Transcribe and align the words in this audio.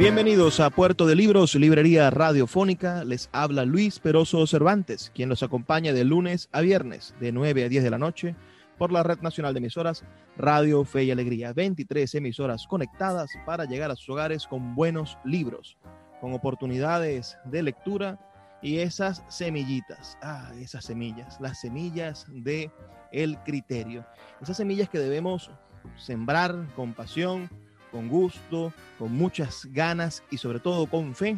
Bienvenidos 0.00 0.60
a 0.60 0.70
Puerto 0.70 1.06
de 1.06 1.14
Libros, 1.14 1.54
Librería 1.56 2.08
Radiofónica. 2.08 3.04
Les 3.04 3.28
habla 3.32 3.66
Luis 3.66 3.98
Peroso 3.98 4.46
Cervantes, 4.46 5.12
quien 5.14 5.28
los 5.28 5.42
acompaña 5.42 5.92
de 5.92 6.04
lunes 6.04 6.48
a 6.52 6.62
viernes, 6.62 7.14
de 7.20 7.32
9 7.32 7.66
a 7.66 7.68
10 7.68 7.84
de 7.84 7.90
la 7.90 7.98
noche, 7.98 8.34
por 8.78 8.92
la 8.92 9.02
Red 9.02 9.20
Nacional 9.20 9.52
de 9.52 9.58
Emisoras 9.58 10.02
Radio 10.38 10.86
Fe 10.86 11.04
y 11.04 11.10
Alegría. 11.10 11.52
23 11.52 12.14
emisoras 12.14 12.66
conectadas 12.66 13.28
para 13.44 13.66
llegar 13.66 13.90
a 13.90 13.94
sus 13.94 14.08
hogares 14.08 14.46
con 14.46 14.74
buenos 14.74 15.18
libros, 15.22 15.76
con 16.22 16.32
oportunidades 16.32 17.36
de 17.44 17.62
lectura 17.62 18.18
y 18.62 18.78
esas 18.78 19.22
semillitas, 19.28 20.16
ah, 20.22 20.50
esas 20.58 20.86
semillas, 20.86 21.38
las 21.42 21.60
semillas 21.60 22.24
de 22.30 22.70
el 23.12 23.36
criterio. 23.40 24.06
Esas 24.40 24.56
semillas 24.56 24.88
que 24.88 24.98
debemos 24.98 25.50
sembrar 25.98 26.56
con 26.74 26.94
pasión, 26.94 27.50
con 27.90 28.08
gusto, 28.08 28.72
con 28.98 29.12
muchas 29.12 29.66
ganas 29.72 30.22
y 30.30 30.38
sobre 30.38 30.60
todo 30.60 30.86
con 30.86 31.14
fe 31.14 31.36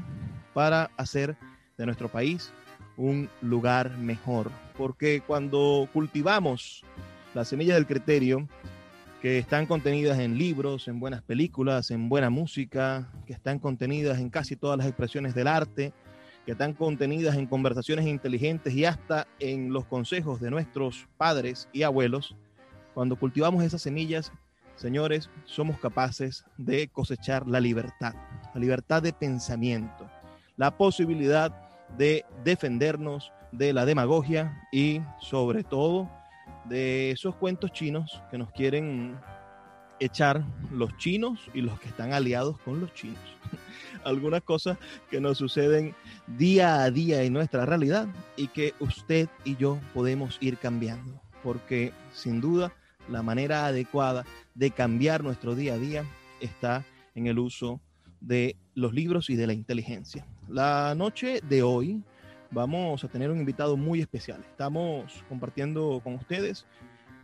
para 0.55 0.91
hacer 0.97 1.37
de 1.77 1.87
nuestro 1.87 2.09
país 2.09 2.53
un 2.97 3.29
lugar 3.41 3.97
mejor. 3.99 4.51
Porque 4.77 5.23
cuando 5.27 5.89
cultivamos 5.93 6.85
las 7.35 7.49
semillas 7.49 7.77
del 7.77 7.87
criterio, 7.87 8.47
que 9.21 9.39
están 9.39 9.67
contenidas 9.67 10.19
en 10.19 10.37
libros, 10.37 10.89
en 10.89 10.99
buenas 10.99 11.23
películas, 11.23 11.91
en 11.91 12.09
buena 12.09 12.29
música, 12.29 13.09
que 13.25 13.33
están 13.33 13.61
contenidas 13.61 14.19
en 14.19 14.31
casi 14.31 14.57
todas 14.57 14.77
las 14.77 14.89
expresiones 14.89 15.35
del 15.35 15.47
arte, 15.47 15.93
que 16.45 16.53
están 16.53 16.73
contenidas 16.73 17.37
en 17.37 17.47
conversaciones 17.47 18.07
inteligentes 18.07 18.75
y 18.75 18.85
hasta 18.85 19.29
en 19.39 19.73
los 19.73 19.85
consejos 19.85 20.41
de 20.41 20.51
nuestros 20.51 21.07
padres 21.17 21.69
y 21.73 21.85
abuelos, 21.85 22.35
cuando 22.95 23.17
cultivamos 23.17 23.63
esas 23.63 23.83
semillas, 23.83 24.33
señores, 24.83 25.31
somos 25.45 25.79
capaces 25.79 26.45
de 26.59 26.89
cosechar 26.89 27.47
la 27.47 27.61
libertad, 27.61 28.15
la 28.53 28.61
libertad 28.61 29.01
de 29.01 29.13
pensamiento, 29.13 30.11
la 30.57 30.77
posibilidad 30.77 31.53
de 31.97 32.25
defendernos 32.43 33.33
de 33.53 33.73
la 33.73 33.85
demagogia 33.85 34.61
y 34.73 35.01
sobre 35.21 35.63
todo 35.63 36.11
de 36.65 37.13
esos 37.13 37.37
cuentos 37.37 37.71
chinos 37.71 38.21
que 38.31 38.39
nos 38.39 38.51
quieren 38.51 39.21
echar 40.01 40.45
los 40.73 40.97
chinos 40.97 41.39
y 41.55 41.61
los 41.61 41.79
que 41.79 41.89
están 41.89 42.13
aliados 42.13 42.59
con 42.59 42.81
los 42.81 42.93
chinos. 42.93 43.23
Algunas 44.05 44.43
cosas 44.43 44.79
que 45.11 45.21
nos 45.21 45.39
suceden 45.39 45.95
día 46.27 46.83
a 46.83 46.91
día 46.91 47.23
en 47.23 47.33
nuestra 47.35 47.67
realidad 47.67 48.09
y 48.37 48.49
que 48.49 48.75
usted 48.81 49.29
y 49.45 49.55
yo 49.55 49.79
podemos 49.95 50.39
ir 50.41 50.59
cambiando, 50.59 51.21
porque 51.45 51.93
sin 52.13 52.41
duda 52.41 52.73
la 53.09 53.23
manera 53.23 53.67
adecuada 53.67 54.25
de 54.55 54.71
cambiar 54.71 55.23
nuestro 55.23 55.55
día 55.55 55.75
a 55.75 55.79
día 55.79 56.05
está 56.41 56.85
en 57.15 57.27
el 57.27 57.39
uso 57.39 57.81
de 58.21 58.57
los 58.75 58.93
libros 58.93 59.31
y 59.31 59.37
de 59.37 59.47
la 59.47 59.53
inteligencia. 59.53 60.27
La 60.49 60.95
noche 60.95 61.41
de 61.49 61.63
hoy 61.63 62.03
vamos 62.51 63.03
a 63.05 63.09
tener 63.09 63.31
un 63.31 63.39
invitado 63.39 63.77
muy 63.77 64.01
especial. 64.01 64.41
Estamos 64.49 65.25
compartiendo 65.29 66.01
con 66.05 66.15
ustedes 66.15 66.67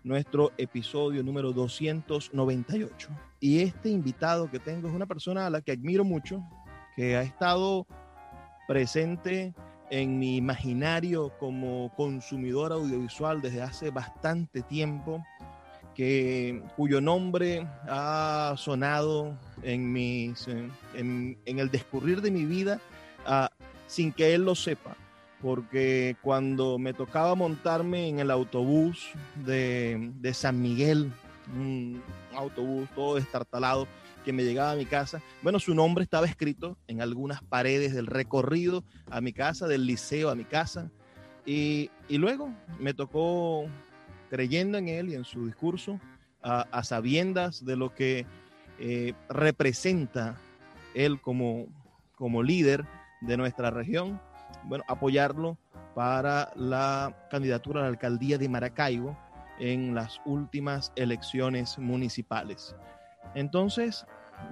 nuestro 0.03 0.53
episodio 0.57 1.23
número 1.23 1.53
298. 1.53 3.09
Y 3.41 3.61
este 3.61 3.91
invitado 3.91 4.51
que 4.51 4.59
tengo 4.59 4.89
es 4.89 4.95
una 4.95 5.07
persona 5.07 5.47
a 5.47 5.51
la 5.51 5.61
que 5.61 5.73
admiro 5.73 6.05
mucho, 6.05 6.43
que 6.97 7.17
ha 7.17 7.23
estado 7.23 7.87
presente 8.67 9.55
en 9.91 10.19
mi 10.19 10.37
imaginario 10.37 11.33
como 11.39 11.93
consumidor 11.95 12.73
audiovisual 12.73 13.41
desde 13.41 13.63
hace 13.63 13.91
bastante 13.91 14.63
tiempo 14.63 15.25
cuyo 16.77 17.01
nombre 17.01 17.67
ha 17.89 18.55
sonado 18.57 19.37
en, 19.63 19.93
mis, 19.93 20.47
en, 20.95 21.37
el 21.45 21.71
descurrir 21.71 22.23
de 22.23 22.31
mi 22.31 22.45
vida 22.45 22.81
ah, 23.27 23.51
sin 23.89 24.13
que 24.13 24.35
él 24.35 24.43
lo 24.45 24.55
sepa. 24.55 24.97
Porque 25.43 26.17
cuando 26.23 26.79
me 26.79 26.93
tocaba 26.93 27.35
montarme 27.35 28.09
en 28.09 28.19
el 28.21 28.31
autobús 28.31 29.11
de, 29.45 30.13
de 30.21 30.35
San 30.35 30.61
Miguel, 30.61 31.13
un 31.57 32.03
autobús 32.35 32.89
todo 32.95 33.17
destartalado 33.17 33.87
que 34.25 34.33
me 34.33 34.45
llegaba 34.45 34.73
a 34.73 34.77
mi 34.77 34.87
casa, 34.87 35.21
bueno, 35.43 35.59
su 35.59 35.75
nombre 35.75 36.05
estaba 36.05 36.27
escrito 36.27 36.77
en 36.87 37.03
algunas 37.03 37.43
paredes 37.43 37.95
del 37.95 38.07
recorrido 38.07 38.85
a 39.11 39.21
mi 39.21 39.33
casa, 39.33 39.67
del 39.67 39.87
liceo 39.87 40.31
a 40.31 40.35
mi 40.35 40.45
casa. 40.45 40.91
Y, 41.47 41.91
y 42.09 42.19
luego 42.19 42.53
me 42.79 42.93
tocó 42.95 43.67
creyendo 44.29 44.79
en 44.79 44.89
él 44.89 45.11
y 45.11 45.15
en 45.15 45.25
su 45.25 45.47
discurso, 45.47 46.01
a, 46.43 46.83
sabiendas 46.85 47.65
de 47.65 47.77
lo 47.77 47.95
que 47.95 48.25
eh, 48.79 49.13
representa 49.29 50.37
él 50.95 51.21
como, 51.21 51.67
como 52.15 52.43
líder 52.43 52.87
de 53.21 53.37
nuestra 53.37 53.71
región, 53.71 54.21
bueno, 54.65 54.85
apoyarlo 54.89 55.59
para 55.95 56.53
la 56.55 57.27
candidatura 57.31 57.81
a 57.81 57.83
la 57.85 57.89
alcaldía 57.89 58.39
de 58.39 58.49
Maracaibo 58.49 59.19
en 59.59 59.95
las 59.95 60.21
últimas 60.25 60.93
elecciones 60.95 61.79
municipales. 61.79 62.75
Entonces, 63.35 64.07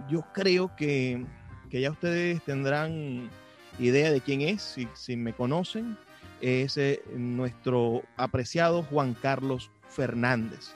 yo 0.08 0.22
creo 0.32 0.74
que, 0.74 1.24
que 1.70 1.80
ya 1.80 1.92
ustedes 1.92 2.42
tendrán 2.42 3.30
idea 3.78 4.10
de 4.10 4.20
quién 4.20 4.40
es, 4.40 4.62
si, 4.62 4.88
si 4.94 5.16
me 5.16 5.32
conocen, 5.32 5.96
es 6.40 6.76
eh, 6.76 7.02
nuestro 7.14 8.02
apreciado 8.16 8.82
Juan 8.82 9.14
Carlos 9.14 9.70
Fernández, 9.88 10.74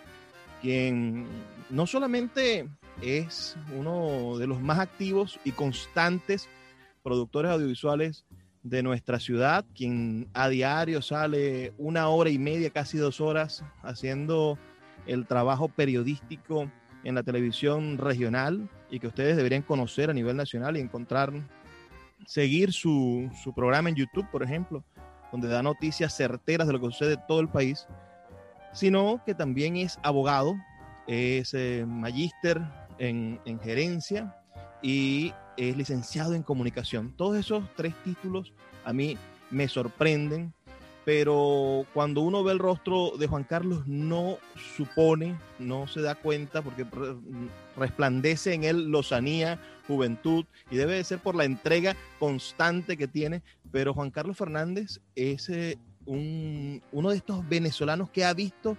quien 0.62 1.26
no 1.70 1.86
solamente 1.86 2.68
es 3.02 3.56
uno 3.76 4.38
de 4.38 4.46
los 4.46 4.60
más 4.60 4.78
activos 4.78 5.38
y 5.44 5.52
constantes 5.52 6.48
productores 7.02 7.50
audiovisuales 7.50 8.24
de 8.62 8.82
nuestra 8.82 9.18
ciudad, 9.18 9.64
quien 9.74 10.28
a 10.34 10.48
diario 10.48 11.00
sale 11.00 11.72
una 11.78 12.08
hora 12.08 12.30
y 12.30 12.38
media, 12.38 12.70
casi 12.70 12.98
dos 12.98 13.20
horas, 13.20 13.64
haciendo 13.82 14.58
el 15.06 15.26
trabajo 15.26 15.68
periodístico 15.68 16.70
en 17.04 17.14
la 17.14 17.22
televisión 17.22 17.96
regional 17.96 18.68
y 18.90 19.00
que 19.00 19.06
ustedes 19.06 19.36
deberían 19.36 19.62
conocer 19.62 20.10
a 20.10 20.14
nivel 20.14 20.36
nacional 20.36 20.76
y 20.76 20.80
encontrar, 20.80 21.32
seguir 22.26 22.72
su, 22.72 23.30
su 23.42 23.54
programa 23.54 23.88
en 23.88 23.94
YouTube, 23.94 24.30
por 24.30 24.42
ejemplo, 24.42 24.84
donde 25.32 25.48
da 25.48 25.62
noticias 25.62 26.14
certeras 26.14 26.66
de 26.66 26.72
lo 26.72 26.80
que 26.80 26.86
sucede 26.86 27.14
en 27.14 27.26
todo 27.26 27.40
el 27.40 27.48
país, 27.48 27.86
sino 28.72 29.22
que 29.24 29.34
también 29.34 29.76
es 29.76 29.98
abogado, 30.02 30.56
es 31.06 31.54
eh, 31.54 31.84
magíster 31.86 32.60
en, 32.98 33.40
en 33.44 33.60
gerencia 33.60 34.36
y 34.82 35.32
es 35.56 35.76
licenciado 35.76 36.34
en 36.34 36.42
comunicación. 36.42 37.14
Todos 37.16 37.36
esos 37.36 37.64
tres 37.76 37.94
títulos 38.04 38.52
a 38.84 38.92
mí 38.92 39.18
me 39.50 39.68
sorprenden, 39.68 40.54
pero 41.12 41.84
cuando 41.92 42.20
uno 42.20 42.44
ve 42.44 42.52
el 42.52 42.60
rostro 42.60 43.14
de 43.18 43.26
Juan 43.26 43.42
Carlos 43.42 43.84
no 43.88 44.38
supone, 44.76 45.36
no 45.58 45.88
se 45.88 46.02
da 46.02 46.14
cuenta, 46.14 46.62
porque 46.62 46.86
resplandece 47.76 48.54
en 48.54 48.62
él 48.62 48.92
lozanía, 48.92 49.60
juventud, 49.88 50.44
y 50.70 50.76
debe 50.76 50.94
de 50.94 51.02
ser 51.02 51.18
por 51.18 51.34
la 51.34 51.42
entrega 51.42 51.96
constante 52.20 52.96
que 52.96 53.08
tiene, 53.08 53.42
pero 53.72 53.92
Juan 53.92 54.12
Carlos 54.12 54.36
Fernández 54.36 55.00
es 55.16 55.48
eh, 55.48 55.78
un, 56.06 56.80
uno 56.92 57.10
de 57.10 57.16
estos 57.16 57.48
venezolanos 57.48 58.08
que 58.10 58.24
ha 58.24 58.32
visto 58.32 58.76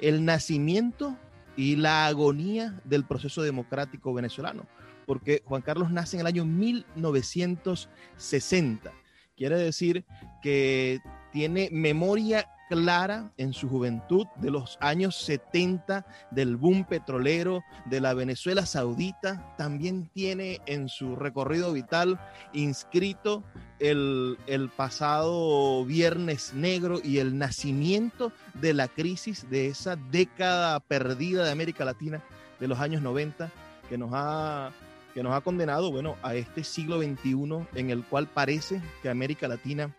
el 0.00 0.24
nacimiento 0.24 1.18
y 1.54 1.76
la 1.76 2.06
agonía 2.06 2.80
del 2.84 3.04
proceso 3.04 3.42
democrático 3.42 4.14
venezolano, 4.14 4.64
porque 5.04 5.42
Juan 5.44 5.60
Carlos 5.60 5.90
nace 5.90 6.16
en 6.16 6.22
el 6.22 6.28
año 6.28 6.46
1960. 6.46 8.90
Quiere 9.36 9.58
decir 9.58 10.06
que 10.40 11.02
tiene 11.34 11.68
memoria 11.72 12.48
clara 12.68 13.32
en 13.38 13.52
su 13.52 13.68
juventud 13.68 14.24
de 14.36 14.52
los 14.52 14.78
años 14.80 15.16
70 15.16 16.06
del 16.30 16.56
boom 16.56 16.84
petrolero 16.84 17.64
de 17.86 18.00
la 18.00 18.14
Venezuela 18.14 18.64
Saudita. 18.64 19.56
También 19.58 20.08
tiene 20.14 20.60
en 20.66 20.88
su 20.88 21.16
recorrido 21.16 21.72
vital 21.72 22.20
inscrito 22.52 23.42
el, 23.80 24.38
el, 24.46 24.68
pasado 24.68 25.84
Viernes 25.84 26.54
Negro 26.54 27.00
y 27.02 27.18
el 27.18 27.36
nacimiento 27.36 28.30
de 28.54 28.72
la 28.72 28.86
crisis 28.86 29.50
de 29.50 29.66
esa 29.66 29.96
década 29.96 30.78
perdida 30.78 31.44
de 31.44 31.50
América 31.50 31.84
Latina 31.84 32.22
de 32.60 32.68
los 32.68 32.78
años 32.78 33.02
90 33.02 33.50
que 33.88 33.98
nos 33.98 34.10
ha 34.12 34.70
que 35.14 35.22
nos 35.22 35.32
ha 35.32 35.42
condenado, 35.42 35.92
bueno, 35.92 36.16
a 36.22 36.34
este 36.34 36.64
siglo 36.64 37.00
XXI 37.00 37.66
en 37.76 37.90
el 37.90 38.04
cual 38.04 38.26
parece 38.26 38.82
que 39.00 39.08
América 39.08 39.46
Latina 39.46 39.94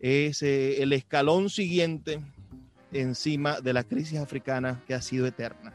es 0.00 0.42
eh, 0.42 0.82
el 0.82 0.92
escalón 0.92 1.50
siguiente 1.50 2.20
encima 2.92 3.60
de 3.60 3.72
la 3.72 3.84
crisis 3.84 4.18
africana 4.18 4.82
que 4.86 4.94
ha 4.94 5.02
sido 5.02 5.26
eterna. 5.26 5.74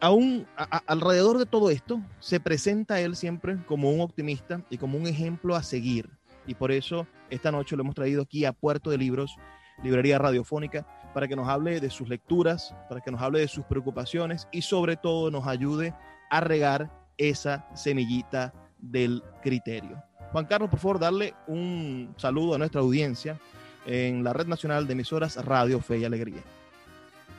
Aún 0.00 0.46
alrededor 0.86 1.36
de 1.36 1.44
todo 1.44 1.70
esto, 1.70 2.00
se 2.20 2.40
presenta 2.40 3.00
él 3.00 3.16
siempre 3.16 3.58
como 3.66 3.90
un 3.90 4.00
optimista 4.00 4.62
y 4.70 4.78
como 4.78 4.96
un 4.96 5.06
ejemplo 5.06 5.54
a 5.54 5.62
seguir. 5.62 6.08
Y 6.46 6.54
por 6.54 6.72
eso 6.72 7.06
esta 7.28 7.52
noche 7.52 7.76
lo 7.76 7.82
hemos 7.82 7.94
traído 7.94 8.22
aquí 8.22 8.46
a 8.46 8.52
Puerto 8.52 8.88
de 8.88 8.96
Libros, 8.96 9.36
Librería 9.82 10.18
Radiofónica, 10.18 10.86
para 11.12 11.28
que 11.28 11.36
nos 11.36 11.48
hable 11.48 11.80
de 11.80 11.90
sus 11.90 12.08
lecturas, 12.08 12.74
para 12.88 13.02
que 13.02 13.10
nos 13.10 13.20
hable 13.20 13.40
de 13.40 13.48
sus 13.48 13.64
preocupaciones 13.66 14.48
y 14.52 14.62
sobre 14.62 14.96
todo 14.96 15.30
nos 15.30 15.46
ayude 15.46 15.92
a 16.30 16.40
regar 16.40 16.90
esa 17.18 17.68
semillita 17.74 18.54
del 18.78 19.22
criterio. 19.42 20.02
Juan 20.32 20.44
Carlos, 20.44 20.70
por 20.70 20.78
favor, 20.78 20.98
darle 20.98 21.34
un 21.48 22.14
saludo 22.16 22.54
a 22.54 22.58
nuestra 22.58 22.80
audiencia 22.80 23.38
en 23.84 24.22
la 24.22 24.32
Red 24.32 24.46
Nacional 24.46 24.86
de 24.86 24.92
Emisoras 24.92 25.44
Radio 25.44 25.80
Fe 25.80 25.98
y 25.98 26.04
Alegría. 26.04 26.42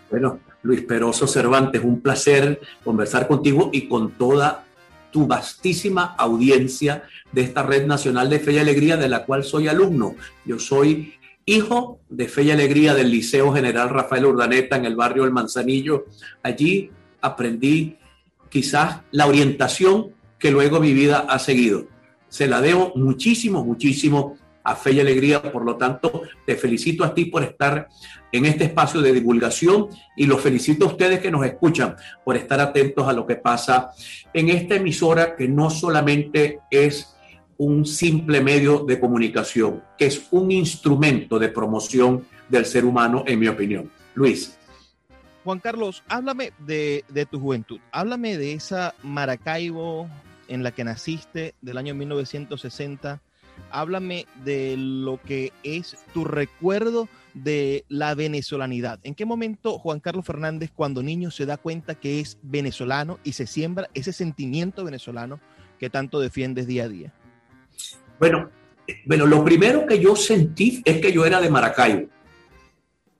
Bueno, 0.09 0.39
Luis 0.63 0.81
Peroso 0.81 1.25
Cervantes, 1.25 1.81
un 1.83 2.01
placer 2.01 2.59
conversar 2.83 3.27
contigo 3.27 3.69
y 3.71 3.87
con 3.87 4.11
toda 4.11 4.65
tu 5.09 5.25
vastísima 5.25 6.15
audiencia 6.17 7.03
de 7.31 7.41
esta 7.41 7.63
Red 7.63 7.85
Nacional 7.85 8.29
de 8.29 8.39
Fe 8.39 8.53
y 8.53 8.57
Alegría, 8.57 8.97
de 8.97 9.07
la 9.07 9.25
cual 9.25 9.45
soy 9.45 9.69
alumno. 9.69 10.15
Yo 10.45 10.59
soy 10.59 11.13
hijo 11.45 11.99
de 12.09 12.27
Fe 12.27 12.43
y 12.43 12.51
Alegría 12.51 12.93
del 12.93 13.09
Liceo 13.09 13.53
General 13.53 13.89
Rafael 13.89 14.25
Urdaneta 14.25 14.75
en 14.75 14.85
el 14.85 14.97
barrio 14.97 15.23
El 15.23 15.31
Manzanillo. 15.31 16.05
Allí 16.43 16.91
aprendí 17.21 17.97
quizás 18.49 18.99
la 19.11 19.27
orientación 19.27 20.07
que 20.37 20.51
luego 20.51 20.81
mi 20.81 20.93
vida 20.93 21.25
ha 21.29 21.39
seguido 21.39 21.87
se 22.31 22.47
la 22.47 22.61
debo 22.61 22.93
muchísimo, 22.95 23.63
muchísimo 23.63 24.37
a 24.63 24.73
Fe 24.75 24.93
y 24.93 24.99
Alegría. 25.01 25.41
Por 25.41 25.65
lo 25.65 25.75
tanto, 25.75 26.23
te 26.45 26.55
felicito 26.55 27.03
a 27.03 27.13
ti 27.13 27.25
por 27.25 27.43
estar 27.43 27.89
en 28.31 28.45
este 28.45 28.63
espacio 28.63 29.01
de 29.01 29.11
divulgación 29.11 29.89
y 30.15 30.25
los 30.25 30.39
felicito 30.39 30.85
a 30.85 30.87
ustedes 30.87 31.19
que 31.19 31.29
nos 31.29 31.45
escuchan 31.45 31.97
por 32.23 32.37
estar 32.37 32.61
atentos 32.61 33.05
a 33.05 33.11
lo 33.11 33.27
que 33.27 33.35
pasa 33.35 33.91
en 34.33 34.47
esta 34.47 34.75
emisora 34.75 35.35
que 35.35 35.49
no 35.49 35.69
solamente 35.69 36.59
es 36.71 37.13
un 37.57 37.85
simple 37.85 38.39
medio 38.39 38.85
de 38.85 38.97
comunicación, 38.97 39.83
que 39.97 40.05
es 40.05 40.29
un 40.31 40.51
instrumento 40.51 41.37
de 41.37 41.49
promoción 41.49 42.25
del 42.47 42.65
ser 42.65 42.85
humano, 42.85 43.25
en 43.27 43.39
mi 43.39 43.49
opinión. 43.49 43.91
Luis. 44.15 44.57
Juan 45.43 45.59
Carlos, 45.59 46.01
háblame 46.07 46.53
de, 46.59 47.03
de 47.09 47.25
tu 47.25 47.41
juventud, 47.41 47.79
háblame 47.91 48.37
de 48.37 48.53
esa 48.53 48.95
Maracaibo 49.03 50.07
en 50.51 50.63
la 50.63 50.71
que 50.71 50.83
naciste 50.83 51.55
del 51.61 51.77
año 51.77 51.95
1960. 51.95 53.21
Háblame 53.71 54.25
de 54.43 54.75
lo 54.77 55.19
que 55.21 55.53
es 55.63 55.97
tu 56.13 56.25
recuerdo 56.25 57.07
de 57.33 57.85
la 57.87 58.13
venezolanidad. 58.15 58.99
¿En 59.03 59.15
qué 59.15 59.25
momento 59.25 59.79
Juan 59.79 60.01
Carlos 60.01 60.25
Fernández, 60.25 60.69
cuando 60.75 61.01
niño, 61.01 61.31
se 61.31 61.45
da 61.45 61.55
cuenta 61.55 61.95
que 61.95 62.19
es 62.19 62.37
venezolano 62.41 63.17
y 63.23 63.33
se 63.33 63.47
siembra 63.47 63.89
ese 63.93 64.11
sentimiento 64.11 64.83
venezolano 64.83 65.39
que 65.79 65.89
tanto 65.89 66.19
defiendes 66.19 66.67
día 66.67 66.83
a 66.83 66.89
día? 66.89 67.13
Bueno, 68.19 68.49
bueno, 69.05 69.25
lo 69.25 69.45
primero 69.45 69.85
que 69.85 69.99
yo 69.99 70.17
sentí 70.17 70.81
es 70.83 70.99
que 70.99 71.13
yo 71.13 71.25
era 71.25 71.39
de 71.39 71.49
Maracaibo. 71.49 72.09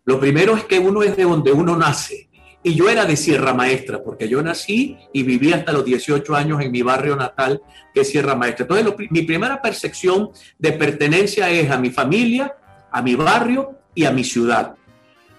Lo 0.03 0.19
primero 0.19 0.57
es 0.57 0.65
que 0.65 0.79
uno 0.79 1.01
es 1.01 1.15
de 1.15 1.23
donde 1.23 1.53
uno 1.53 1.77
nace. 1.77 2.27
Y 2.63 2.75
yo 2.75 2.89
era 2.89 3.05
de 3.05 3.17
Sierra 3.17 3.53
Maestra, 3.53 4.03
porque 4.03 4.29
yo 4.29 4.41
nací 4.41 4.97
y 5.13 5.23
viví 5.23 5.51
hasta 5.51 5.71
los 5.71 5.83
18 5.83 6.35
años 6.35 6.61
en 6.61 6.71
mi 6.71 6.83
barrio 6.83 7.15
natal, 7.15 7.61
que 7.93 8.05
Sierra 8.05 8.35
Maestra. 8.35 8.67
Entonces, 8.69 9.09
mi 9.09 9.23
primera 9.23 9.61
percepción 9.61 10.29
de 10.59 10.71
pertenencia 10.73 11.49
es 11.49 11.71
a 11.71 11.77
mi 11.77 11.89
familia, 11.89 12.55
a 12.91 13.01
mi 13.01 13.15
barrio 13.15 13.79
y 13.95 14.05
a 14.05 14.11
mi 14.11 14.23
ciudad. 14.23 14.75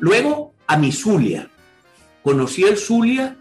Luego, 0.01 0.55
a 0.67 0.77
mi 0.77 0.91
Zulia. 0.91 1.49
Conocí 2.23 2.65
el 2.65 2.77
Zulia, 2.77 3.37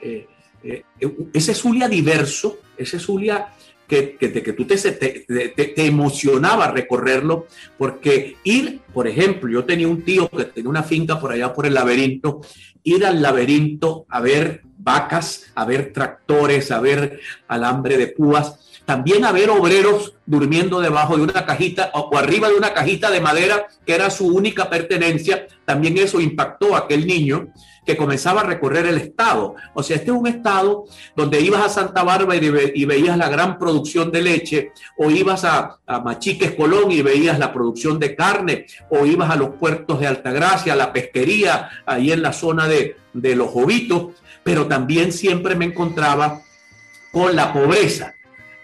eh, 0.00 0.26
eh, 0.62 0.84
ese 1.32 1.54
Zulia 1.54 1.88
diverso, 1.88 2.58
ese 2.76 2.98
Zulia 2.98 3.48
que, 3.88 4.16
que, 4.16 4.52
tú 4.52 4.66
te, 4.66 4.76
te, 4.76 5.86
emocionaba 5.86 6.70
recorrerlo, 6.70 7.46
porque 7.78 8.36
ir, 8.44 8.80
por 8.92 9.08
ejemplo, 9.08 9.50
yo 9.50 9.64
tenía 9.64 9.88
un 9.88 10.02
tío 10.02 10.28
que 10.28 10.44
tenía 10.44 10.68
una 10.68 10.82
finca 10.82 11.18
por 11.18 11.32
allá 11.32 11.54
por 11.54 11.64
el 11.64 11.74
laberinto, 11.74 12.42
ir 12.82 13.06
al 13.06 13.22
laberinto 13.22 14.04
a 14.10 14.20
ver 14.20 14.62
vacas, 14.76 15.46
a 15.54 15.64
ver 15.64 15.92
tractores, 15.92 16.70
a 16.70 16.80
ver 16.80 17.18
alambre 17.48 17.96
de 17.96 18.08
púas, 18.08 18.67
también 18.88 19.26
a 19.26 19.32
ver 19.32 19.50
obreros 19.50 20.14
durmiendo 20.24 20.80
debajo 20.80 21.18
de 21.18 21.22
una 21.22 21.44
cajita 21.44 21.90
o, 21.92 22.16
arriba 22.16 22.48
de 22.48 22.54
una 22.54 22.72
cajita 22.72 23.10
de 23.10 23.20
madera 23.20 23.66
que 23.84 23.94
era 23.94 24.08
su 24.08 24.26
única 24.26 24.70
pertenencia, 24.70 25.46
también 25.66 25.98
eso 25.98 26.22
impactó 26.22 26.74
a 26.74 26.78
aquel 26.78 27.06
niño 27.06 27.48
que 27.84 27.98
comenzaba 27.98 28.40
a 28.40 28.44
recorrer 28.44 28.86
el 28.86 28.96
estado. 28.96 29.56
O 29.74 29.82
sea, 29.82 29.96
este 29.96 30.10
es 30.10 30.16
un 30.16 30.26
estado 30.26 30.86
donde 31.14 31.38
ibas 31.38 31.66
a 31.66 31.68
Santa 31.68 32.02
Bárbara 32.02 32.40
y, 32.40 32.84
veías 32.86 33.18
la 33.18 33.28
gran 33.28 33.58
producción 33.58 34.10
de 34.10 34.22
leche, 34.22 34.72
o 34.96 35.10
ibas 35.10 35.44
a, 35.44 35.80
Machiques 36.02 36.54
Colón 36.54 36.90
y 36.90 37.02
veías 37.02 37.38
la 37.38 37.52
producción 37.52 37.98
de 37.98 38.16
carne, 38.16 38.64
o 38.88 39.04
ibas 39.04 39.28
a 39.28 39.36
los 39.36 39.50
puertos 39.50 40.00
de 40.00 40.06
Altagracia, 40.06 40.72
a 40.72 40.76
la 40.76 40.94
pesquería, 40.94 41.68
ahí 41.84 42.10
en 42.10 42.22
la 42.22 42.32
zona 42.32 42.66
de, 42.66 42.96
de 43.12 43.36
los 43.36 43.50
Jovitos, 43.50 44.14
pero 44.42 44.66
también 44.66 45.12
siempre 45.12 45.56
me 45.56 45.66
encontraba 45.66 46.40
con 47.12 47.36
la 47.36 47.52
pobreza 47.52 48.14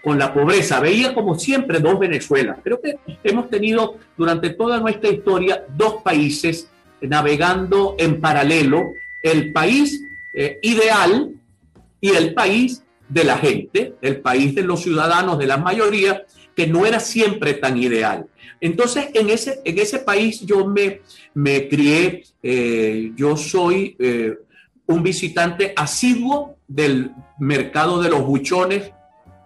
con 0.05 0.19
la 0.19 0.31
pobreza. 0.31 0.79
Veía 0.79 1.15
como 1.15 1.33
siempre 1.33 1.79
dos 1.79 1.97
Venezuelas. 1.97 2.59
Creo 2.63 2.79
que 2.79 2.99
hemos 3.23 3.49
tenido 3.49 3.97
durante 4.15 4.51
toda 4.51 4.79
nuestra 4.79 5.09
historia 5.09 5.65
dos 5.75 6.03
países 6.03 6.69
navegando 7.01 7.95
en 7.97 8.21
paralelo 8.21 8.93
el 9.23 9.51
país 9.51 9.99
eh, 10.35 10.59
ideal 10.61 11.31
y 11.99 12.09
el 12.09 12.35
país 12.35 12.83
de 13.09 13.23
la 13.23 13.39
gente, 13.39 13.95
el 13.99 14.21
país 14.21 14.53
de 14.53 14.61
los 14.61 14.83
ciudadanos, 14.83 15.39
de 15.39 15.47
la 15.47 15.57
mayoría, 15.57 16.23
que 16.55 16.67
no 16.67 16.85
era 16.85 16.99
siempre 16.99 17.55
tan 17.55 17.75
ideal. 17.81 18.27
Entonces, 18.61 19.07
en 19.15 19.31
ese, 19.31 19.59
en 19.65 19.79
ese 19.79 19.97
país 19.97 20.41
yo 20.41 20.67
me, 20.67 21.01
me 21.33 21.67
crié, 21.67 22.25
eh, 22.43 23.11
yo 23.15 23.35
soy 23.35 23.95
eh, 23.97 24.37
un 24.85 25.01
visitante 25.01 25.73
asiduo 25.75 26.57
del 26.67 27.11
mercado 27.39 27.99
de 28.03 28.09
los 28.09 28.23
buchones, 28.23 28.91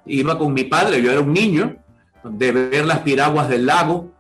iba 0.10 0.38
con 0.38 0.54
mi 0.54 0.64
padre, 0.64 1.02
yo 1.02 1.12
era 1.12 1.22
un 1.22 1.34
niño, 1.34 1.78
de 2.24 2.52
ver 2.52 2.86
las 2.86 3.00
piraguas 3.00 3.48
del 3.48 3.66
lago. 3.66 4.12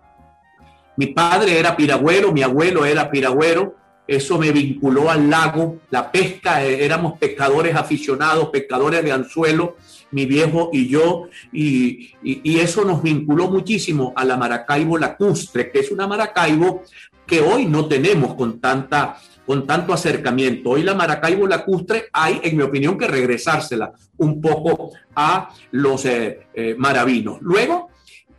Mi 0.95 1.07
padre 1.07 1.59
era 1.59 1.75
piragüero, 1.75 2.31
mi 2.31 2.43
abuelo 2.43 2.85
era 2.85 3.09
piragüero, 3.09 3.75
eso 4.07 4.39
me 4.39 4.51
vinculó 4.51 5.09
al 5.11 5.29
lago, 5.29 5.81
la 5.91 6.11
pesca, 6.11 6.65
eh, 6.65 6.83
éramos 6.83 7.19
pescadores 7.19 7.75
aficionados, 7.75 8.49
pescadores 8.49 9.03
de 9.03 9.11
anzuelo, 9.11 9.77
mi 10.11 10.25
viejo 10.25 10.71
y 10.73 10.87
yo, 10.87 11.29
y, 11.53 12.15
eso 12.59 12.83
nos 12.83 13.03
vinculó 13.03 13.49
muchísimo 13.49 14.11
a 14.15 14.25
la 14.25 14.35
Maracaibo 14.35 14.97
lacustre, 14.97 15.71
que 15.71 15.79
es 15.79 15.91
una 15.91 16.07
Maracaibo 16.07 16.83
que 17.27 17.39
hoy 17.39 17.67
no 17.67 17.87
tenemos 17.87 18.33
con, 18.33 18.59
tanta, 18.59 19.17
con 19.49 19.65
tanto 19.65 19.93
acercamiento. 19.93 20.69
Hoy 20.69 20.83
la 20.83 20.93
Maracaibo 20.93 21.47
lacustre 21.47 22.05
hay, 22.13 22.39
en 22.43 22.55
mi 22.55 22.61
opinión, 22.61 22.95
que 22.99 23.07
regresársela 23.07 23.93
un 24.17 24.39
poco 24.39 24.91
a 25.15 25.49
los 25.71 26.05
eh, 26.05 26.41
eh, 26.53 26.75
maravinos. 26.77 27.39
Luego, 27.41 27.89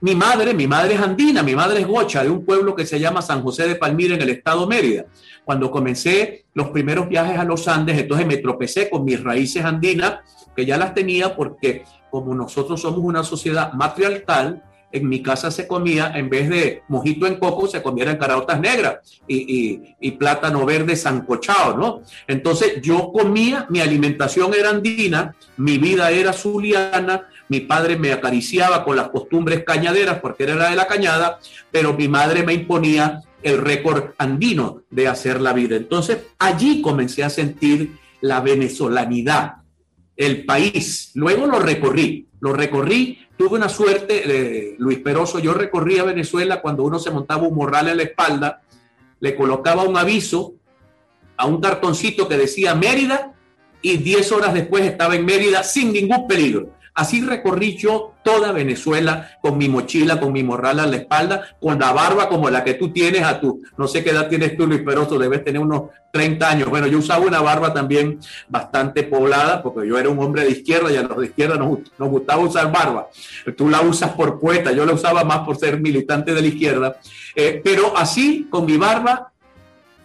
mi 0.03 0.15
madre, 0.15 0.55
mi 0.55 0.69
madre 0.69 0.95
es 0.95 1.01
andina, 1.01 1.43
mi 1.43 1.57
madre 1.57 1.81
es 1.81 1.87
gocha 1.89 2.23
de 2.23 2.31
un 2.31 2.45
pueblo 2.45 2.77
que 2.77 2.87
se 2.87 3.01
llama 3.01 3.23
San 3.23 3.43
José 3.43 3.67
de 3.67 3.75
Palmira 3.75 4.15
en 4.15 4.23
el 4.23 4.31
estado 4.31 4.69
Mérida. 4.69 5.07
Cuando 5.45 5.69
comencé 5.69 6.45
los 6.55 6.69
primeros 6.69 7.09
viajes 7.09 7.37
a 7.41 7.45
los 7.45 7.67
Andes, 7.67 7.99
entonces 7.99 8.25
me 8.25 8.37
tropecé 8.37 8.89
con 8.89 9.05
mis 9.05 9.21
raíces 9.21 9.65
andinas, 9.65 10.21
que 10.55 10.65
ya 10.65 10.79
las 10.79 10.95
tenía 10.95 11.35
porque 11.35 11.83
como 12.09 12.37
nosotros 12.37 12.81
somos 12.81 13.01
una 13.01 13.25
sociedad 13.25 13.73
matriarcal, 13.73 14.63
en 14.93 15.09
mi 15.09 15.23
casa 15.23 15.51
se 15.51 15.67
comía, 15.67 16.13
en 16.17 16.29
vez 16.29 16.49
de 16.49 16.83
mojito 16.89 17.27
en 17.27 17.37
coco, 17.37 17.67
se 17.67 17.83
comieran 17.83 18.17
caraotas 18.17 18.61
negras 18.61 18.99
y, 19.29 20.11
plátano 20.19 20.67
verde 20.67 20.97
sancochado, 20.97 21.77
¿no? 21.77 22.03
Entonces 22.27 22.83
yo 22.83 23.11
comía, 23.13 23.67
mi 23.71 23.81
alimentación 23.81 24.53
era 24.53 24.71
andina, 24.71 25.35
mi 25.57 25.79
vida 25.79 26.11
era 26.11 26.33
zuliana, 26.33 27.29
mi 27.49 27.61
padre 27.61 27.97
me 27.97 28.13
acariciaba 28.13 28.85
con 28.85 28.97
las 28.97 29.09
costumbres 29.09 29.65
cañaderas 29.65 30.21
porque 30.21 30.45
era 30.45 30.69
de 30.69 30.77
la 30.77 30.87
cañada, 30.87 31.39
pero 31.71 31.95
mi 31.95 32.07
madre 32.07 32.43
me 32.43 32.53
imponía 32.53 33.23
el 33.43 33.59
récord 33.59 34.11
andino 34.19 34.83
de 34.91 35.09
hacer 35.09 35.41
la 35.41 35.53
vida. 35.53 35.77
Entonces 35.77 36.19
allí 36.39 36.83
comencé 36.83 37.25
a 37.25 37.31
sentir 37.31 37.99
la 38.21 38.41
venezolanidad, 38.41 39.60
el 40.21 40.45
país. 40.45 41.13
Luego 41.15 41.47
lo 41.47 41.59
recorrí, 41.59 42.27
lo 42.41 42.53
recorrí, 42.53 43.27
tuve 43.39 43.57
una 43.57 43.71
suerte, 43.71 44.77
Luis 44.79 44.99
Peroso, 44.99 45.39
yo 45.39 45.55
recorrí 45.55 45.99
a 45.99 46.05
Venezuela 46.05 46.61
cuando 46.61 46.85
uno 46.85 46.99
se 46.99 47.11
montaba 47.11 47.49
un 47.49 47.55
morral 47.55 47.89
en 47.89 47.97
la 47.97 48.03
espalda, 48.03 48.61
le 49.19 49.35
colocaba 49.35 49.83
un 49.83 49.97
aviso 49.97 50.57
a 51.39 51.47
un 51.47 51.59
cartoncito 51.59 52.29
que 52.29 52.37
decía 52.37 52.75
Mérida 52.75 53.33
y 53.81 53.97
10 53.97 54.33
horas 54.33 54.53
después 54.53 54.85
estaba 54.85 55.17
en 55.17 55.25
Mérida 55.25 55.63
sin 55.63 55.91
ningún 55.91 56.29
peligro. 56.29 56.69
Así 56.95 57.23
recorrí 57.23 57.77
yo 57.77 58.15
toda 58.23 58.53
Venezuela 58.53 59.39
con 59.41 59.57
mi 59.57 59.69
mochila, 59.69 60.21
con 60.21 60.33
mi 60.33 60.43
morral 60.43 60.81
a 60.81 60.87
la 60.87 60.97
espalda, 60.97 61.57
con 61.61 61.79
la 61.79 61.93
barba 61.93 62.29
como 62.29 62.51
la 62.51 62.65
que 62.65 62.75
tú 62.75 62.91
tienes 62.91 63.23
a 63.23 63.41
tu, 63.41 63.63
no 63.77 63.89
sé 63.89 64.03
qué 64.03 64.11
edad 64.11 64.29
tienes 64.29 64.57
tú, 64.57 64.67
Luis 64.67 64.83
Peroso, 64.83 65.19
debes 65.19 65.45
tener 65.45 65.61
unos 65.61 65.85
30 66.13 66.51
años. 66.51 66.69
Bueno, 66.69 66.87
yo 66.87 66.99
usaba 66.99 67.25
una 67.25 67.41
barba 67.41 67.73
también 67.73 68.19
bastante 68.49 69.05
poblada, 69.05 69.63
porque 69.63 69.89
yo 69.89 69.99
era 69.99 70.09
un 70.09 70.19
hombre 70.19 70.45
de 70.45 70.51
izquierda 70.51 70.93
y 70.93 70.97
a 70.97 71.03
los 71.03 71.19
de 71.19 71.27
izquierda 71.27 71.57
nos, 71.57 71.79
nos 71.99 72.09
gustaba 72.09 72.43
usar 72.43 72.71
barba. 72.73 73.09
Tú 73.57 73.69
la 73.69 73.81
usas 73.83 74.11
por 74.13 74.41
poeta, 74.41 74.73
yo 74.73 74.85
la 74.85 74.93
usaba 74.93 75.25
más 75.25 75.41
por 75.41 75.57
ser 75.57 75.81
militante 75.81 76.35
de 76.35 76.41
la 76.41 76.49
izquierda. 76.49 76.97
Eh, 77.35 77.61
pero 77.63 77.97
así, 77.97 78.49
con 78.51 78.67
mi 78.67 78.77
barba, 78.77 79.33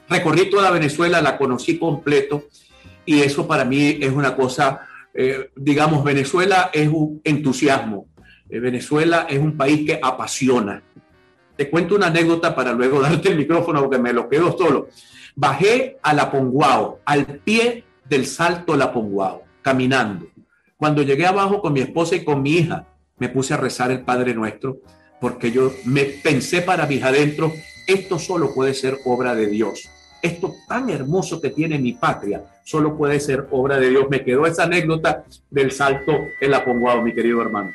recorrí 0.08 0.50
toda 0.50 0.72
Venezuela, 0.72 1.22
la 1.22 1.38
conocí 1.38 1.78
completo 1.78 2.44
y 3.06 3.22
eso 3.22 3.48
para 3.48 3.66
mí 3.66 3.98
es 4.02 4.12
una 4.12 4.36
cosa 4.36 4.82
eh, 5.18 5.50
digamos, 5.56 6.04
Venezuela 6.04 6.70
es 6.74 6.90
un 6.90 7.22
entusiasmo. 7.24 8.08
Eh, 8.50 8.60
Venezuela 8.60 9.26
es 9.30 9.40
un 9.40 9.56
país 9.56 9.86
que 9.86 10.00
apasiona. 10.02 10.84
Te 11.56 11.70
cuento 11.70 11.96
una 11.96 12.08
anécdota 12.08 12.54
para 12.54 12.74
luego 12.74 13.00
darte 13.02 13.30
el 13.30 13.38
micrófono 13.38 13.82
porque 13.82 13.98
me 13.98 14.12
lo 14.12 14.28
quedo 14.28 14.58
solo. 14.58 14.90
Bajé 15.36 15.98
a 16.02 16.14
La 16.14 16.30
Ponguao, 16.30 17.00
al 17.06 17.26
pie 17.26 17.86
del 18.08 18.26
salto 18.26 18.76
La 18.76 18.92
Ponguao, 18.92 19.44
caminando. 19.62 20.28
Cuando 20.76 21.02
llegué 21.02 21.26
abajo 21.26 21.62
con 21.62 21.72
mi 21.72 21.80
esposa 21.80 22.16
y 22.16 22.26
con 22.26 22.42
mi 22.42 22.58
hija, 22.58 22.86
me 23.18 23.30
puse 23.30 23.54
a 23.54 23.58
rezar 23.58 23.92
el 23.92 24.02
Padre 24.02 24.34
Nuestro 24.34 24.80
porque 25.22 25.50
yo 25.50 25.72
me 25.86 26.04
pensé 26.04 26.62
para 26.62 26.86
mis 26.86 27.02
adentros, 27.02 27.54
esto 27.88 28.20
solo 28.20 28.54
puede 28.54 28.74
ser 28.74 28.98
obra 29.06 29.34
de 29.34 29.48
Dios 29.48 29.90
esto 30.22 30.56
tan 30.68 30.90
hermoso 30.90 31.42
que 31.42 31.50
tiene 31.50 31.80
mi 31.80 31.94
patria 31.94 32.44
solo 32.64 32.98
puede 32.98 33.20
ser 33.20 33.48
obra 33.52 33.80
de 33.80 33.90
Dios. 33.90 34.08
Me 34.10 34.24
quedó 34.24 34.46
esa 34.46 34.64
anécdota 34.64 35.24
del 35.50 35.72
salto 35.72 36.14
en 36.42 36.52
la 36.52 36.66
Ponguao, 36.66 37.02
mi 37.02 37.14
querido 37.14 37.42
hermano. 37.42 37.72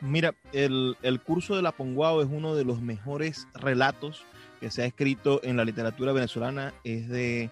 Mira, 0.00 0.34
el, 0.52 0.96
curso 1.24 1.56
de 1.56 1.62
la 1.62 1.72
Ponguao 1.72 2.22
es 2.22 2.28
uno 2.30 2.54
de 2.54 2.64
los 2.64 2.80
mejores 2.80 3.46
relatos 3.54 4.24
que 4.60 4.70
se 4.70 4.82
ha 4.82 4.86
escrito 4.86 5.40
en 5.44 5.56
la 5.56 5.64
literatura 5.64 6.12
venezolana. 6.12 6.72
Es 6.84 7.08
de 7.08 7.50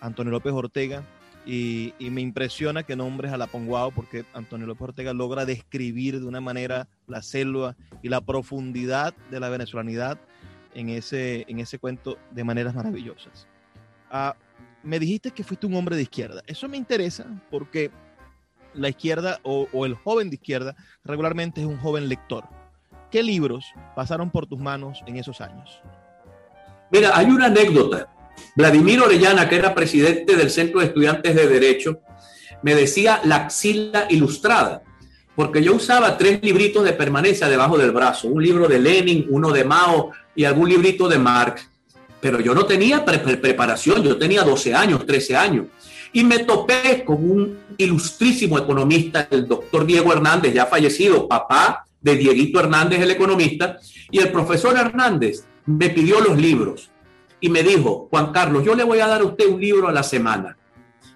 Antonio 0.00 0.30
López 0.30 0.52
Ortega. 0.52 1.02
Y, 1.44 1.92
y, 1.98 2.10
me 2.10 2.20
impresiona 2.20 2.84
que 2.84 2.94
nombres 2.94 3.32
a 3.32 3.36
la 3.36 3.48
Ponguao 3.48 3.90
porque 3.90 4.24
Antonio 4.32 4.64
López 4.68 4.82
Ortega 4.82 5.12
logra 5.12 5.44
describir 5.44 6.20
de 6.20 6.26
una 6.26 6.40
manera 6.40 6.86
la 7.08 7.20
selva 7.20 7.74
y 8.00 8.10
la 8.10 8.20
profundidad 8.20 9.12
de 9.28 9.40
la 9.40 9.48
venezolanidad 9.48 10.18
en 10.74 10.88
ese, 10.88 11.44
en 11.48 11.58
ese 11.58 11.78
cuento 11.78 12.16
de 12.30 12.44
maneras 12.44 12.74
maravillosas. 12.74 13.48
Ah, 14.14 14.36
me 14.82 14.98
dijiste 14.98 15.30
que 15.30 15.42
fuiste 15.42 15.66
un 15.66 15.74
hombre 15.74 15.96
de 15.96 16.02
izquierda. 16.02 16.42
Eso 16.46 16.68
me 16.68 16.76
interesa 16.76 17.24
porque 17.50 17.90
la 18.74 18.90
izquierda 18.90 19.40
o, 19.42 19.86
el 19.86 19.94
joven 19.94 20.28
de 20.28 20.36
izquierda 20.36 20.76
regularmente 21.02 21.62
es 21.62 21.66
un 21.66 21.78
joven 21.78 22.10
lector. 22.10 22.44
¿Qué 23.10 23.22
libros 23.22 23.64
pasaron 23.96 24.30
por 24.30 24.46
tus 24.46 24.58
manos 24.58 25.02
en 25.06 25.16
esos 25.16 25.40
años? 25.40 25.80
Mira, 26.90 27.12
hay 27.14 27.26
una 27.26 27.46
anécdota. 27.46 28.08
Vladimir 28.54 29.00
Orellana, 29.00 29.48
que 29.48 29.56
era 29.56 29.74
presidente 29.74 30.36
del 30.36 30.50
Centro 30.50 30.80
de 30.80 30.86
Estudiantes 30.86 31.34
de 31.34 31.48
Derecho, 31.48 32.00
me 32.62 32.74
decía 32.74 33.20
la 33.24 33.36
axila 33.36 34.06
ilustrada, 34.10 34.82
porque 35.34 35.62
yo 35.62 35.74
usaba 35.74 36.18
tres 36.18 36.40
libritos 36.42 36.84
de 36.84 36.92
permanencia 36.92 37.48
debajo 37.48 37.78
del 37.78 37.92
brazo, 37.92 38.28
un 38.28 38.42
libro 38.42 38.68
de 38.68 38.78
Lenin, 38.78 39.26
uno 39.30 39.52
de 39.52 39.64
Mao 39.64 40.10
y 40.34 40.44
algún 40.44 40.68
librito 40.68 41.08
de 41.08 41.18
Marx 41.18 41.71
pero 42.22 42.38
yo 42.38 42.54
no 42.54 42.64
tenía 42.66 43.04
preparación, 43.04 44.04
yo 44.04 44.16
tenía 44.16 44.44
12 44.44 44.72
años, 44.72 45.04
13 45.04 45.36
años. 45.36 45.66
Y 46.12 46.22
me 46.22 46.38
topé 46.44 47.02
con 47.04 47.16
un 47.16 47.58
ilustrísimo 47.76 48.56
economista, 48.56 49.26
el 49.28 49.48
doctor 49.48 49.84
Diego 49.84 50.12
Hernández, 50.12 50.54
ya 50.54 50.66
fallecido, 50.66 51.26
papá 51.26 51.84
de 52.00 52.14
Dieguito 52.14 52.60
Hernández, 52.60 53.00
el 53.00 53.10
economista, 53.10 53.76
y 54.08 54.20
el 54.20 54.30
profesor 54.30 54.76
Hernández 54.78 55.44
me 55.66 55.90
pidió 55.90 56.20
los 56.20 56.38
libros 56.38 56.90
y 57.40 57.48
me 57.48 57.64
dijo, 57.64 58.06
Juan 58.08 58.30
Carlos, 58.30 58.64
yo 58.64 58.76
le 58.76 58.84
voy 58.84 59.00
a 59.00 59.08
dar 59.08 59.22
a 59.22 59.24
usted 59.24 59.48
un 59.48 59.60
libro 59.60 59.88
a 59.88 59.92
la 59.92 60.04
semana. 60.04 60.56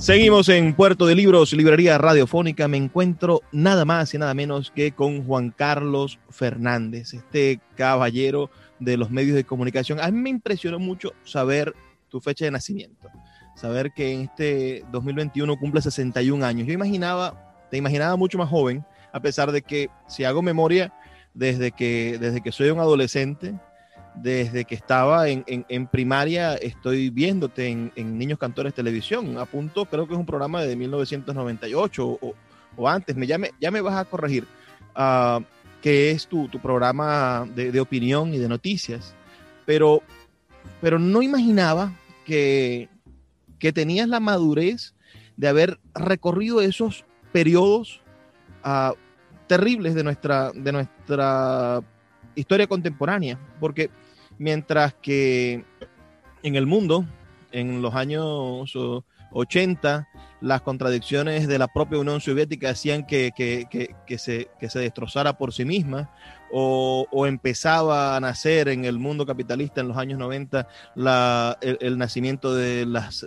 Seguimos 0.00 0.48
en 0.48 0.72
Puerto 0.72 1.04
de 1.04 1.14
Libros, 1.14 1.52
Librería 1.52 1.98
Radiofónica. 1.98 2.66
Me 2.68 2.78
encuentro 2.78 3.42
nada 3.52 3.84
más 3.84 4.14
y 4.14 4.18
nada 4.18 4.32
menos 4.32 4.70
que 4.70 4.92
con 4.92 5.26
Juan 5.26 5.50
Carlos 5.50 6.18
Fernández, 6.30 7.12
este 7.12 7.60
caballero 7.76 8.50
de 8.78 8.96
los 8.96 9.10
medios 9.10 9.36
de 9.36 9.44
comunicación. 9.44 10.00
A 10.00 10.10
mí 10.10 10.18
me 10.18 10.30
impresionó 10.30 10.78
mucho 10.78 11.12
saber 11.22 11.74
tu 12.08 12.18
fecha 12.18 12.46
de 12.46 12.50
nacimiento, 12.50 13.10
saber 13.54 13.92
que 13.92 14.10
en 14.10 14.20
este 14.22 14.86
2021 14.90 15.58
cumple 15.58 15.82
61 15.82 16.46
años. 16.46 16.66
Yo 16.66 16.72
imaginaba, 16.72 17.66
te 17.70 17.76
imaginaba 17.76 18.16
mucho 18.16 18.38
más 18.38 18.48
joven, 18.48 18.82
a 19.12 19.20
pesar 19.20 19.52
de 19.52 19.60
que 19.60 19.90
si 20.08 20.24
hago 20.24 20.40
memoria, 20.40 20.94
desde 21.34 21.72
que, 21.72 22.16
desde 22.18 22.40
que 22.40 22.52
soy 22.52 22.70
un 22.70 22.78
adolescente, 22.78 23.52
desde 24.14 24.64
que 24.64 24.74
estaba 24.74 25.28
en, 25.28 25.86
primaria 25.86 26.54
estoy 26.54 27.10
viéndote 27.10 27.68
en, 27.68 28.18
Niños 28.18 28.38
Cantores 28.38 28.74
Televisión. 28.74 29.38
A 29.38 29.46
punto, 29.46 29.84
creo 29.86 30.06
que 30.06 30.14
es 30.14 30.18
un 30.18 30.26
programa 30.26 30.62
de 30.62 30.76
1998 30.76 32.18
o, 32.76 32.88
antes. 32.88 33.16
Me, 33.16 33.26
ya, 33.26 33.38
me, 33.38 33.50
ya 33.60 33.70
me 33.70 33.80
vas 33.80 33.96
a 33.96 34.04
corregir. 34.04 34.46
Uh, 34.96 35.42
que 35.80 36.10
es 36.10 36.26
tu, 36.26 36.48
programa 36.60 37.46
de, 37.54 37.80
opinión 37.80 38.34
y 38.34 38.38
de 38.38 38.48
noticias. 38.48 39.14
Pero, 39.64 40.02
pero 40.80 40.98
no 40.98 41.22
imaginaba 41.22 41.92
que, 42.24 42.88
que 43.58 43.72
tenías 43.72 44.08
la 44.08 44.20
madurez 44.20 44.94
de 45.36 45.48
haber 45.48 45.78
recorrido 45.94 46.60
esos 46.60 47.04
periodos 47.32 48.02
uh, 48.64 48.94
terribles 49.46 49.94
de 49.94 50.04
nuestra, 50.04 50.52
de 50.52 50.72
nuestra 50.72 51.82
historia 52.34 52.66
contemporánea, 52.66 53.38
porque 53.58 53.90
mientras 54.38 54.94
que 54.94 55.64
en 56.42 56.56
el 56.56 56.66
mundo, 56.66 57.04
en 57.52 57.82
los 57.82 57.94
años 57.94 58.74
80, 59.32 60.08
las 60.40 60.62
contradicciones 60.62 61.46
de 61.46 61.58
la 61.58 61.68
propia 61.68 61.98
Unión 61.98 62.20
Soviética 62.20 62.70
hacían 62.70 63.06
que, 63.06 63.32
que, 63.36 63.66
que, 64.06 64.18
se, 64.18 64.48
se, 64.68 64.78
destrozara 64.78 65.36
por 65.36 65.52
sí 65.52 65.64
misma, 65.64 66.10
o, 66.50 67.06
o, 67.10 67.26
empezaba 67.26 68.16
a 68.16 68.20
nacer 68.20 68.68
en 68.68 68.84
el 68.84 68.98
mundo 68.98 69.26
capitalista 69.26 69.80
en 69.80 69.88
los 69.88 69.96
años 69.96 70.18
90 70.18 70.66
la, 70.96 71.58
el, 71.60 71.98
nacimiento 71.98 72.54
de 72.54 72.86
las, 72.86 73.24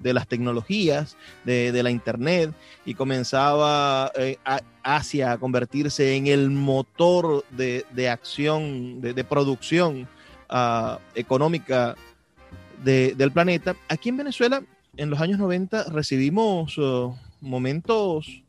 de 0.00 0.14
las 0.14 0.26
tecnologías, 0.26 1.16
de, 1.44 1.72
de, 1.72 1.82
la 1.82 1.90
Internet, 1.90 2.52
y 2.84 2.94
comenzaba 2.94 4.10
eh, 4.16 4.38
a, 4.44 4.60
Asia 4.82 5.32
a 5.32 5.38
convertirse 5.38 6.16
en 6.16 6.26
el 6.26 6.50
motor 6.50 7.44
de, 7.50 7.84
de 7.92 8.08
acción, 8.08 9.00
de, 9.00 9.24
producción 9.24 10.08
uh, 10.50 10.96
económica 11.14 11.96
del 12.82 13.30
planeta. 13.30 13.76
Aquí 13.88 14.08
en 14.08 14.16
Venezuela, 14.16 14.62
en 14.96 15.10
los 15.10 15.20
años 15.20 15.38
90, 15.38 15.84
recibimos 15.90 16.78
uh, 16.78 17.14
momentos 17.40 18.42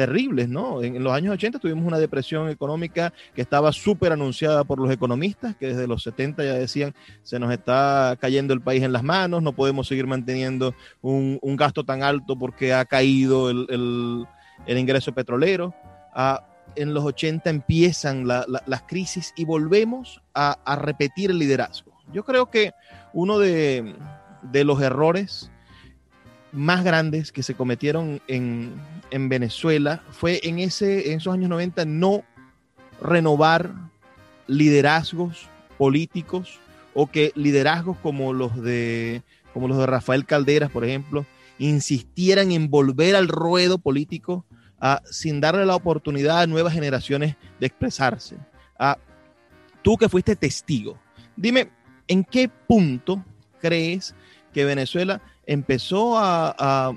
terribles, 0.00 0.48
¿no? 0.48 0.82
En, 0.82 1.04
los 1.04 1.12
años 1.12 1.34
80 1.34 1.58
tuvimos 1.58 1.84
una 1.84 1.98
depresión 1.98 2.48
económica 2.48 3.12
que 3.34 3.42
estaba 3.42 3.70
súper 3.70 4.12
anunciada 4.12 4.64
por 4.64 4.80
los 4.80 4.90
economistas, 4.90 5.54
que 5.56 5.66
desde 5.66 5.86
los 5.86 6.02
70 6.04 6.42
ya 6.42 6.54
decían, 6.54 6.94
se 7.22 7.38
nos 7.38 7.52
está 7.52 8.16
cayendo 8.18 8.54
el 8.54 8.62
país 8.62 8.82
en 8.82 8.94
las 8.94 9.02
manos, 9.02 9.42
no 9.42 9.52
podemos 9.52 9.86
seguir 9.86 10.06
manteniendo 10.06 10.74
un, 11.02 11.38
gasto 11.54 11.84
tan 11.84 12.02
alto 12.02 12.34
porque 12.38 12.72
ha 12.72 12.86
caído 12.86 13.50
el, 13.50 14.26
ingreso 14.66 15.12
petrolero. 15.12 15.74
Ah, 16.14 16.46
en 16.76 16.94
los 16.94 17.04
80 17.04 17.50
empiezan 17.50 18.26
la, 18.26 18.46
la, 18.48 18.62
las 18.64 18.84
crisis 18.84 19.34
y 19.36 19.44
volvemos 19.44 20.22
a, 20.32 20.56
repetir 20.80 21.30
el 21.30 21.38
liderazgo. 21.38 21.92
Yo 22.10 22.24
creo 22.24 22.48
que 22.48 22.72
uno 23.12 23.38
de 23.38 23.94
los 24.64 24.80
errores 24.80 25.50
más 26.52 26.84
grandes 26.84 27.32
que 27.32 27.42
se 27.42 27.54
cometieron 27.54 28.20
en, 28.26 28.72
en 29.10 29.28
Venezuela 29.28 30.02
fue 30.10 30.40
en, 30.42 30.58
ese, 30.58 31.12
en 31.12 31.18
esos 31.18 31.32
años 31.32 31.48
90 31.48 31.84
no 31.84 32.24
renovar 33.00 33.72
liderazgos 34.46 35.48
políticos 35.78 36.58
o 36.92 37.06
que 37.06 37.32
liderazgos 37.34 37.96
como 37.98 38.32
los 38.32 38.60
de, 38.60 39.22
como 39.52 39.68
los 39.68 39.78
de 39.78 39.86
Rafael 39.86 40.26
Calderas, 40.26 40.70
por 40.70 40.84
ejemplo, 40.84 41.24
insistieran 41.58 42.52
en 42.52 42.68
volver 42.68 43.14
al 43.14 43.28
ruedo 43.28 43.78
político 43.78 44.44
uh, 44.82 44.96
sin 45.10 45.40
darle 45.40 45.64
la 45.66 45.76
oportunidad 45.76 46.40
a 46.40 46.46
nuevas 46.46 46.72
generaciones 46.72 47.36
de 47.60 47.66
expresarse. 47.66 48.36
Uh, 48.78 48.98
tú 49.82 49.96
que 49.96 50.08
fuiste 50.08 50.34
testigo, 50.36 50.98
dime, 51.36 51.70
¿en 52.08 52.24
qué 52.24 52.48
punto 52.48 53.24
crees 53.60 54.14
que 54.52 54.64
Venezuela 54.64 55.20
empezó 55.50 56.16
a, 56.16 56.94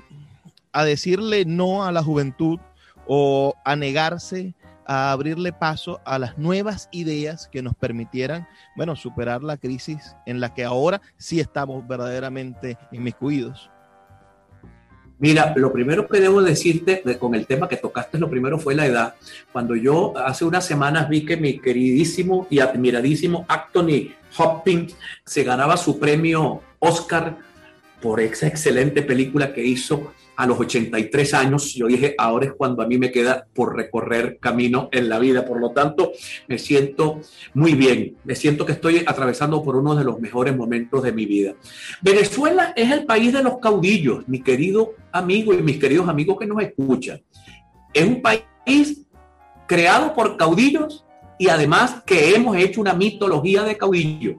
a, 0.72 0.84
decirle 0.84 1.44
no 1.44 1.84
a 1.84 1.90
la 1.90 2.04
juventud 2.04 2.60
o 3.04 3.54
a 3.64 3.74
negarse 3.74 4.54
a 4.86 5.10
abrirle 5.10 5.52
paso 5.52 6.00
a 6.04 6.20
las 6.20 6.38
nuevas 6.38 6.88
ideas 6.92 7.48
que 7.48 7.62
nos 7.62 7.74
permitieran, 7.74 8.46
bueno, 8.76 8.94
superar 8.94 9.42
la 9.42 9.56
crisis 9.56 10.14
en 10.24 10.38
la 10.38 10.54
que 10.54 10.62
ahora 10.62 11.00
sí 11.16 11.40
estamos 11.40 11.86
verdaderamente 11.88 12.78
inmiscuidos. 12.92 13.70
Mira, 15.18 15.52
lo 15.56 15.72
primero 15.72 16.06
que 16.06 16.20
debo 16.20 16.40
decirte 16.40 17.02
de, 17.04 17.18
con 17.18 17.34
el 17.34 17.46
tema 17.46 17.68
que 17.68 17.76
tocaste, 17.76 18.18
lo 18.18 18.30
primero 18.30 18.60
fue 18.60 18.76
la 18.76 18.86
edad. 18.86 19.14
Cuando 19.50 19.74
yo 19.74 20.16
hace 20.16 20.44
unas 20.44 20.64
semanas 20.64 21.08
vi 21.08 21.24
que 21.24 21.36
mi 21.36 21.58
queridísimo 21.58 22.46
y 22.50 22.60
admiradísimo 22.60 23.46
Anthony 23.48 24.12
Hopkins 24.36 24.94
se 25.24 25.42
ganaba 25.42 25.76
su 25.76 25.98
premio 25.98 26.60
Oscar 26.78 27.36
por 28.04 28.20
esa 28.20 28.46
excelente 28.46 29.00
película 29.00 29.54
que 29.54 29.64
hizo 29.64 30.12
a 30.36 30.46
los 30.46 30.60
83 30.60 31.32
años. 31.32 31.72
Yo 31.72 31.86
dije, 31.86 32.14
ahora 32.18 32.44
es 32.44 32.52
cuando 32.52 32.82
a 32.82 32.86
mí 32.86 32.98
me 32.98 33.10
queda 33.10 33.46
por 33.54 33.74
recorrer 33.74 34.36
camino 34.38 34.90
en 34.92 35.08
la 35.08 35.18
vida. 35.18 35.46
Por 35.46 35.58
lo 35.58 35.70
tanto, 35.70 36.12
me 36.46 36.58
siento 36.58 37.22
muy 37.54 37.72
bien. 37.72 38.18
Me 38.24 38.34
siento 38.34 38.66
que 38.66 38.72
estoy 38.72 39.04
atravesando 39.06 39.62
por 39.62 39.76
uno 39.76 39.94
de 39.94 40.04
los 40.04 40.20
mejores 40.20 40.54
momentos 40.54 41.02
de 41.02 41.12
mi 41.12 41.24
vida. 41.24 41.54
Venezuela 42.02 42.74
es 42.76 42.90
el 42.90 43.06
país 43.06 43.32
de 43.32 43.42
los 43.42 43.56
caudillos, 43.56 44.28
mi 44.28 44.42
querido 44.42 44.92
amigo 45.10 45.54
y 45.54 45.62
mis 45.62 45.78
queridos 45.78 46.06
amigos 46.06 46.36
que 46.38 46.44
nos 46.44 46.62
escuchan. 46.62 47.22
Es 47.94 48.04
un 48.04 48.20
país 48.20 49.00
creado 49.66 50.12
por 50.12 50.36
caudillos 50.36 51.06
y 51.38 51.48
además 51.48 52.02
que 52.04 52.34
hemos 52.34 52.54
hecho 52.58 52.82
una 52.82 52.92
mitología 52.92 53.62
de 53.62 53.78
caudillos. 53.78 54.36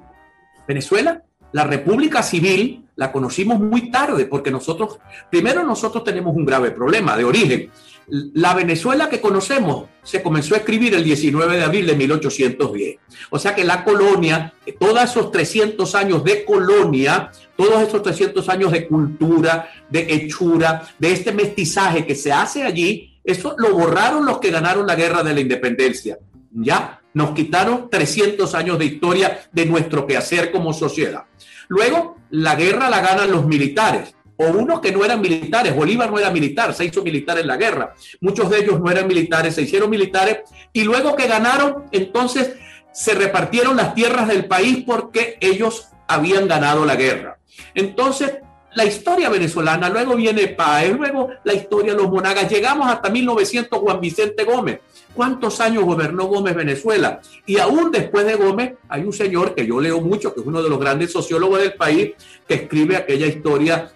Venezuela, 0.67 1.23
la 1.51 1.63
República 1.63 2.21
Civil, 2.21 2.84
la 2.95 3.11
conocimos 3.11 3.59
muy 3.59 3.91
tarde 3.91 4.25
porque 4.25 4.51
nosotros, 4.51 4.99
primero 5.29 5.63
nosotros 5.63 6.03
tenemos 6.03 6.35
un 6.35 6.45
grave 6.45 6.71
problema 6.71 7.17
de 7.17 7.25
origen. 7.25 7.71
La 8.07 8.53
Venezuela 8.53 9.09
que 9.09 9.19
conocemos 9.19 9.85
se 10.03 10.21
comenzó 10.21 10.53
a 10.53 10.59
escribir 10.59 10.93
el 10.93 11.03
19 11.03 11.57
de 11.57 11.63
abril 11.63 11.87
de 11.87 11.95
1810. 11.95 12.97
O 13.31 13.39
sea 13.39 13.55
que 13.55 13.63
la 13.63 13.83
colonia, 13.83 14.53
todos 14.79 15.03
esos 15.03 15.31
300 15.31 15.95
años 15.95 16.23
de 16.23 16.45
colonia, 16.45 17.31
todos 17.57 17.81
esos 17.81 18.01
300 18.03 18.47
años 18.49 18.71
de 18.71 18.87
cultura, 18.87 19.69
de 19.89 20.01
hechura, 20.13 20.87
de 20.99 21.11
este 21.11 21.31
mestizaje 21.31 22.05
que 22.05 22.15
se 22.15 22.31
hace 22.31 22.63
allí, 22.63 23.19
eso 23.23 23.55
lo 23.57 23.73
borraron 23.73 24.25
los 24.25 24.39
que 24.39 24.51
ganaron 24.51 24.85
la 24.85 24.95
guerra 24.95 25.23
de 25.23 25.33
la 25.33 25.41
independencia. 25.41 26.19
Ya 26.51 27.01
nos 27.13 27.31
quitaron 27.31 27.89
300 27.89 28.53
años 28.53 28.77
de 28.77 28.85
historia 28.85 29.39
de 29.51 29.65
nuestro 29.65 30.05
quehacer 30.05 30.51
como 30.51 30.73
sociedad. 30.73 31.23
Luego, 31.67 32.14
la 32.31 32.55
guerra 32.55 32.89
la 32.89 33.01
ganan 33.01 33.31
los 33.31 33.45
militares, 33.45 34.15
o 34.37 34.47
unos 34.47 34.81
que 34.81 34.91
no 34.91 35.05
eran 35.05 35.21
militares. 35.21 35.75
Bolívar 35.75 36.11
no 36.11 36.19
era 36.19 36.29
militar, 36.29 36.73
se 36.73 36.85
hizo 36.85 37.01
militar 37.03 37.39
en 37.39 37.47
la 37.47 37.57
guerra. 37.57 37.93
Muchos 38.21 38.49
de 38.49 38.59
ellos 38.59 38.79
no 38.79 38.91
eran 38.91 39.07
militares, 39.07 39.55
se 39.55 39.61
hicieron 39.61 39.89
militares. 39.89 40.39
Y 40.73 40.83
luego 40.83 41.15
que 41.15 41.27
ganaron, 41.27 41.85
entonces 41.91 42.53
se 42.91 43.13
repartieron 43.13 43.75
las 43.77 43.93
tierras 43.93 44.27
del 44.27 44.45
país 44.45 44.83
porque 44.85 45.37
ellos 45.39 45.89
habían 46.07 46.47
ganado 46.47 46.85
la 46.85 46.95
guerra. 46.95 47.37
Entonces, 47.73 48.39
la 48.75 48.85
historia 48.85 49.29
venezolana, 49.29 49.89
luego 49.89 50.15
viene 50.15 50.47
Páez, 50.47 50.93
luego 50.93 51.29
la 51.43 51.53
historia 51.53 51.93
de 51.93 52.01
los 52.01 52.11
monagas, 52.11 52.49
llegamos 52.49 52.89
hasta 52.89 53.09
1900 53.09 53.79
Juan 53.79 54.01
Vicente 54.01 54.43
Gómez. 54.43 54.81
¿Cuántos 55.15 55.61
años 55.61 55.85
gobernó 55.85 56.25
Gómez 56.25 56.55
Venezuela? 56.55 57.21
Y 57.45 57.57
aún 57.57 57.89
después 57.89 58.25
de 58.25 58.35
Gómez 58.35 58.73
hay 58.89 59.03
un 59.03 59.13
señor 59.13 59.55
que 59.55 59.65
yo 59.65 59.79
leo 59.79 60.01
mucho, 60.01 60.33
que 60.33 60.41
es 60.41 60.45
uno 60.45 60.61
de 60.61 60.69
los 60.69 60.77
grandes 60.77 61.13
sociólogos 61.13 61.59
del 61.59 61.73
país, 61.73 62.11
que 62.45 62.55
escribe 62.55 62.97
aquella 62.97 63.25
historia 63.25 63.91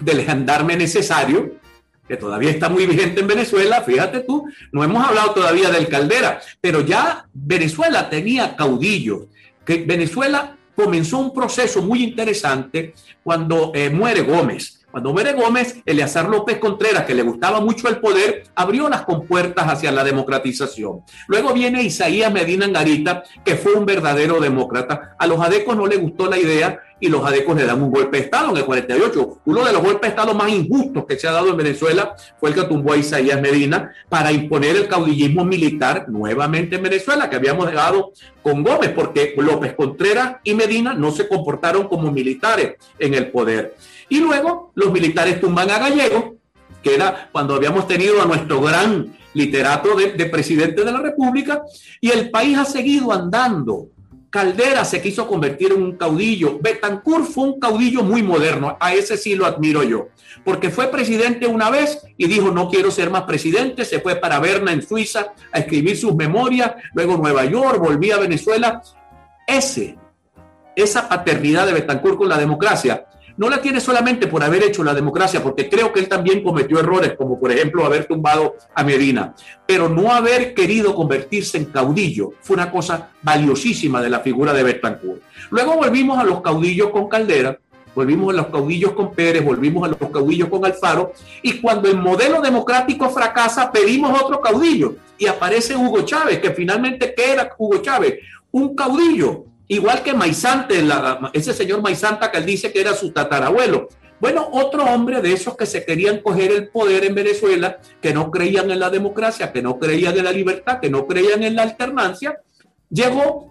del 0.00 0.24
gendarme 0.24 0.76
necesario, 0.76 1.52
que 2.08 2.16
todavía 2.16 2.50
está 2.50 2.68
muy 2.68 2.86
vigente 2.86 3.20
en 3.20 3.28
Venezuela, 3.28 3.82
fíjate 3.82 4.20
tú, 4.20 4.46
no 4.72 4.82
hemos 4.82 5.06
hablado 5.06 5.30
todavía 5.32 5.70
del 5.70 5.88
Caldera, 5.88 6.40
pero 6.60 6.80
ya 6.80 7.28
Venezuela 7.32 8.10
tenía 8.10 8.56
caudillos, 8.56 9.26
que 9.64 9.84
Venezuela 9.84 10.56
comenzó 10.74 11.18
un 11.18 11.32
proceso 11.32 11.82
muy 11.82 12.02
interesante 12.02 12.94
cuando 13.22 13.72
eh, 13.74 13.90
muere 13.90 14.22
Gómez. 14.22 14.77
Cuando 14.90 15.12
muere 15.12 15.34
Gómez, 15.34 15.76
Eleazar 15.84 16.30
López 16.30 16.58
Contreras, 16.58 17.04
que 17.04 17.14
le 17.14 17.22
gustaba 17.22 17.60
mucho 17.60 17.88
el 17.88 17.98
poder, 17.98 18.44
abrió 18.54 18.88
las 18.88 19.02
compuertas 19.02 19.66
hacia 19.66 19.92
la 19.92 20.02
democratización. 20.02 21.02
Luego 21.26 21.52
viene 21.52 21.82
Isaías 21.82 22.32
Medina 22.32 22.64
Angarita, 22.64 23.22
que 23.44 23.56
fue 23.56 23.74
un 23.74 23.84
verdadero 23.84 24.40
demócrata. 24.40 25.14
A 25.18 25.26
los 25.26 25.40
adecos 25.40 25.76
no 25.76 25.86
le 25.86 25.96
gustó 25.96 26.26
la 26.26 26.38
idea 26.38 26.80
y 27.00 27.08
los 27.08 27.24
adecos 27.24 27.56
le 27.56 27.64
dan 27.64 27.82
un 27.82 27.90
golpe 27.90 28.18
de 28.18 28.24
Estado 28.24 28.50
en 28.50 28.56
el 28.56 28.64
48. 28.64 29.38
Uno 29.44 29.64
de 29.64 29.72
los 29.72 29.82
golpes 29.82 30.02
de 30.02 30.08
Estado 30.08 30.34
más 30.34 30.50
injustos 30.50 31.04
que 31.06 31.18
se 31.18 31.28
ha 31.28 31.32
dado 31.32 31.50
en 31.50 31.56
Venezuela 31.56 32.14
fue 32.38 32.50
el 32.50 32.54
que 32.54 32.62
tumbó 32.62 32.92
a 32.92 32.96
Isaías 32.96 33.40
Medina 33.40 33.92
para 34.08 34.32
imponer 34.32 34.76
el 34.76 34.88
caudillismo 34.88 35.44
militar 35.44 36.06
nuevamente 36.08 36.76
en 36.76 36.82
Venezuela, 36.82 37.30
que 37.30 37.36
habíamos 37.36 37.70
dejado 37.70 38.12
con 38.42 38.62
Gómez, 38.64 38.90
porque 38.90 39.34
López 39.36 39.74
Contreras 39.74 40.36
y 40.42 40.54
Medina 40.54 40.94
no 40.94 41.10
se 41.10 41.28
comportaron 41.28 41.88
como 41.88 42.10
militares 42.10 42.74
en 42.98 43.14
el 43.14 43.30
poder. 43.30 43.76
Y 44.08 44.20
luego 44.20 44.72
los 44.74 44.92
militares 44.92 45.40
tumban 45.40 45.70
a 45.70 45.78
Gallego, 45.78 46.36
que 46.82 46.94
era 46.94 47.28
cuando 47.30 47.54
habíamos 47.54 47.86
tenido 47.86 48.20
a 48.20 48.26
nuestro 48.26 48.60
gran 48.60 49.16
literato 49.34 49.94
de, 49.94 50.12
de 50.12 50.26
presidente 50.26 50.84
de 50.84 50.92
la 50.92 51.00
República, 51.00 51.62
y 52.00 52.10
el 52.10 52.30
país 52.30 52.58
ha 52.58 52.64
seguido 52.64 53.12
andando 53.12 53.88
Caldera 54.30 54.84
se 54.84 55.00
quiso 55.00 55.26
convertir 55.26 55.72
en 55.72 55.82
un 55.82 55.96
caudillo. 55.96 56.58
Betancourt 56.60 57.24
fue 57.24 57.44
un 57.44 57.58
caudillo 57.58 58.02
muy 58.02 58.22
moderno. 58.22 58.76
A 58.78 58.92
ese 58.92 59.16
sí 59.16 59.34
lo 59.34 59.46
admiro 59.46 59.82
yo. 59.82 60.08
Porque 60.44 60.70
fue 60.70 60.88
presidente 60.88 61.46
una 61.46 61.70
vez 61.70 62.02
y 62.16 62.26
dijo, 62.26 62.50
no 62.50 62.68
quiero 62.68 62.90
ser 62.90 63.10
más 63.10 63.22
presidente. 63.22 63.86
Se 63.86 64.00
fue 64.00 64.16
para 64.16 64.38
Berna, 64.38 64.72
en 64.72 64.82
Suiza, 64.82 65.32
a 65.50 65.58
escribir 65.60 65.96
sus 65.96 66.14
memorias. 66.14 66.72
Luego 66.92 67.16
Nueva 67.16 67.46
York, 67.46 67.78
volvía 67.78 68.16
a 68.16 68.20
Venezuela. 68.20 68.82
Ese, 69.46 69.96
esa 70.76 71.08
paternidad 71.08 71.66
de 71.66 71.72
Betancourt 71.72 72.18
con 72.18 72.28
la 72.28 72.38
democracia 72.38 73.07
no 73.38 73.48
la 73.48 73.62
tiene 73.62 73.80
solamente 73.80 74.26
por 74.26 74.42
haber 74.42 74.64
hecho 74.64 74.84
la 74.84 74.92
democracia, 74.92 75.42
porque 75.42 75.68
creo 75.70 75.92
que 75.92 76.00
él 76.00 76.08
también 76.08 76.42
cometió 76.42 76.78
errores, 76.78 77.14
como 77.16 77.40
por 77.40 77.50
ejemplo 77.50 77.86
haber 77.86 78.04
tumbado 78.04 78.56
a 78.74 78.84
Medina, 78.84 79.34
pero 79.64 79.88
no 79.88 80.12
haber 80.12 80.52
querido 80.54 80.94
convertirse 80.94 81.56
en 81.56 81.66
caudillo 81.66 82.32
fue 82.42 82.54
una 82.54 82.70
cosa 82.70 83.10
valiosísima 83.22 84.02
de 84.02 84.10
la 84.10 84.20
figura 84.20 84.52
de 84.52 84.64
Betancourt. 84.64 85.22
Luego 85.50 85.76
volvimos 85.76 86.18
a 86.18 86.24
los 86.24 86.42
caudillos 86.42 86.90
con 86.90 87.08
Caldera, 87.08 87.58
volvimos 87.94 88.34
a 88.34 88.36
los 88.36 88.46
caudillos 88.48 88.92
con 88.92 89.12
Pérez, 89.12 89.44
volvimos 89.44 89.84
a 89.84 89.88
los 89.88 90.10
caudillos 90.10 90.48
con 90.48 90.64
Alfaro, 90.64 91.12
y 91.42 91.60
cuando 91.60 91.88
el 91.88 91.96
modelo 91.96 92.40
democrático 92.40 93.08
fracasa, 93.08 93.70
pedimos 93.70 94.20
otro 94.20 94.40
caudillo, 94.40 94.96
y 95.16 95.26
aparece 95.26 95.76
Hugo 95.76 96.02
Chávez, 96.02 96.40
que 96.40 96.50
finalmente, 96.50 97.14
¿qué 97.16 97.32
era 97.32 97.48
Hugo 97.56 97.78
Chávez? 97.78 98.18
Un 98.50 98.74
caudillo, 98.74 99.44
igual 99.68 100.02
que 100.02 100.14
Maizante, 100.14 100.84
ese 101.32 101.52
señor 101.52 101.82
Maizanta 101.82 102.30
que 102.30 102.38
él 102.38 102.46
dice 102.46 102.72
que 102.72 102.80
era 102.80 102.94
su 102.94 103.12
tatarabuelo. 103.12 103.88
Bueno, 104.20 104.48
otro 104.52 104.84
hombre 104.84 105.20
de 105.20 105.32
esos 105.32 105.56
que 105.56 105.66
se 105.66 105.84
querían 105.84 106.18
coger 106.18 106.50
el 106.50 106.68
poder 106.68 107.04
en 107.04 107.14
Venezuela, 107.14 107.78
que 108.02 108.12
no 108.12 108.30
creían 108.32 108.70
en 108.70 108.80
la 108.80 108.90
democracia, 108.90 109.52
que 109.52 109.62
no 109.62 109.78
creían 109.78 110.16
en 110.16 110.24
la 110.24 110.32
libertad, 110.32 110.80
que 110.80 110.90
no 110.90 111.06
creían 111.06 111.44
en 111.44 111.54
la 111.54 111.62
alternancia, 111.62 112.40
llegó 112.90 113.48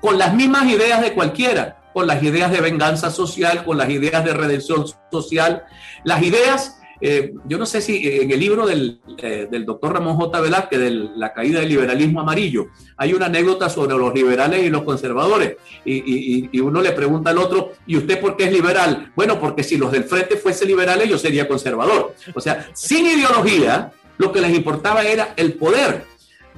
con 0.00 0.18
las 0.18 0.34
mismas 0.34 0.68
ideas 0.68 1.00
de 1.02 1.14
cualquiera, 1.14 1.82
con 1.92 2.08
las 2.08 2.22
ideas 2.22 2.50
de 2.50 2.60
venganza 2.60 3.10
social, 3.10 3.64
con 3.64 3.78
las 3.78 3.90
ideas 3.90 4.24
de 4.24 4.34
redención 4.34 4.86
social, 5.10 5.64
las 6.02 6.22
ideas, 6.22 6.81
eh, 7.02 7.34
yo 7.46 7.58
no 7.58 7.66
sé 7.66 7.80
si 7.80 8.06
en 8.06 8.30
el 8.30 8.38
libro 8.38 8.64
del, 8.66 9.00
eh, 9.18 9.48
del 9.50 9.66
doctor 9.66 9.92
Ramón 9.92 10.16
J. 10.16 10.40
Velázquez, 10.40 10.78
de 10.78 10.90
La 11.16 11.32
caída 11.32 11.60
del 11.60 11.68
liberalismo 11.68 12.20
amarillo, 12.20 12.68
hay 12.96 13.12
una 13.12 13.26
anécdota 13.26 13.68
sobre 13.68 13.96
los 13.96 14.14
liberales 14.14 14.62
y 14.62 14.70
los 14.70 14.82
conservadores, 14.82 15.56
y, 15.84 16.48
y, 16.52 16.60
uno 16.60 16.80
le 16.80 16.92
pregunta 16.92 17.30
al 17.30 17.38
otro, 17.38 17.72
¿y 17.86 17.96
usted 17.96 18.20
por 18.20 18.36
qué 18.36 18.44
es 18.44 18.52
liberal? 18.52 19.12
Bueno, 19.16 19.40
porque 19.40 19.64
si 19.64 19.76
los 19.76 19.90
del 19.90 20.04
frente 20.04 20.36
fuese 20.36 20.64
liberales, 20.64 21.08
yo 21.08 21.18
sería 21.18 21.48
conservador. 21.48 22.14
O 22.34 22.40
sea, 22.40 22.68
sin 22.72 23.04
ideología, 23.04 23.92
lo 24.18 24.30
que 24.30 24.40
les 24.40 24.54
importaba 24.54 25.02
era 25.02 25.34
el 25.36 25.54
poder 25.54 26.11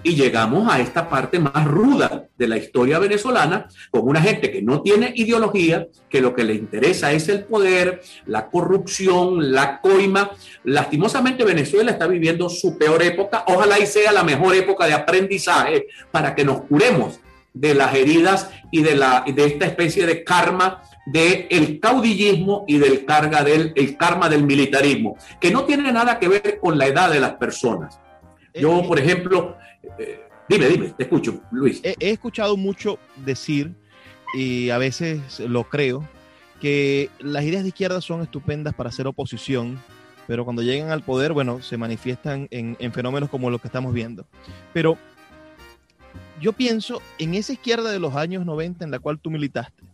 y 0.05 0.15
llegamos 0.15 0.71
a 0.71 0.81
esta 0.81 1.09
parte 1.09 1.41
más 1.41 1.65
ruda 1.65 2.29
de 2.37 2.47
la 2.47 2.59
historia 2.59 2.99
venezolana, 2.99 3.67
con 3.91 4.07
una 4.07 4.21
gente 4.21 4.53
que 4.53 4.63
no 4.63 4.83
tiene 4.83 5.13
ideología, 5.17 5.89
que 6.11 6.21
lo 6.21 6.35
que 6.35 6.45
le 6.45 6.55
interesa 6.55 7.11
es 7.11 7.29
el 7.31 7.45
poder, 7.45 8.03
la 8.27 8.49
corrupción, 8.51 9.53
la 9.53 9.81
coima. 9.81 10.31
Lastimosamente 10.63 11.43
Venezuela 11.43 11.91
está 11.91 12.07
viviendo 12.07 12.51
su 12.51 12.77
peor 12.77 13.03
época, 13.03 13.45
ojalá 13.49 13.79
y 13.79 13.87
sea 13.87 14.13
la 14.13 14.23
mejor 14.23 14.55
época 14.55 14.87
de 14.87 14.93
aprendizaje 14.93 15.87
para 16.11 16.35
que 16.35 16.45
nos 16.45 16.61
curemos 16.63 17.19
de 17.55 17.73
las 17.73 17.95
heridas 17.95 18.51
y 18.71 18.83
de, 18.83 18.93
esta 19.37 19.65
especie 19.65 20.07
de 20.07 20.23
karma 20.23 20.83
del 21.07 21.47
el 21.49 21.81
caudillismo 21.81 22.65
y 22.67 22.79
del 22.79 23.05
carga 23.05 23.45
karma 23.97 24.29
del 24.29 24.43
militarismo, 24.43 25.17
que 25.41 25.51
no 25.51 25.65
tiene 25.65 25.91
nada 25.93 26.19
que 26.19 26.29
ver 26.29 26.59
con 26.61 26.77
la 26.77 26.87
edad 26.87 27.11
de 27.11 27.21
las 27.21 27.35
personas. 27.35 28.01
Yo, 28.55 28.81
eh, 28.81 28.85
por 28.87 28.99
ejemplo, 28.99 29.57
eh, 29.99 30.21
dime, 30.49 30.69
dime, 30.69 30.95
te 30.97 31.05
escucho, 31.05 31.41
Luis. 31.51 31.81
He, 31.83 32.11
escuchado 32.11 32.57
mucho 32.57 32.99
decir, 33.17 33.75
y 34.35 34.71
a 34.71 34.79
veces 34.79 35.41
lo 35.41 35.65
creo, 35.65 36.09
que 36.61 37.11
las 37.19 37.45
ideas 37.45 37.63
de 37.63 37.69
izquierda 37.69 38.01
son 38.01 38.23
estupendas 38.23 38.75
para 38.75 38.89
hacer 38.89 39.07
oposición, 39.07 39.79
pero 40.27 40.45
cuando 40.45 40.63
llegan 40.63 40.91
al 40.91 41.03
poder, 41.03 41.33
bueno, 41.33 41.61
se 41.63 41.77
manifiestan 41.77 42.49
en, 42.51 42.77
en 42.79 42.93
fenómenos 42.93 43.29
como 43.29 43.51
los 43.51 43.61
que 43.61 43.69
estamos 43.69 43.93
viendo. 43.93 44.27
Pero 44.73 44.97
yo 46.41 46.53
pienso 46.53 47.03
en 47.19 47.35
esa 47.35 47.53
izquierda 47.53 47.91
de 47.91 47.99
los 47.99 48.15
años 48.15 48.47
90 48.47 48.85
en 48.85 48.91
la 48.91 48.99
cual 48.99 49.19
tú 49.19 49.31
militaste 49.31 49.94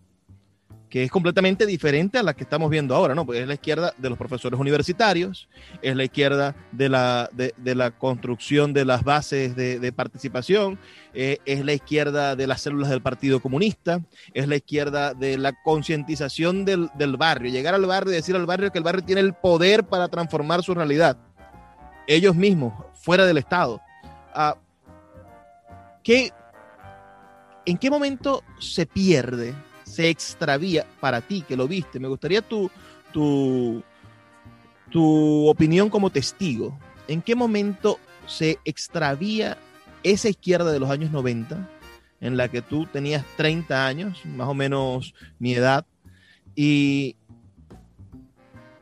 que 0.91 1.05
es 1.05 1.11
completamente 1.11 1.67
diferente 1.67 2.19
a 2.19 2.23
la 2.25 2.35
que 2.35 2.43
estamos 2.43 2.69
viendo 2.69 2.97
ahora, 2.97 3.15
¿no? 3.15 3.25
Porque 3.25 3.41
es 3.41 3.47
la 3.47 3.55
izquierda 3.55 3.95
de 3.97 4.09
los 4.11 4.19
profesores 4.19 4.59
universitarios, 4.59 5.49
es 5.83 5.95
la 5.95 6.03
izquierda 6.03 6.57
de 6.73 6.89
la, 6.89 7.31
de, 7.33 7.75
la 7.77 7.93
construcción 7.93 8.73
de 8.73 8.85
las 8.85 9.05
bases 9.05 9.55
de, 9.55 9.93
participación, 9.93 10.81
eh, 11.15 11.39
es 11.47 11.65
la 11.65 11.75
izquierda 11.75 12.35
de 12.35 12.47
las 12.49 12.63
células 12.63 12.91
del 12.91 13.01
Partido 13.01 13.41
Comunista, 13.41 14.01
es 14.35 14.49
la 14.49 14.57
izquierda 14.57 15.15
de 15.15 15.39
la 15.39 15.53
concientización 15.63 16.65
del, 16.65 16.91
barrio, 17.17 17.53
llegar 17.53 17.75
al 17.75 17.87
barrio 17.87 18.13
y 18.13 18.17
decir 18.17 18.35
al 18.35 18.47
barrio 18.47 18.73
que 18.73 18.79
el 18.79 18.85
barrio 18.85 19.05
tiene 19.05 19.21
el 19.21 19.35
poder 19.35 19.85
para 19.85 20.09
transformar 20.09 20.65
su 20.65 20.75
realidad, 20.75 21.17
ellos 22.09 22.35
mismos, 22.35 22.75
fuera 22.95 23.25
del 23.27 23.39
Estado. 23.39 23.81
Ah, 24.35 24.57
¿qué, 26.03 26.33
¿En 27.65 27.79
qué 27.79 27.91
momento 27.91 28.43
se 28.59 28.87
pierde? 28.87 29.55
Se 29.91 30.09
extravía 30.09 30.87
para 31.01 31.21
ti 31.21 31.43
que 31.43 31.57
lo 31.57 31.67
viste. 31.67 31.99
Me 31.99 32.09
gustaría 32.09 32.43
tu, 32.43 32.71
tu, 33.13 33.83
tu 34.91 35.49
opinión 35.49 35.91
como 35.91 36.11
testigo. 36.11 36.79
¿En 37.09 37.21
qué 37.21 37.35
momento 37.35 37.99
se 38.27 38.59
extravía 38.65 39.59
esa 40.05 40.29
izquierda 40.29 40.71
de 40.71 40.79
los 40.79 40.91
años 40.91 41.11
90, 41.11 41.69
en 42.21 42.37
la 42.37 42.49
que 42.49 42.63
tú 42.63 42.87
tenías 42.87 43.25
30 43.37 43.87
años, 43.87 44.25
más 44.25 44.49
o 44.49 44.55
menos 44.55 45.15
mi 45.39 45.55
edad, 45.55 45.85
y, 46.55 47.17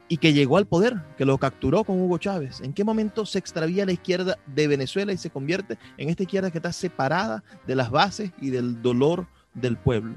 y 0.08 0.18
que 0.18 0.34
llegó 0.34 0.58
al 0.58 0.66
poder, 0.66 0.96
que 1.16 1.24
lo 1.24 1.38
capturó 1.38 1.84
con 1.84 2.00
Hugo 2.00 2.18
Chávez. 2.18 2.60
¿En 2.60 2.74
qué 2.74 2.84
momento 2.84 3.24
se 3.24 3.38
extravía 3.38 3.86
la 3.86 3.92
izquierda 3.92 4.38
de 4.46 4.68
Venezuela 4.68 5.12
y 5.12 5.16
se 5.16 5.30
convierte 5.30 5.78
en 5.96 6.10
esta 6.10 6.24
izquierda 6.24 6.50
que 6.50 6.58
está 6.58 6.72
separada 6.72 7.42
de 7.66 7.76
las 7.76 7.90
bases 7.90 8.30
y 8.40 8.50
del 8.50 8.82
dolor 8.82 9.26
del 9.54 9.78
pueblo? 9.78 10.14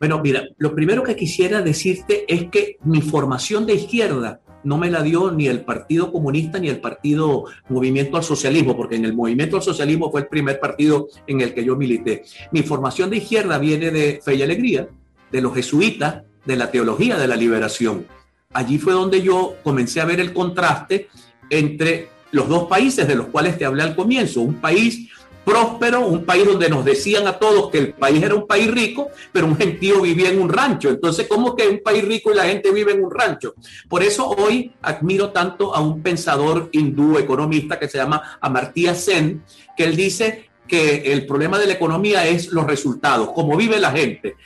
Bueno, 0.00 0.18
mira, 0.22 0.48
lo 0.56 0.74
primero 0.74 1.02
que 1.02 1.14
quisiera 1.14 1.60
decirte 1.60 2.24
es 2.26 2.48
que 2.48 2.78
mi 2.84 3.02
formación 3.02 3.66
de 3.66 3.74
izquierda 3.74 4.40
no 4.64 4.78
me 4.78 4.90
la 4.90 5.02
dio 5.02 5.30
ni 5.30 5.46
el 5.46 5.60
Partido 5.60 6.10
Comunista 6.10 6.58
ni 6.58 6.70
el 6.70 6.80
Partido 6.80 7.44
Movimiento 7.68 8.16
al 8.16 8.24
Socialismo, 8.24 8.74
porque 8.74 8.96
en 8.96 9.04
el 9.04 9.12
Movimiento 9.12 9.56
al 9.56 9.62
Socialismo 9.62 10.10
fue 10.10 10.22
el 10.22 10.28
primer 10.28 10.58
partido 10.58 11.08
en 11.26 11.42
el 11.42 11.52
que 11.52 11.66
yo 11.66 11.76
milité. 11.76 12.24
Mi 12.50 12.62
formación 12.62 13.10
de 13.10 13.18
izquierda 13.18 13.58
viene 13.58 13.90
de 13.90 14.22
Fe 14.24 14.36
y 14.36 14.42
Alegría, 14.42 14.88
de 15.30 15.40
los 15.42 15.54
jesuitas, 15.54 16.22
de 16.46 16.56
la 16.56 16.70
teología 16.70 17.18
de 17.18 17.28
la 17.28 17.36
liberación. 17.36 18.06
Allí 18.54 18.78
fue 18.78 18.94
donde 18.94 19.20
yo 19.20 19.56
comencé 19.62 20.00
a 20.00 20.06
ver 20.06 20.18
el 20.20 20.32
contraste 20.32 21.08
entre 21.50 22.08
los 22.32 22.48
dos 22.48 22.68
países 22.68 23.06
de 23.06 23.16
los 23.16 23.26
cuales 23.26 23.58
te 23.58 23.66
hablé 23.66 23.82
al 23.82 23.94
comienzo, 23.94 24.40
un 24.40 24.62
país 24.62 25.10
próspero, 25.44 26.06
un 26.06 26.24
país 26.24 26.46
donde 26.46 26.68
nos 26.68 26.84
decían 26.84 27.26
a 27.26 27.38
todos 27.38 27.70
que 27.70 27.78
el 27.78 27.92
país 27.94 28.22
era 28.22 28.34
un 28.34 28.46
país 28.46 28.70
rico, 28.70 29.08
pero 29.32 29.46
un 29.46 29.56
gentío 29.56 30.00
vivía 30.02 30.30
en 30.30 30.40
un 30.40 30.48
rancho. 30.48 30.88
Entonces, 30.88 31.26
¿cómo 31.28 31.56
que 31.56 31.68
un 31.68 31.82
país 31.82 32.04
rico 32.04 32.32
y 32.32 32.36
la 32.36 32.44
gente 32.44 32.70
vive 32.70 32.92
en 32.92 33.04
un 33.04 33.10
rancho? 33.10 33.54
Por 33.88 34.02
eso 34.02 34.28
hoy 34.28 34.72
admiro 34.82 35.30
tanto 35.30 35.74
a 35.74 35.80
un 35.80 36.02
pensador 36.02 36.68
hindú 36.72 37.18
economista 37.18 37.78
que 37.78 37.88
se 37.88 37.98
llama 37.98 38.38
Amartya 38.40 38.94
Sen, 38.94 39.42
que 39.76 39.84
él 39.84 39.96
dice 39.96 40.49
que 40.70 41.12
el 41.12 41.26
problema 41.26 41.58
de 41.58 41.66
la 41.66 41.72
economía 41.72 42.24
es 42.28 42.52
los 42.52 42.64
resultados, 42.64 43.32
cómo 43.34 43.56
vive 43.56 43.80
la 43.80 43.90
gente. 43.90 44.36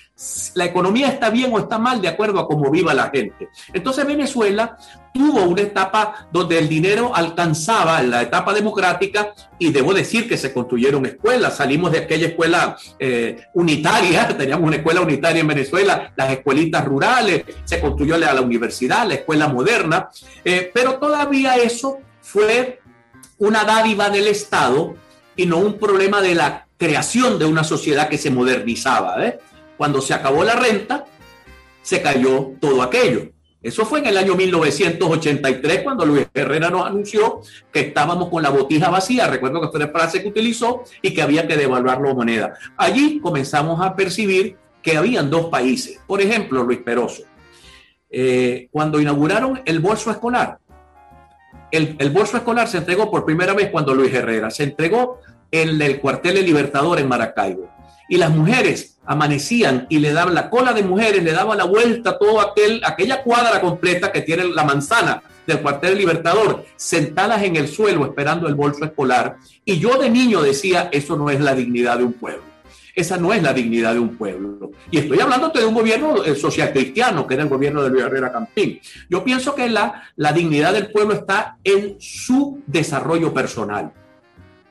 La 0.54 0.64
economía 0.64 1.08
está 1.08 1.28
bien 1.28 1.52
o 1.52 1.58
está 1.58 1.78
mal 1.78 2.00
de 2.00 2.08
acuerdo 2.08 2.40
a 2.40 2.46
cómo 2.46 2.70
viva 2.70 2.94
la 2.94 3.10
gente. 3.10 3.50
Entonces 3.74 4.06
Venezuela 4.06 4.78
tuvo 5.12 5.42
una 5.42 5.60
etapa 5.60 6.26
donde 6.32 6.58
el 6.58 6.68
dinero 6.68 7.14
alcanzaba 7.14 8.02
la 8.02 8.22
etapa 8.22 8.54
democrática 8.54 9.34
y 9.58 9.70
debo 9.70 9.92
decir 9.92 10.26
que 10.26 10.38
se 10.38 10.54
construyeron 10.54 11.04
escuelas. 11.04 11.58
Salimos 11.58 11.92
de 11.92 11.98
aquella 11.98 12.28
escuela 12.28 12.76
eh, 12.98 13.44
unitaria, 13.52 14.26
teníamos 14.38 14.66
una 14.66 14.76
escuela 14.76 15.02
unitaria 15.02 15.42
en 15.42 15.48
Venezuela, 15.48 16.10
las 16.16 16.30
escuelitas 16.30 16.86
rurales, 16.86 17.44
se 17.64 17.80
construyó 17.80 18.16
la, 18.16 18.32
la 18.32 18.40
universidad, 18.40 19.06
la 19.06 19.14
escuela 19.14 19.48
moderna, 19.48 20.08
eh, 20.42 20.70
pero 20.72 20.94
todavía 20.94 21.56
eso 21.56 21.98
fue 22.22 22.80
una 23.38 23.64
dádiva 23.64 24.08
del 24.08 24.28
Estado 24.28 24.94
y 25.36 25.46
no 25.46 25.58
un 25.58 25.78
problema 25.78 26.20
de 26.20 26.34
la 26.34 26.66
creación 26.76 27.38
de 27.38 27.44
una 27.44 27.64
sociedad 27.64 28.08
que 28.08 28.18
se 28.18 28.30
modernizaba. 28.30 29.24
¿eh? 29.24 29.38
Cuando 29.76 30.00
se 30.00 30.14
acabó 30.14 30.44
la 30.44 30.54
renta, 30.54 31.04
se 31.82 32.00
cayó 32.00 32.52
todo 32.60 32.82
aquello. 32.82 33.30
Eso 33.62 33.86
fue 33.86 34.00
en 34.00 34.06
el 34.06 34.18
año 34.18 34.34
1983 34.34 35.82
cuando 35.82 36.04
Luis 36.04 36.26
Herrera 36.34 36.68
nos 36.68 36.86
anunció 36.86 37.40
que 37.72 37.80
estábamos 37.80 38.28
con 38.28 38.42
la 38.42 38.50
botija 38.50 38.90
vacía. 38.90 39.26
Recuerdo 39.26 39.62
que 39.62 39.68
fue 39.68 39.80
la 39.80 39.88
frase 39.88 40.20
que 40.20 40.28
utilizó 40.28 40.84
y 41.00 41.14
que 41.14 41.22
había 41.22 41.46
que 41.46 41.56
devaluar 41.56 41.98
la 41.98 42.12
moneda. 42.12 42.52
Allí 42.76 43.20
comenzamos 43.20 43.80
a 43.80 43.96
percibir 43.96 44.58
que 44.82 44.98
habían 44.98 45.30
dos 45.30 45.46
países. 45.46 45.98
Por 46.06 46.20
ejemplo, 46.20 46.62
Luis 46.62 46.80
Peroso. 46.80 47.22
Eh, 48.10 48.68
cuando 48.70 49.00
inauguraron 49.00 49.62
el 49.64 49.80
bolso 49.80 50.10
escolar, 50.10 50.58
el, 51.70 52.10
bolso 52.10 52.36
escolar 52.36 52.68
se 52.68 52.78
entregó 52.78 53.10
por 53.10 53.24
primera 53.24 53.52
vez 53.52 53.70
cuando 53.70 53.94
Luis 53.94 54.12
Herrera 54.14 54.50
se 54.50 54.64
entregó 54.64 55.20
en 55.50 55.80
el 55.80 56.00
cuartel 56.00 56.34
de 56.34 56.42
Libertador 56.42 56.98
en 56.98 57.08
Maracaibo. 57.08 57.68
Y 58.08 58.16
las 58.18 58.30
mujeres 58.30 58.98
amanecían 59.06 59.86
y 59.88 59.98
le 59.98 60.12
daban 60.12 60.34
la 60.34 60.50
cola 60.50 60.72
de 60.72 60.82
mujeres, 60.82 61.22
le 61.22 61.32
daba 61.32 61.56
la 61.56 61.64
vuelta 61.64 62.10
a 62.10 62.18
toda 62.18 62.50
aquel, 62.50 62.80
aquella 62.84 63.22
cuadra 63.22 63.60
completa 63.60 64.12
que 64.12 64.22
tiene 64.22 64.44
la 64.44 64.64
manzana 64.64 65.22
del 65.46 65.60
cuartel 65.60 65.98
Libertador, 65.98 66.64
sentadas 66.76 67.42
en 67.42 67.56
el 67.56 67.68
suelo 67.68 68.04
esperando 68.04 68.46
el 68.46 68.54
bolso 68.54 68.84
escolar. 68.84 69.36
Y 69.64 69.78
yo 69.78 69.98
de 69.98 70.10
niño 70.10 70.42
decía, 70.42 70.88
eso 70.92 71.16
no 71.16 71.30
es 71.30 71.40
la 71.40 71.54
dignidad 71.54 71.98
de 71.98 72.04
un 72.04 72.12
pueblo. 72.12 72.53
Esa 72.94 73.16
no 73.16 73.32
es 73.32 73.42
la 73.42 73.52
dignidad 73.52 73.94
de 73.94 74.00
un 74.00 74.16
pueblo. 74.16 74.70
Y 74.90 74.98
estoy 74.98 75.20
hablando 75.20 75.48
de 75.48 75.64
un 75.64 75.74
gobierno 75.74 76.24
eh, 76.24 76.34
social 76.34 76.72
cristiano, 76.72 77.26
que 77.26 77.34
era 77.34 77.42
el 77.42 77.48
gobierno 77.48 77.82
de 77.82 77.90
Luis 77.90 78.04
Herrera 78.04 78.32
Campín. 78.32 78.80
Yo 79.10 79.24
pienso 79.24 79.54
que 79.54 79.68
la, 79.68 80.04
la 80.16 80.32
dignidad 80.32 80.72
del 80.72 80.92
pueblo 80.92 81.14
está 81.14 81.58
en 81.64 81.96
su 81.98 82.62
desarrollo 82.66 83.32
personal 83.34 83.92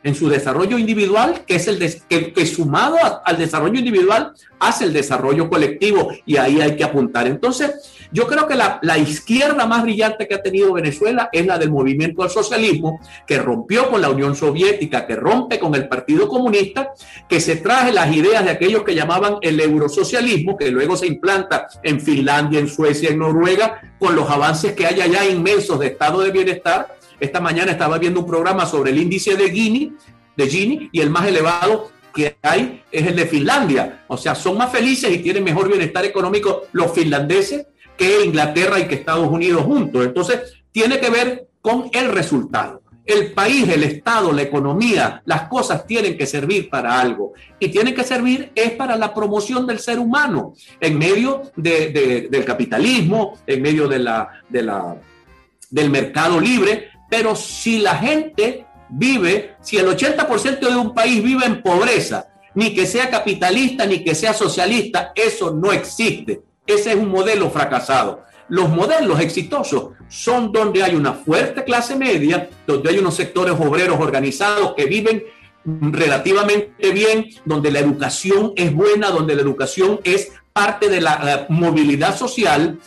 en 0.04 0.16
su 0.16 0.30
desarrollo 0.30 0.78
individual, 0.78 1.46
que 1.46 1.56
es 1.56 1.68
el 1.68 1.80
que, 1.80 2.46
sumado 2.46 2.98
al 3.24 3.38
desarrollo 3.38 3.80
individual 3.80 4.34
hace 4.60 4.86
el 4.86 4.94
desarrollo 4.94 5.50
colectivo 5.50 6.10
y 6.26 6.38
ahí 6.38 6.62
hay 6.62 6.76
que 6.76 6.84
apuntar. 6.84 7.28
Entonces, 7.28 7.72
yo 8.12 8.28
creo 8.28 8.48
que 8.48 8.56
la, 8.56 8.80
la, 8.82 8.98
izquierda 8.98 9.66
más 9.66 9.84
brillante 9.84 10.28
que 10.28 10.36
ha 10.36 10.42
tenido 10.42 10.74
Venezuela 10.74 11.30
es 11.32 11.46
la 11.46 11.58
del 11.58 11.72
movimiento 11.72 12.24
al 12.24 12.30
socialismo, 12.30 13.00
que 13.28 13.40
rompió 13.40 13.90
con 13.90 14.02
la 14.02 14.10
Unión 14.10 14.36
Soviética, 14.36 15.06
que 15.06 15.16
rompe 15.16 15.60
con 15.60 15.74
el 15.76 15.88
Partido 15.88 16.28
Comunista, 16.28 16.94
que 17.28 17.42
se 17.42 17.58
traje 17.58 17.92
las 17.92 18.14
ideas 18.16 18.46
de 18.46 18.52
aquellos 18.52 18.84
que 18.84 18.96
llamaban 18.96 19.38
el 19.42 19.60
eurosocialismo, 19.60 20.58
que 20.58 20.72
luego 20.72 20.96
se 20.96 21.08
implanta 21.08 21.68
en 21.82 22.00
Finlandia, 22.00 22.60
en 22.60 22.70
Suecia, 22.70 23.10
en 23.10 23.20
Noruega, 23.20 23.82
con 24.00 24.16
los 24.16 24.30
avances 24.30 24.74
que 24.74 24.86
hay 24.86 25.02
allá 25.02 25.26
inmensos 25.26 25.80
de 25.80 25.88
estado 25.88 26.22
de 26.22 26.32
bienestar 26.32 26.96
esta 27.20 27.40
mañana 27.40 27.72
estaba 27.72 27.98
viendo 27.98 28.22
un 28.22 28.26
programa 28.26 28.66
sobre 28.66 28.92
el 28.92 29.00
índice 29.00 29.36
de 29.36 29.50
Gini, 29.50 29.94
de 30.36 30.48
Gini, 30.48 30.90
y 30.92 31.02
el 31.02 31.10
más 31.10 31.28
elevado 31.28 31.92
que 32.14 32.38
hay 32.42 32.84
es 32.92 33.08
el 33.08 33.16
de 33.16 33.26
Finlandia. 33.26 34.04
O 34.08 34.18
sea, 34.18 34.36
son 34.36 34.58
más 34.58 34.72
felices 34.72 35.12
y 35.12 35.20
tienen 35.20 35.44
mejor 35.44 35.68
bienestar 35.68 36.06
económico 36.06 36.64
los 36.72 36.92
finlandeses 36.92 37.68
que 37.98 38.26
Inglaterra 38.26 38.80
y 38.80 38.88
que 38.88 38.96
Estados 38.96 39.28
Unidos 39.28 39.64
juntos. 39.64 40.06
Entonces, 40.06 40.54
tiene 40.72 41.00
que 41.00 41.10
ver 41.10 41.48
con 41.62 41.90
el 41.94 42.10
resultado. 42.10 42.82
El 43.06 43.34
país, 43.34 43.68
el 43.68 43.84
Estado, 43.84 44.32
la 44.32 44.44
economía, 44.44 45.22
las 45.26 45.50
cosas 45.50 45.86
tienen 45.86 46.18
que 46.18 46.26
servir 46.26 46.70
para 46.70 47.00
algo. 47.00 47.34
Y 47.60 47.68
tienen 47.68 47.94
que 47.94 48.04
servir 48.04 48.52
es 48.56 48.72
para 48.72 48.96
la 48.96 49.14
promoción 49.14 49.68
del 49.68 49.80
ser 49.80 50.00
humano 50.00 50.54
en 50.80 50.98
medio 50.98 51.52
del 51.56 52.46
capitalismo, 52.46 53.40
en 53.46 53.62
medio 53.62 53.88
de 53.88 54.00
la, 54.00 54.30
de 54.48 54.64
la, 54.64 54.96
del 55.70 55.90
mercado 55.90 56.40
libre, 56.40 56.92
pero 57.16 57.36
si 57.36 57.78
la 57.78 57.96
gente 57.98 58.66
vive, 58.90 59.56
si 59.62 59.78
el 59.78 59.86
80% 59.86 60.62
de 60.62 60.76
un 60.76 60.96
país 60.96 61.22
vive 61.22 61.46
en 61.46 61.62
pobreza, 61.62 62.26
ni 62.56 62.74
que 62.74 62.88
sea 62.88 63.12
capitalista, 63.12 63.86
ni 63.86 64.04
que 64.04 64.16
sea 64.16 64.34
socialista, 64.34 65.12
eso 65.14 65.52
no 65.54 65.72
existe. 65.72 66.42
Ese 66.66 66.90
es 66.90 66.96
un 66.96 67.10
modelo 67.10 67.52
fracasado. 67.52 68.24
Los 68.50 68.68
modelos 68.68 69.20
exitosos 69.20 69.90
son 70.10 70.52
donde 70.52 70.82
hay 70.82 70.96
una 70.96 71.14
fuerte 71.14 71.64
clase 71.64 71.96
media, 71.96 72.50
donde 72.66 72.90
hay 72.90 72.98
unos 72.98 73.14
sectores 73.14 73.54
obreros 73.60 74.00
organizados 74.00 74.74
que 74.74 74.86
viven 74.86 75.24
relativamente 75.66 76.92
bien, 76.92 77.28
donde 77.46 77.70
la 77.70 77.78
educación 77.78 78.54
es 78.56 78.74
buena, 78.74 79.12
donde 79.12 79.36
la 79.36 79.44
educación 79.44 80.00
es 80.04 80.32
parte 80.52 80.90
de 80.90 81.02
la, 81.02 81.46
movilidad 81.50 82.18
social 82.18 82.80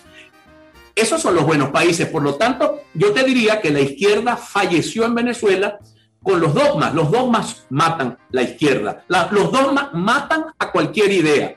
esos 0.97 1.21
son 1.21 1.35
los 1.35 1.45
buenos 1.45 1.69
países. 1.69 2.09
Por 2.09 2.23
lo 2.23 2.37
tanto, 2.37 2.81
yo 2.95 3.13
te 3.13 3.23
diría 3.23 3.61
que 3.61 3.71
la 3.71 3.81
izquierda 3.81 4.37
falleció 4.37 5.05
en 5.05 5.15
Venezuela 5.15 5.79
con 6.23 6.41
los 6.41 6.55
dogmas. 6.55 6.95
Los 6.95 7.11
dogmas 7.11 7.67
matan 7.69 8.19
la 8.31 8.43
izquierda. 8.43 9.05
los 9.31 9.53
dogmas 9.53 9.93
matan 9.93 10.47
a 10.59 10.73
cualquier 10.73 11.13
idea. 11.13 11.57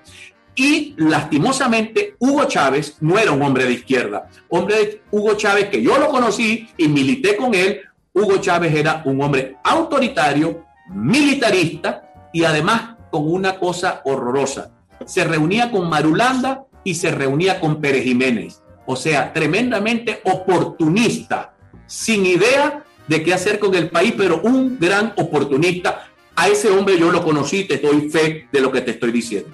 Y 0.56 0.93
lastimosamente, 0.97 2.15
Hugo 2.19 2.43
Chávez 2.45 2.97
no 2.99 3.17
era 3.17 3.32
un 3.32 3.41
hombre 3.41 3.63
de 3.63 3.71
izquierda. 3.71 4.28
Hombre 4.49 4.75
de 4.75 5.02
Hugo 5.10 5.36
Chávez, 5.36 5.69
que 5.69 5.82
yo 5.82 5.97
lo 5.97 6.10
conocí 6.10 6.67
y 6.75 6.89
milité 6.89 7.38
con 7.38 7.56
él, 7.56 7.80
Hugo 8.13 8.39
Chávez 8.39 8.75
era 8.75 9.02
un 9.06 9.21
hombre 9.21 9.56
autoritario, 9.63 10.65
militarista 10.89 12.30
y 12.34 12.43
además 12.43 12.97
con 13.10 13.32
una 13.32 13.58
cosa 13.58 14.02
horrorosa. 14.04 14.71
Se 15.06 15.23
reunía 15.23 15.71
con 15.71 15.89
Marulanda 15.89 16.65
y 16.84 16.95
se 16.95 17.10
reunía 17.12 17.62
con 17.62 17.80
Pérez 17.80 18.04
Jiménez 18.04 18.62
o 18.91 18.95
sea, 18.95 19.32
tremendamente 19.32 20.19
oportunista, 20.23 21.54
sin 21.86 22.25
idea 22.25 22.84
de 23.08 23.21
qué 23.21 23.36
hacer 23.36 23.60
con 23.60 23.75
el 23.75 23.91
país, 23.91 24.15
pero 24.17 24.41
un 24.41 24.80
gran 24.80 25.13
oportunista. 25.15 26.08
A 26.36 26.47
ese 26.47 26.71
hombre 26.71 26.97
yo 26.97 27.12
lo 27.12 27.23
conocí, 27.23 27.65
te 27.65 27.78
doy 27.78 28.10
fe 28.10 28.47
de 28.52 28.62
lo 28.62 28.71
que 28.71 28.82
te 28.82 28.89
estoy 28.89 29.12
diciendo. 29.12 29.52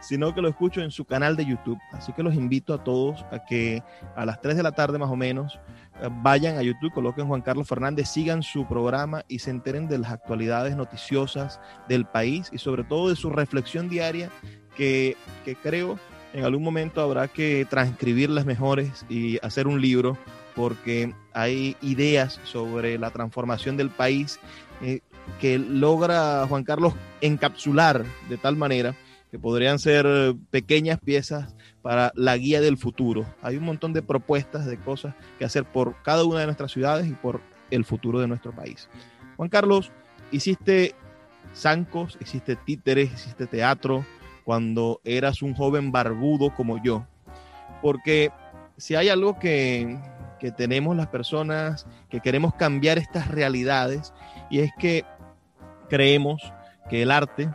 sino 0.02 0.36
que 0.36 0.41
lo 0.41 0.50
escucho 0.50 0.82
en 0.82 0.91
su 0.91 1.06
canal 1.06 1.36
de 1.36 1.46
YouTube. 1.46 1.80
Así 1.94 2.13
que 2.13 2.22
los 2.22 2.36
invito 2.36 2.74
a 2.74 2.84
todos 2.84 3.26
a 3.32 3.44
que 3.46 3.82
a 4.15 4.26
las 4.26 4.41
3 4.41 4.58
de 4.58 4.63
la 4.63 4.74
tarde 4.74 5.00
más 5.00 5.10
o 5.10 5.15
menos 5.15 5.60
eh, 6.02 6.10
vayan 6.22 6.58
a 6.58 6.62
YouTube, 6.62 6.94
coloquen 6.94 7.28
Juan 7.28 7.41
Carlos 7.41 7.68
Fernández, 7.68 8.10
sigan 8.10 8.44
su 8.44 8.68
programa 8.68 9.24
y 9.28 9.39
se 9.39 9.50
enteren 9.50 9.88
de 9.88 9.98
las 9.98 10.12
actualidades 10.12 10.76
noticiosas 10.76 11.60
del 11.88 12.06
país 12.06 12.50
y 12.52 12.58
sobre 12.58 12.84
todo 12.84 13.10
de 13.10 13.15
su 13.15 13.30
reflexión 13.30 13.89
diaria 13.89 14.30
que, 14.76 15.15
que 15.44 15.56
creo 15.56 15.98
en 16.34 16.44
algún 16.44 16.63
momento 16.63 17.02
habrá 17.02 17.30
que 17.30 17.65
transcribirlas 17.70 18.46
mejores 18.46 19.06
y 19.08 19.39
hacer 19.41 19.68
un 19.68 19.80
libro 19.80 20.18
porque 20.54 21.13
hay 21.34 21.78
ideas 21.82 22.41
sobre 22.44 22.98
la 22.98 23.10
transformación 23.10 23.78
del 23.78 23.89
país 23.89 24.39
eh, 24.82 25.00
que 25.40 25.60
logra 25.60 26.46
Juan 26.48 26.64
Carlos 26.64 26.94
encapsular 27.22 28.06
de 28.30 28.38
tal 28.38 28.56
manera 28.56 28.96
que 29.32 29.40
podrían 29.40 29.80
ser 29.80 30.36
pequeñas 30.50 31.00
piezas 31.00 31.56
para 31.82 32.12
la 32.16 32.38
guía 32.38 32.62
del 32.62 32.78
futuro. 32.78 33.26
Hay 33.42 33.58
un 33.58 33.66
montón 33.66 33.94
de 33.94 34.02
propuestas 34.02 34.66
de 34.66 34.78
cosas 34.78 35.14
que 35.38 35.46
hacer 35.46 35.66
por 35.66 36.02
cada 36.04 36.24
una 36.24 36.40
de 36.40 36.46
nuestras 36.46 36.72
ciudades 36.72 37.08
y 37.08 37.14
por 37.14 37.42
el 37.70 37.86
futuro 37.86 38.20
de 38.20 38.28
nuestro 38.28 38.54
país. 38.54 38.88
Juan 39.36 39.50
Carlos, 39.50 39.92
hiciste 40.32 40.96
zancos, 41.54 42.18
hiciste 42.22 42.56
títeres, 42.56 43.14
hiciste 43.14 43.48
teatro 43.48 44.06
cuando 44.44 45.02
eras 45.04 45.42
un 45.42 45.54
joven 45.54 45.92
barbudo 45.92 46.54
como 46.56 46.82
yo. 46.82 47.06
Porque 47.82 48.32
si 48.78 48.96
hay 48.96 49.10
algo 49.10 49.38
que, 49.40 50.00
que 50.40 50.52
tenemos 50.52 50.96
las 50.96 51.08
personas 51.08 51.88
que 52.10 52.20
queremos 52.20 52.54
cambiar 52.56 52.98
estas 52.98 53.28
realidades 53.28 54.14
y 54.50 54.60
es 54.60 54.72
que 54.80 55.04
creemos 55.89 56.41
que 56.89 57.02
el 57.02 57.12
arte 57.12 57.50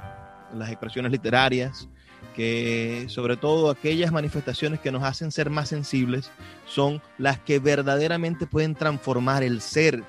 las 0.54 0.70
expresiones 0.70 1.12
literarias, 1.12 1.88
que 2.34 3.06
sobre 3.08 3.36
todo 3.36 3.70
aquellas 3.70 4.12
manifestaciones 4.12 4.80
que 4.80 4.92
nos 4.92 5.02
hacen 5.02 5.32
ser 5.32 5.50
más 5.50 5.68
sensibles 5.68 6.30
son 6.66 7.02
las 7.18 7.38
que 7.38 7.58
verdaderamente 7.58 8.46
pueden 8.46 8.74
transformar 8.74 9.42
el 9.42 9.60
ser 9.60 10.02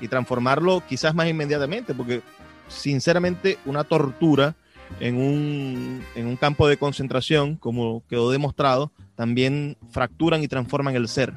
y 0.00 0.08
transformarlo 0.08 0.82
quizás 0.86 1.14
más 1.14 1.28
inmediatamente, 1.28 1.94
porque 1.94 2.22
sinceramente 2.68 3.58
una 3.64 3.84
tortura 3.84 4.54
en 5.00 5.16
un, 5.16 6.04
en 6.14 6.26
un 6.26 6.36
campo 6.36 6.68
de 6.68 6.76
concentración, 6.76 7.56
como 7.56 8.02
quedó 8.08 8.30
demostrado, 8.30 8.92
también 9.16 9.76
fracturan 9.90 10.42
y 10.42 10.48
transforman 10.48 10.94
el 10.94 11.08
ser. 11.08 11.32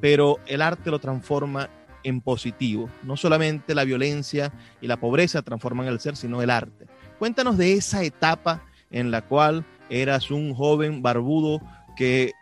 Pero 0.00 0.38
el 0.46 0.62
arte 0.62 0.90
lo 0.90 0.98
transforma 0.98 1.68
en 2.02 2.20
positivo. 2.20 2.88
No 3.02 3.16
solamente 3.16 3.74
la 3.74 3.84
violencia 3.84 4.52
y 4.80 4.86
la 4.86 4.96
pobreza 4.96 5.42
transforman 5.42 5.86
el 5.86 6.00
ser, 6.00 6.16
sino 6.16 6.42
el 6.42 6.50
arte. 6.50 6.86
Cuéntanos 7.18 7.56
de 7.56 7.74
esa 7.74 8.02
etapa 8.02 8.62
en 8.90 9.10
la 9.10 9.22
cual 9.22 9.64
eras 9.90 10.30
un 10.30 10.54
joven 10.54 11.02
barbudo 11.02 11.60
que, 11.96 12.32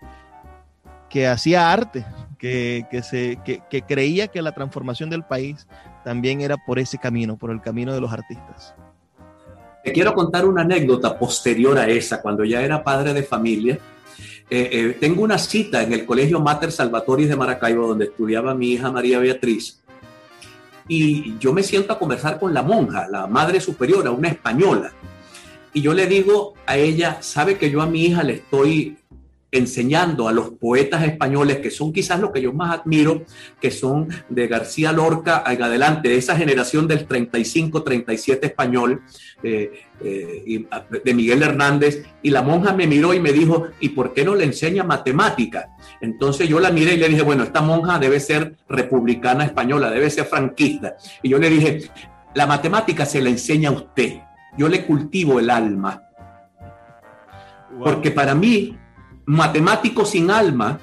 que 1.08 1.26
hacía 1.26 1.72
arte, 1.72 2.04
que, 2.38 2.84
se, 3.02 3.38
que 3.44 3.82
creía 3.82 4.28
que 4.28 4.42
la 4.42 4.52
transformación 4.52 5.10
del 5.10 5.24
país 5.24 5.66
también 6.04 6.40
era 6.40 6.56
por 6.56 6.78
ese 6.78 6.98
camino, 6.98 7.36
por 7.36 7.50
el 7.50 7.60
camino 7.60 7.92
de 7.92 8.00
los 8.00 8.12
artistas. 8.12 8.74
Te 9.86 9.92
quiero 9.92 10.14
contar 10.14 10.44
una 10.44 10.62
anécdota 10.62 11.16
posterior 11.16 11.78
a 11.78 11.86
esa, 11.86 12.20
cuando 12.20 12.44
ya 12.44 12.60
era 12.60 12.82
padre 12.82 13.12
de 13.12 13.22
familia. 13.22 13.78
Eh, 14.48 14.68
eh, 14.72 14.96
tengo 15.00 15.22
una 15.22 15.38
cita 15.38 15.82
en 15.82 15.92
el 15.92 16.06
Colegio 16.06 16.40
Mater 16.40 16.70
Salvatoris 16.70 17.28
de 17.28 17.36
Maracaibo, 17.36 17.88
donde 17.88 18.04
estudiaba 18.06 18.54
mi 18.54 18.72
hija 18.72 18.92
María 18.92 19.18
Beatriz, 19.18 19.80
y 20.88 21.36
yo 21.38 21.52
me 21.52 21.64
siento 21.64 21.92
a 21.92 21.98
conversar 21.98 22.38
con 22.38 22.54
la 22.54 22.62
monja, 22.62 23.08
la 23.08 23.26
madre 23.26 23.60
superiora, 23.60 24.12
una 24.12 24.28
española, 24.28 24.92
y 25.72 25.80
yo 25.80 25.92
le 25.94 26.06
digo 26.06 26.54
a 26.64 26.76
ella, 26.76 27.18
sabe 27.22 27.58
que 27.58 27.70
yo 27.70 27.82
a 27.82 27.86
mi 27.86 28.04
hija 28.04 28.22
le 28.22 28.34
estoy 28.34 28.98
enseñando 29.52 30.28
a 30.28 30.32
los 30.32 30.50
poetas 30.50 31.04
españoles, 31.04 31.58
que 31.58 31.70
son 31.70 31.92
quizás 31.92 32.20
los 32.20 32.30
que 32.30 32.42
yo 32.42 32.52
más 32.52 32.80
admiro, 32.80 33.24
que 33.60 33.70
son 33.70 34.08
de 34.28 34.48
García 34.48 34.92
Lorca 34.92 35.44
en 35.46 35.62
adelante, 35.62 36.08
de 36.08 36.16
esa 36.16 36.36
generación 36.36 36.88
del 36.88 37.06
35-37 37.06 38.38
español, 38.42 39.02
eh, 39.42 39.70
eh, 40.02 40.66
de 41.04 41.14
Miguel 41.14 41.42
Hernández, 41.42 42.04
y 42.22 42.30
la 42.30 42.42
monja 42.42 42.72
me 42.72 42.86
miró 42.86 43.14
y 43.14 43.20
me 43.20 43.32
dijo, 43.32 43.68
¿y 43.80 43.90
por 43.90 44.12
qué 44.12 44.24
no 44.24 44.34
le 44.34 44.44
enseña 44.44 44.84
matemática? 44.84 45.70
Entonces 46.00 46.48
yo 46.48 46.60
la 46.60 46.70
miré 46.70 46.94
y 46.94 46.98
le 46.98 47.08
dije, 47.08 47.22
bueno, 47.22 47.44
esta 47.44 47.62
monja 47.62 47.98
debe 47.98 48.20
ser 48.20 48.56
republicana 48.68 49.44
española, 49.44 49.90
debe 49.90 50.10
ser 50.10 50.26
franquista. 50.26 50.96
Y 51.22 51.30
yo 51.30 51.38
le 51.38 51.48
dije, 51.48 51.90
la 52.34 52.46
matemática 52.46 53.06
se 53.06 53.22
la 53.22 53.30
enseña 53.30 53.70
a 53.70 53.72
usted, 53.72 54.20
yo 54.58 54.68
le 54.68 54.84
cultivo 54.84 55.38
el 55.38 55.50
alma. 55.50 56.02
Porque 57.78 58.10
para 58.10 58.34
mí 58.34 58.76
matemáticos 59.26 60.10
sin 60.10 60.30
alma 60.30 60.78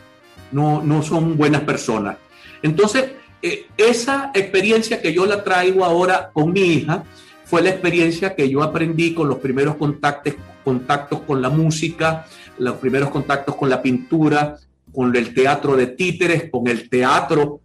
no, 0.51 0.81
no 0.83 1.01
son 1.01 1.35
buenas 1.37 1.61
personas. 1.61 2.17
Entonces, 2.61 3.11
eh, 3.41 3.67
esa 3.77 4.31
experiencia 4.33 5.01
que 5.01 5.13
yo 5.13 5.25
la 5.25 5.43
traigo 5.43 5.83
ahora 5.83 6.29
con 6.31 6.53
mi 6.53 6.61
hija 6.61 7.03
fue 7.45 7.61
la 7.61 7.69
experiencia 7.69 8.35
que 8.35 8.49
yo 8.49 8.63
aprendí 8.63 9.13
con 9.13 9.27
los 9.27 9.39
primeros 9.39 9.75
contactos, 9.75 10.35
contactos 10.63 11.21
con 11.21 11.41
la 11.41 11.49
música, 11.49 12.25
los 12.57 12.75
primeros 12.75 13.09
contactos 13.09 13.55
con 13.55 13.69
la 13.69 13.81
pintura, 13.81 14.57
con 14.93 15.15
el 15.15 15.33
teatro 15.33 15.75
de 15.75 15.87
títeres, 15.87 16.49
con 16.49 16.67
el 16.67 16.89
teatro 16.89 17.59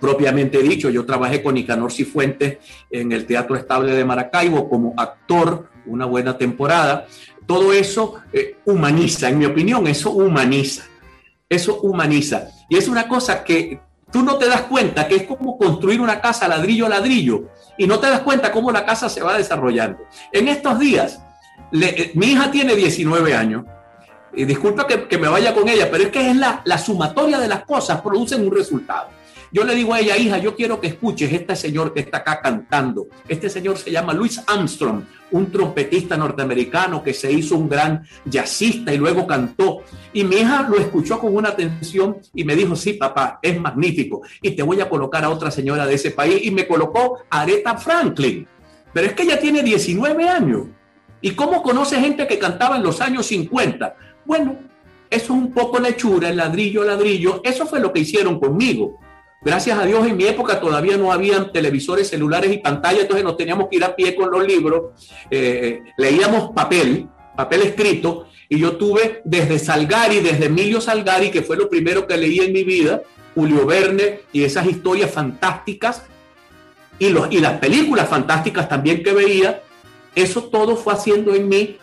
propiamente 0.00 0.62
dicho. 0.62 0.90
Yo 0.90 1.06
trabajé 1.06 1.42
con 1.42 1.54
Nicanor 1.54 1.92
Cifuentes 1.92 2.58
en 2.90 3.12
el 3.12 3.26
Teatro 3.26 3.56
Estable 3.56 3.94
de 3.94 4.04
Maracaibo 4.04 4.68
como 4.68 4.94
actor 4.96 5.68
una 5.86 6.06
buena 6.06 6.36
temporada 6.36 7.06
todo 7.46 7.72
eso 7.72 8.16
eh, 8.32 8.56
humaniza, 8.64 9.28
en 9.28 9.38
mi 9.38 9.44
opinión, 9.44 9.86
eso 9.86 10.10
humaniza. 10.10 10.84
Eso 11.48 11.80
humaniza. 11.80 12.48
Y 12.68 12.76
es 12.76 12.88
una 12.88 13.06
cosa 13.06 13.44
que 13.44 13.80
tú 14.10 14.22
no 14.22 14.36
te 14.36 14.48
das 14.48 14.62
cuenta 14.62 15.06
que 15.06 15.16
es 15.16 15.22
como 15.24 15.58
construir 15.58 16.00
una 16.00 16.20
casa 16.20 16.48
ladrillo 16.48 16.86
a 16.86 16.88
ladrillo 16.88 17.50
y 17.76 17.86
no 17.86 17.98
te 17.98 18.08
das 18.08 18.20
cuenta 18.20 18.52
cómo 18.52 18.70
la 18.70 18.84
casa 18.84 19.08
se 19.08 19.22
va 19.22 19.36
desarrollando. 19.36 19.98
En 20.32 20.48
estos 20.48 20.78
días, 20.78 21.20
eh, 21.72 22.12
mi 22.14 22.26
hija 22.26 22.50
tiene 22.50 22.74
19 22.74 23.34
años. 23.34 23.64
Y 24.36 24.44
disculpa 24.44 24.86
que, 24.86 25.18
me 25.18 25.28
vaya 25.28 25.54
con 25.54 25.68
ella, 25.68 25.88
pero 25.90 26.04
es 26.04 26.10
que 26.10 26.30
es 26.30 26.36
la, 26.36 26.60
la 26.64 26.78
sumatoria 26.78 27.38
de 27.38 27.46
las 27.46 27.64
cosas 27.64 28.00
producen 28.00 28.44
un 28.44 28.52
resultado. 28.52 29.08
Yo 29.52 29.64
le 29.64 29.74
digo 29.74 29.94
a 29.94 30.00
ella, 30.00 30.16
hija, 30.16 30.38
yo 30.38 30.54
quiero 30.56 30.80
que 30.80 30.88
escuches 30.88 31.32
este 31.32 31.56
señor 31.56 31.92
que 31.92 32.00
está 32.00 32.18
acá 32.18 32.40
cantando. 32.40 33.06
Este 33.28 33.48
señor 33.48 33.78
se 33.78 33.90
llama 33.90 34.12
Louis 34.12 34.40
Armstrong, 34.46 35.02
un 35.30 35.50
trompetista 35.50 36.16
norteamericano 36.16 37.02
que 37.02 37.14
se 37.14 37.32
hizo 37.32 37.56
un 37.56 37.68
gran 37.68 38.04
jazzista 38.24 38.92
y 38.92 38.98
luego 38.98 39.26
cantó. 39.26 39.82
Y 40.12 40.24
mi 40.24 40.36
hija 40.36 40.66
lo 40.68 40.76
escuchó 40.76 41.18
con 41.18 41.34
una 41.34 41.50
atención 41.50 42.18
y 42.34 42.44
me 42.44 42.56
dijo, 42.56 42.76
sí, 42.76 42.94
papá, 42.94 43.38
es 43.42 43.60
magnífico. 43.60 44.22
Y 44.42 44.52
te 44.52 44.62
voy 44.62 44.80
a 44.80 44.88
colocar 44.88 45.24
a 45.24 45.30
otra 45.30 45.50
señora 45.50 45.86
de 45.86 45.94
ese 45.94 46.10
país. 46.10 46.40
Y 46.42 46.50
me 46.50 46.66
colocó 46.66 47.18
Aretha 47.30 47.76
Franklin. 47.76 48.46
Pero 48.92 49.06
es 49.08 49.12
que 49.14 49.24
ella 49.24 49.40
tiene 49.40 49.62
19 49.62 50.28
años. 50.28 50.66
¿Y 51.20 51.32
cómo 51.32 51.62
conoce 51.62 51.98
gente 52.00 52.26
que 52.26 52.38
cantaba 52.38 52.76
en 52.76 52.82
los 52.82 53.00
años 53.00 53.26
50? 53.26 53.96
Bueno, 54.24 54.56
eso 55.10 55.24
es 55.24 55.30
un 55.30 55.52
poco 55.52 55.78
lechura, 55.78 56.28
el 56.28 56.36
ladrillo, 56.36 56.84
ladrillo. 56.84 57.40
Eso 57.44 57.66
fue 57.66 57.80
lo 57.80 57.92
que 57.92 58.00
hicieron 58.00 58.38
conmigo. 58.38 59.00
Gracias 59.44 59.78
a 59.78 59.84
Dios 59.84 60.06
en 60.06 60.16
mi 60.16 60.24
época 60.24 60.58
todavía 60.58 60.96
no 60.96 61.12
habían 61.12 61.52
televisores, 61.52 62.08
celulares 62.08 62.50
y 62.50 62.58
pantallas, 62.58 63.02
entonces 63.02 63.24
nos 63.24 63.36
teníamos 63.36 63.68
que 63.68 63.76
ir 63.76 63.84
a 63.84 63.94
pie 63.94 64.14
con 64.16 64.30
los 64.30 64.46
libros. 64.46 64.92
Eh, 65.30 65.82
leíamos 65.98 66.52
papel, 66.52 67.08
papel 67.36 67.62
escrito, 67.62 68.26
y 68.48 68.58
yo 68.58 68.76
tuve 68.76 69.20
desde 69.24 69.58
Salgari, 69.58 70.20
desde 70.20 70.46
Emilio 70.46 70.80
Salgari, 70.80 71.30
que 71.30 71.42
fue 71.42 71.58
lo 71.58 71.68
primero 71.68 72.06
que 72.06 72.16
leí 72.16 72.38
en 72.40 72.52
mi 72.52 72.64
vida, 72.64 73.02
Julio 73.34 73.66
Verne 73.66 74.20
y 74.32 74.44
esas 74.44 74.66
historias 74.66 75.10
fantásticas, 75.10 76.04
y, 76.98 77.10
las 77.10 77.58
películas 77.58 78.08
fantásticas 78.08 78.68
también 78.68 79.02
que 79.02 79.12
veía, 79.12 79.62
eso 80.14 80.44
todo 80.44 80.76
fue 80.76 80.94
haciendo 80.94 81.34
en 81.34 81.48
mí 81.48 81.76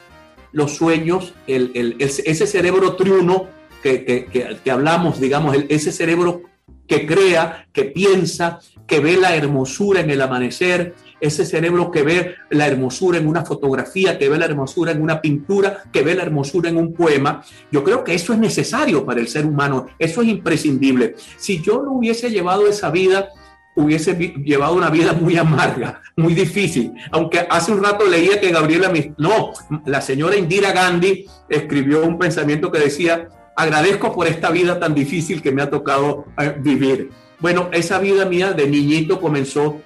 los 0.52 0.76
sueños, 0.78 1.34
ese 1.46 2.48
cerebro 2.48 2.96
triuno 2.96 3.48
que, 3.84 4.58
hablamos, 4.72 5.20
digamos, 5.20 5.56
ese 5.70 5.92
cerebro 5.92 6.44
que 6.88 7.06
crea, 7.06 7.68
que 7.72 7.86
piensa, 7.86 8.60
que 8.88 9.00
ve 9.00 9.18
la 9.18 9.36
hermosura 9.36 10.02
en 10.02 10.10
el 10.10 10.22
amanecer, 10.22 10.94
ese 11.22 11.46
cerebro 11.46 11.92
que 11.92 12.02
ve 12.02 12.36
la 12.50 12.68
hermosura 12.68 13.20
en 13.20 13.28
una 13.28 13.46
fotografía, 13.46 14.18
que 14.18 14.28
ve 14.28 14.38
la 14.38 14.46
hermosura 14.46 14.92
en 14.92 15.02
una 15.02 15.22
pintura, 15.22 15.84
que 15.94 16.02
ve 16.02 16.16
la 16.16 16.24
hermosura 16.24 16.70
en 16.70 16.78
un 16.78 16.94
poema. 16.94 17.44
Yo 17.72 17.84
creo 17.84 18.04
que 18.04 18.16
eso 18.16 18.34
es 18.34 18.40
necesario 18.40 19.06
para 19.06 19.22
el 19.22 19.28
ser 19.28 19.46
humano, 19.46 19.86
eso 20.00 20.22
es 20.22 20.28
imprescindible. 20.28 21.16
Si 21.38 21.62
yo 21.62 21.84
no 21.84 21.94
hubiese 21.94 22.32
llevado 22.32 22.68
esa 22.68 22.90
vida, 22.90 23.30
hubiese 23.76 24.14
llevado 24.16 24.74
una 24.74 24.90
vida 24.90 25.14
muy 25.14 25.38
amarga, 25.38 26.02
muy 26.16 26.34
difícil. 26.34 26.92
Aunque 27.12 27.46
hace 27.50 27.72
un 27.72 27.84
rato 27.84 28.06
leía 28.06 28.42
que 28.42 28.52
Gabriela, 28.52 28.92
no, 29.18 29.54
la 29.86 30.02
señora 30.02 30.36
Indira 30.36 30.74
Gandhi 30.74 31.26
escribió 31.48 32.04
un 32.04 32.18
pensamiento 32.18 32.72
que 32.72 32.80
decía, 32.80 33.30
agradezco 33.56 34.14
por 34.14 34.28
esta 34.28 34.50
vida 34.52 34.80
tan 34.80 34.94
difícil 34.94 35.42
que 35.42 35.52
me 35.52 35.62
ha 35.62 35.70
tocado 35.70 36.26
eh, 36.38 36.56
vivir. 36.60 37.12
Bueno, 37.40 37.70
esa 37.72 38.00
vida 38.00 38.26
mía 38.26 38.54
de 38.54 38.68
niñito 38.68 39.20
comenzó 39.20 39.82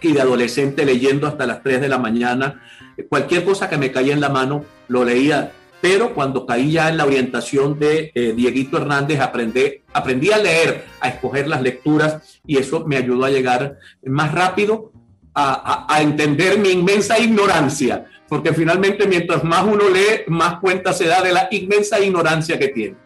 y 0.00 0.12
de 0.12 0.20
adolescente 0.20 0.84
leyendo 0.84 1.26
hasta 1.26 1.46
las 1.46 1.62
3 1.62 1.80
de 1.80 1.88
la 1.88 1.98
mañana. 1.98 2.62
Cualquier 3.08 3.44
cosa 3.44 3.68
que 3.68 3.78
me 3.78 3.92
caía 3.92 4.12
en 4.12 4.20
la 4.20 4.28
mano 4.28 4.64
lo 4.88 5.04
leía, 5.04 5.52
pero 5.80 6.14
cuando 6.14 6.46
caí 6.46 6.72
ya 6.72 6.88
en 6.88 6.96
la 6.96 7.04
orientación 7.04 7.78
de 7.78 8.12
eh, 8.14 8.32
Dieguito 8.34 8.76
Hernández 8.76 9.20
aprendí, 9.20 9.80
aprendí 9.92 10.30
a 10.30 10.38
leer, 10.38 10.84
a 11.00 11.08
escoger 11.08 11.48
las 11.48 11.62
lecturas 11.62 12.40
y 12.46 12.58
eso 12.58 12.84
me 12.86 12.96
ayudó 12.96 13.24
a 13.24 13.30
llegar 13.30 13.78
más 14.04 14.32
rápido 14.32 14.92
a, 15.34 15.98
entender 16.00 16.58
mi 16.58 16.70
inmensa 16.70 17.18
ignorancia, 17.18 18.04
porque 18.28 18.52
finalmente 18.52 19.06
mientras 19.06 19.44
más 19.44 19.64
uno 19.64 19.88
lee, 19.88 20.24
más 20.28 20.58
cuenta 20.60 20.92
se 20.92 21.06
da 21.06 21.22
de 21.22 21.32
la 21.32 21.48
inmensa 21.50 22.00
ignorancia 22.00 22.58
que 22.58 22.68
tiene. 22.68 22.96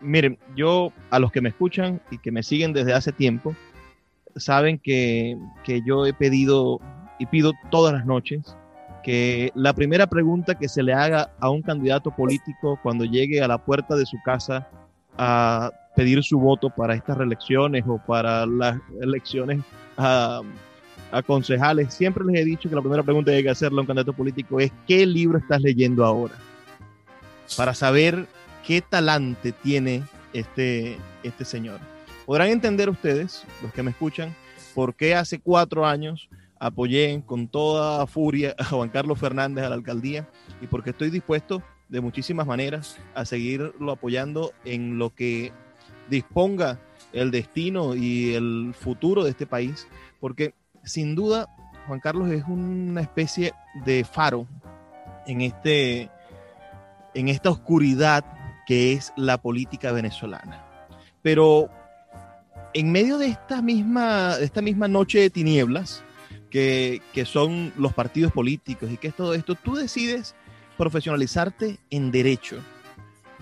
Miren, 0.00 0.38
yo 0.54 0.92
a 1.10 1.18
los 1.18 1.32
que 1.32 1.40
me 1.40 1.48
escuchan 1.48 2.00
y 2.10 2.18
que 2.18 2.30
me 2.30 2.42
siguen 2.42 2.72
desde 2.72 2.92
hace 2.92 3.12
tiempo, 3.12 3.54
saben 4.36 4.78
que, 4.78 5.36
yo 5.86 6.06
he 6.06 6.12
pedido 6.12 6.80
y 7.18 7.26
pido 7.26 7.52
todas 7.70 7.94
las 7.94 8.04
noches 8.04 8.56
que 9.02 9.52
la 9.54 9.74
primera 9.74 10.06
pregunta 10.06 10.54
que 10.54 10.68
se 10.68 10.82
le 10.82 10.94
haga 10.94 11.30
a 11.38 11.50
un 11.50 11.62
candidato 11.62 12.10
político 12.10 12.78
cuando 12.82 13.04
llegue 13.04 13.42
a 13.42 13.48
la 13.48 13.58
puerta 13.58 13.96
de 13.96 14.06
su 14.06 14.16
casa 14.24 14.66
a 15.18 15.70
pedir 15.94 16.22
su 16.24 16.40
voto 16.40 16.70
para 16.70 16.94
estas 16.94 17.18
reelecciones 17.18 17.84
o 17.86 17.98
para 17.98 18.46
las 18.46 18.78
elecciones 19.00 19.60
a, 19.98 20.40
a, 21.18 21.90
siempre 21.90 22.24
les 22.24 22.40
he 22.40 22.44
dicho 22.44 22.68
que 22.68 22.74
la 22.74 22.80
primera 22.80 23.02
pregunta 23.02 23.30
que 23.30 23.38
hay 23.38 23.42
que 23.42 23.50
hacerle 23.50 23.78
a 23.78 23.80
un 23.82 23.86
candidato 23.86 24.12
político 24.12 24.58
es 24.60 24.72
¿qué 24.86 25.06
libro 25.06 25.38
estás 25.38 25.60
leyendo 25.60 26.04
ahora? 26.04 26.34
Para 27.56 27.74
saber 27.74 28.26
qué 28.66 28.80
talante 28.80 29.52
tiene 29.52 30.02
este, 30.32 30.96
este 31.22 31.44
señor. 31.44 31.78
Podrán 32.26 32.48
entender 32.48 32.88
ustedes, 32.88 33.44
los 33.62 33.72
que 33.72 33.82
me 33.82 33.90
escuchan, 33.90 34.34
por 34.74 34.94
qué 34.94 35.14
hace 35.14 35.38
cuatro 35.38 35.86
años 35.86 36.28
apoyé 36.58 37.22
con 37.26 37.48
toda 37.48 38.06
furia 38.06 38.54
a 38.58 38.64
Juan 38.64 38.88
Carlos 38.88 39.18
Fernández 39.18 39.64
a 39.64 39.68
la 39.68 39.74
alcaldía 39.74 40.26
y 40.60 40.66
porque 40.66 40.90
estoy 40.90 41.10
dispuesto 41.10 41.62
de 41.88 42.00
muchísimas 42.00 42.46
maneras 42.46 42.96
a 43.14 43.24
seguirlo 43.24 43.92
apoyando 43.92 44.52
en 44.64 44.98
lo 44.98 45.14
que 45.14 45.52
disponga 46.08 46.80
el 47.12 47.30
destino 47.30 47.94
y 47.94 48.34
el 48.34 48.74
futuro 48.76 49.22
de 49.22 49.30
este 49.30 49.46
país, 49.46 49.86
porque 50.20 50.54
sin 50.84 51.14
duda 51.14 51.48
Juan 51.86 52.00
Carlos 52.00 52.30
es 52.30 52.44
una 52.46 53.00
especie 53.00 53.52
de 53.84 54.04
faro 54.04 54.46
en, 55.26 55.40
este, 55.40 56.10
en 57.14 57.28
esta 57.28 57.50
oscuridad 57.50 58.24
que 58.66 58.92
es 58.92 59.12
la 59.16 59.38
política 59.38 59.92
venezolana. 59.92 60.64
Pero 61.22 61.68
en 62.72 62.90
medio 62.90 63.18
de 63.18 63.26
esta 63.26 63.60
misma, 63.60 64.36
esta 64.40 64.62
misma 64.62 64.88
noche 64.88 65.20
de 65.20 65.30
tinieblas, 65.30 66.02
que, 66.50 67.02
que, 67.12 67.24
son 67.24 67.72
los 67.76 67.92
partidos 67.92 68.32
políticos 68.32 68.90
y 68.90 68.96
que 68.96 69.08
es 69.08 69.16
todo 69.16 69.34
esto, 69.34 69.56
tú 69.56 69.74
decides 69.74 70.36
profesionalizarte 70.78 71.78
en 71.90 72.12
derecho. 72.12 72.58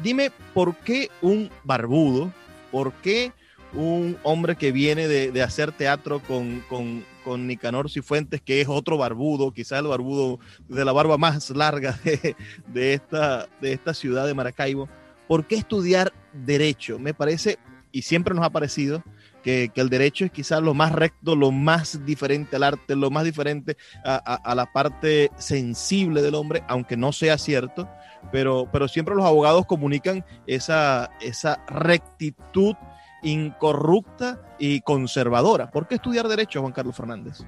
Dime 0.03 0.33
por 0.55 0.77
qué 0.77 1.11
un 1.21 1.51
barbudo, 1.63 2.33
por 2.71 2.93
qué 2.95 3.33
un 3.75 4.19
hombre 4.23 4.57
que 4.57 4.73
viene 4.73 5.09
de, 5.09 5.43
hacer 5.43 5.73
teatro 5.73 6.21
con, 6.21 6.61
con, 6.69 7.05
con, 7.25 7.47
Nicanor 7.47 7.91
Cifuentes, 7.91 8.41
que 8.41 8.61
es 8.61 8.69
otro 8.69 8.99
barbudo, 8.99 9.53
quizás 9.53 9.81
el 9.81 9.87
barbudo 9.87 10.39
de 10.69 10.85
la 10.85 10.93
barba 10.93 11.19
más 11.19 11.51
larga 11.51 11.99
de, 12.69 12.95
esta, 12.95 13.49
de 13.61 13.73
esta 13.73 13.95
ciudad 13.95 14.27
de 14.27 14.35
Maracaibo. 14.35 14.89
¿Por 15.29 15.47
qué 15.47 15.57
estudiar 15.57 16.13
derecho? 16.33 16.99
Me 16.99 17.15
parece, 17.15 17.59
y 17.91 18.03
siempre 18.03 18.35
nos 18.35 18.45
ha 18.45 18.51
parecido, 18.51 19.03
que, 19.43 19.71
el 19.75 19.89
derecho 19.89 20.25
es 20.25 20.31
quizás 20.31 20.63
lo 20.63 20.75
más 20.75 20.93
recto, 20.93 21.37
lo 21.37 21.51
más 21.51 22.05
diferente 22.05 22.57
al 22.57 22.63
arte, 22.63 22.97
lo 22.97 23.11
más 23.11 23.25
diferente 23.25 23.77
a, 24.05 24.55
la 24.55 24.73
parte 24.73 25.31
sensible 25.37 26.23
del 26.23 26.35
hombre, 26.35 26.63
aunque 26.69 26.97
no 26.97 27.13
sea 27.13 27.39
cierto, 27.39 27.89
pero, 28.31 28.69
pero 28.73 28.89
siempre 28.89 29.15
los 29.15 29.25
abogados 29.25 29.67
comunican 29.67 30.25
esa, 30.47 31.11
esa 31.21 31.65
rectitud 31.67 32.75
incorrupta 33.23 34.41
y 34.59 34.81
conservadora. 34.81 35.71
¿Por 35.71 35.87
qué 35.87 35.97
estudiar 35.97 36.29
derecho, 36.29 36.61
Juan 36.61 36.73
Carlos 36.73 36.97
Fernández? 36.97 37.39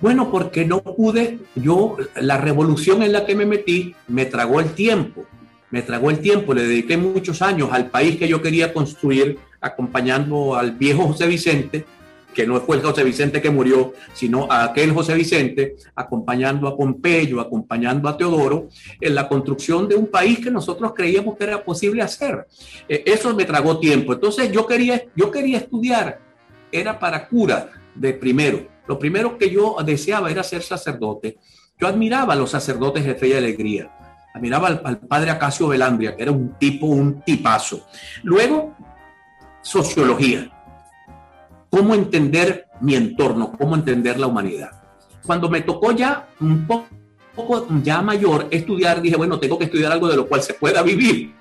Bueno, 0.00 0.30
porque 0.30 0.64
no 0.64 0.80
pude, 0.80 1.40
yo, 1.54 1.96
la 2.16 2.38
revolución 2.38 3.02
en 3.02 3.12
la 3.12 3.26
que 3.26 3.34
me 3.34 3.44
metí 3.44 3.94
me 4.08 4.24
tragó 4.24 4.60
el 4.60 4.72
tiempo, 4.72 5.24
me 5.70 5.82
tragó 5.82 6.10
el 6.10 6.20
tiempo, 6.20 6.54
le 6.54 6.62
dediqué 6.62 6.96
muchos 6.96 7.42
años 7.42 7.68
al 7.72 7.90
país 7.90 8.16
que 8.16 8.26
yo 8.26 8.40
quería 8.40 8.72
construir 8.72 9.38
acompañando 9.60 10.54
al 10.56 10.72
viejo 10.72 11.06
José 11.08 11.26
Vicente, 11.26 11.84
que 12.34 12.46
no 12.46 12.60
fue 12.60 12.76
el 12.76 12.82
José 12.82 13.04
Vicente 13.04 13.40
que 13.40 13.50
murió, 13.50 13.92
sino 14.12 14.46
a 14.50 14.64
aquel 14.64 14.92
José 14.92 15.14
Vicente, 15.14 15.76
acompañando 15.94 16.68
a 16.68 16.76
Pompeyo, 16.76 17.40
acompañando 17.40 18.08
a 18.08 18.16
Teodoro, 18.16 18.68
en 19.00 19.14
la 19.14 19.28
construcción 19.28 19.88
de 19.88 19.96
un 19.96 20.06
país 20.06 20.38
que 20.38 20.50
nosotros 20.50 20.92
creíamos 20.94 21.36
que 21.36 21.44
era 21.44 21.64
posible 21.64 22.02
hacer. 22.02 22.46
Eh, 22.88 23.02
eso 23.06 23.34
me 23.34 23.44
tragó 23.44 23.78
tiempo. 23.78 24.12
Entonces 24.12 24.50
yo 24.52 24.66
quería, 24.66 25.02
yo 25.14 25.30
quería 25.30 25.58
estudiar, 25.58 26.20
era 26.72 26.98
para 26.98 27.28
cura 27.28 27.70
de 27.94 28.12
primero. 28.12 28.66
Lo 28.86 28.98
primero 28.98 29.36
que 29.36 29.50
yo 29.50 29.76
deseaba 29.84 30.30
era 30.30 30.42
ser 30.42 30.62
sacerdote. 30.62 31.38
Yo 31.78 31.86
admiraba 31.88 32.34
a 32.34 32.36
los 32.36 32.50
sacerdotes 32.50 33.04
de 33.04 33.14
fe 33.14 33.28
y 33.28 33.32
alegría. 33.32 33.90
Admiraba 34.34 34.68
al, 34.68 34.80
al 34.84 34.98
padre 34.98 35.30
Acacio 35.30 35.68
Velandria, 35.68 36.14
que 36.14 36.22
era 36.22 36.30
un 36.30 36.56
tipo, 36.58 36.86
un 36.86 37.22
tipazo. 37.22 37.86
Luego 38.22 38.76
sociología. 39.62 40.50
Cómo 41.70 41.94
entender 41.94 42.66
mi 42.80 42.94
entorno, 42.94 43.52
cómo 43.56 43.76
entender 43.76 44.18
la 44.18 44.26
humanidad. 44.26 44.70
Cuando 45.24 45.48
me 45.48 45.60
tocó 45.60 45.92
ya 45.92 46.28
un 46.40 46.66
poco, 46.66 47.66
ya 47.82 48.02
mayor 48.02 48.48
estudiar, 48.50 49.00
dije, 49.00 49.16
bueno, 49.16 49.38
tengo 49.38 49.58
que 49.58 49.64
estudiar 49.64 49.92
algo 49.92 50.08
de 50.08 50.16
lo 50.16 50.26
cual 50.26 50.42
se 50.42 50.54
pueda 50.54 50.82
vivir. 50.82 51.32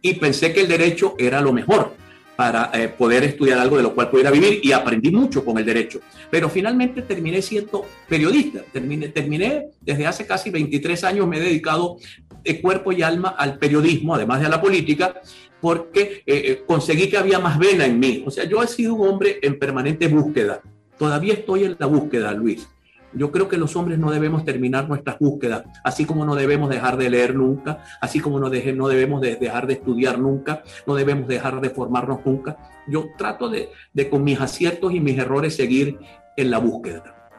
Y 0.00 0.14
pensé 0.14 0.52
que 0.52 0.60
el 0.60 0.68
derecho 0.68 1.14
era 1.18 1.40
lo 1.40 1.52
mejor 1.52 1.94
para 2.36 2.70
eh, 2.74 2.88
poder 2.88 3.24
estudiar 3.24 3.58
algo 3.58 3.78
de 3.78 3.82
lo 3.82 3.94
cual 3.94 4.10
pudiera 4.10 4.30
vivir 4.30 4.60
y 4.62 4.72
aprendí 4.72 5.10
mucho 5.10 5.44
con 5.44 5.56
el 5.58 5.64
derecho. 5.64 6.00
Pero 6.30 6.50
finalmente 6.50 7.02
terminé 7.02 7.40
siendo 7.40 7.86
periodista. 8.08 8.60
Terminé, 8.72 9.08
terminé 9.08 9.68
desde 9.80 10.06
hace 10.06 10.26
casi 10.26 10.50
23 10.50 11.02
años, 11.04 11.26
me 11.26 11.38
he 11.38 11.40
dedicado 11.40 11.96
de 12.44 12.60
cuerpo 12.60 12.92
y 12.92 13.02
alma 13.02 13.30
al 13.30 13.58
periodismo, 13.58 14.14
además 14.14 14.40
de 14.40 14.46
a 14.46 14.50
la 14.50 14.60
política, 14.60 15.20
porque 15.60 16.22
eh, 16.26 16.42
eh, 16.44 16.62
conseguí 16.66 17.08
que 17.08 17.18
había 17.18 17.38
más 17.38 17.58
vena 17.58 17.86
en 17.86 17.98
mí. 17.98 18.22
O 18.26 18.30
sea, 18.30 18.44
yo 18.44 18.62
he 18.62 18.66
sido 18.66 18.94
un 18.94 19.08
hombre 19.08 19.38
en 19.42 19.58
permanente 19.58 20.08
búsqueda. 20.08 20.60
Todavía 20.98 21.34
estoy 21.34 21.64
en 21.64 21.76
la 21.78 21.86
búsqueda, 21.86 22.32
Luis. 22.32 22.68
Yo 23.12 23.32
creo 23.32 23.48
que 23.48 23.56
los 23.56 23.74
hombres 23.76 23.98
no 23.98 24.10
debemos 24.10 24.44
terminar 24.44 24.88
nuestras 24.88 25.18
búsquedas, 25.18 25.64
así 25.84 26.04
como 26.04 26.26
no 26.26 26.34
debemos 26.34 26.68
dejar 26.68 26.98
de 26.98 27.08
leer 27.08 27.34
nunca, 27.34 27.82
así 28.00 28.20
como 28.20 28.38
no, 28.38 28.50
no 28.50 28.88
debemos 28.88 29.20
de 29.22 29.36
dejar 29.36 29.66
de 29.66 29.74
estudiar 29.74 30.18
nunca, 30.18 30.62
no 30.86 30.94
debemos 30.94 31.26
dejar 31.26 31.60
de 31.62 31.70
formarnos 31.70 32.18
nunca. 32.26 32.58
Yo 32.86 33.06
trato 33.16 33.48
de, 33.48 33.70
de 33.94 34.10
con 34.10 34.22
mis 34.22 34.38
aciertos 34.38 34.92
y 34.92 35.00
mis 35.00 35.18
errores 35.18 35.56
seguir 35.56 35.98
en 36.36 36.50
la 36.50 36.58
búsqueda. 36.58 37.30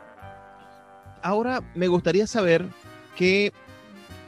Ahora 1.22 1.62
me 1.76 1.88
gustaría 1.88 2.26
saber 2.26 2.66
que 3.16 3.52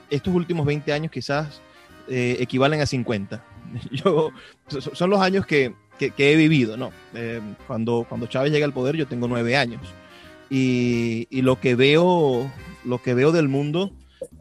estos 0.10 0.34
últimos 0.34 0.66
20 0.66 0.92
años 0.94 1.12
quizás 1.12 1.62
eh, 2.08 2.38
equivalen 2.40 2.82
a 2.82 2.86
50. 2.86 3.44
yo, 3.92 4.32
son 4.68 5.10
los 5.10 5.22
años 5.22 5.46
que, 5.46 5.74
he 6.00 6.36
vivido, 6.36 6.78
¿no? 6.78 6.92
Eh, 7.14 7.42
cuando, 7.68 8.06
cuando 8.08 8.28
Chávez 8.28 8.52
llega 8.52 8.66
al 8.66 8.74
poder 8.74 8.96
yo 8.96 9.08
tengo 9.08 9.28
nueve 9.28 9.58
años 9.58 9.82
y, 10.50 11.28
lo 11.42 11.60
que 11.60 11.76
veo, 11.76 12.52
lo 12.86 13.02
que 13.02 13.14
veo 13.14 13.32
del 13.32 13.48
mundo 13.48 13.92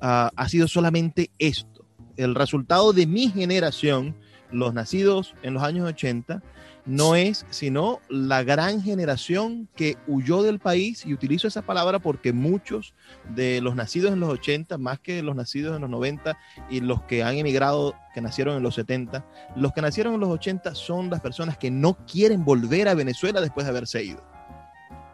ah, 0.00 0.30
ha 0.36 0.48
sido 0.48 0.68
solamente 0.68 1.30
esto, 1.38 1.84
el 2.16 2.34
resultado 2.34 2.92
de 2.92 3.06
mi 3.06 3.28
generación, 3.28 4.16
los 4.50 4.72
nacidos 4.72 5.34
en 5.42 5.54
los 5.54 5.62
años 5.62 5.88
80, 5.88 6.42
no 6.88 7.14
es 7.14 7.44
sino 7.50 8.00
la 8.08 8.42
gran 8.42 8.82
generación 8.82 9.68
que 9.76 9.98
huyó 10.06 10.42
del 10.42 10.58
país, 10.58 11.04
y 11.06 11.12
utilizo 11.12 11.46
esa 11.46 11.62
palabra 11.62 11.98
porque 11.98 12.32
muchos 12.32 12.94
de 13.28 13.60
los 13.60 13.76
nacidos 13.76 14.12
en 14.12 14.20
los 14.20 14.30
80, 14.30 14.78
más 14.78 14.98
que 14.98 15.22
los 15.22 15.36
nacidos 15.36 15.76
en 15.76 15.82
los 15.82 15.90
90 15.90 16.36
y 16.70 16.80
los 16.80 17.02
que 17.02 17.22
han 17.22 17.36
emigrado, 17.36 17.94
que 18.14 18.22
nacieron 18.22 18.56
en 18.56 18.62
los 18.62 18.74
70, 18.74 19.24
los 19.54 19.72
que 19.72 19.82
nacieron 19.82 20.14
en 20.14 20.20
los 20.20 20.30
80 20.30 20.74
son 20.74 21.10
las 21.10 21.20
personas 21.20 21.58
que 21.58 21.70
no 21.70 21.94
quieren 22.06 22.44
volver 22.44 22.88
a 22.88 22.94
Venezuela 22.94 23.40
después 23.40 23.66
de 23.66 23.70
haberse 23.70 24.02
ido. 24.02 24.24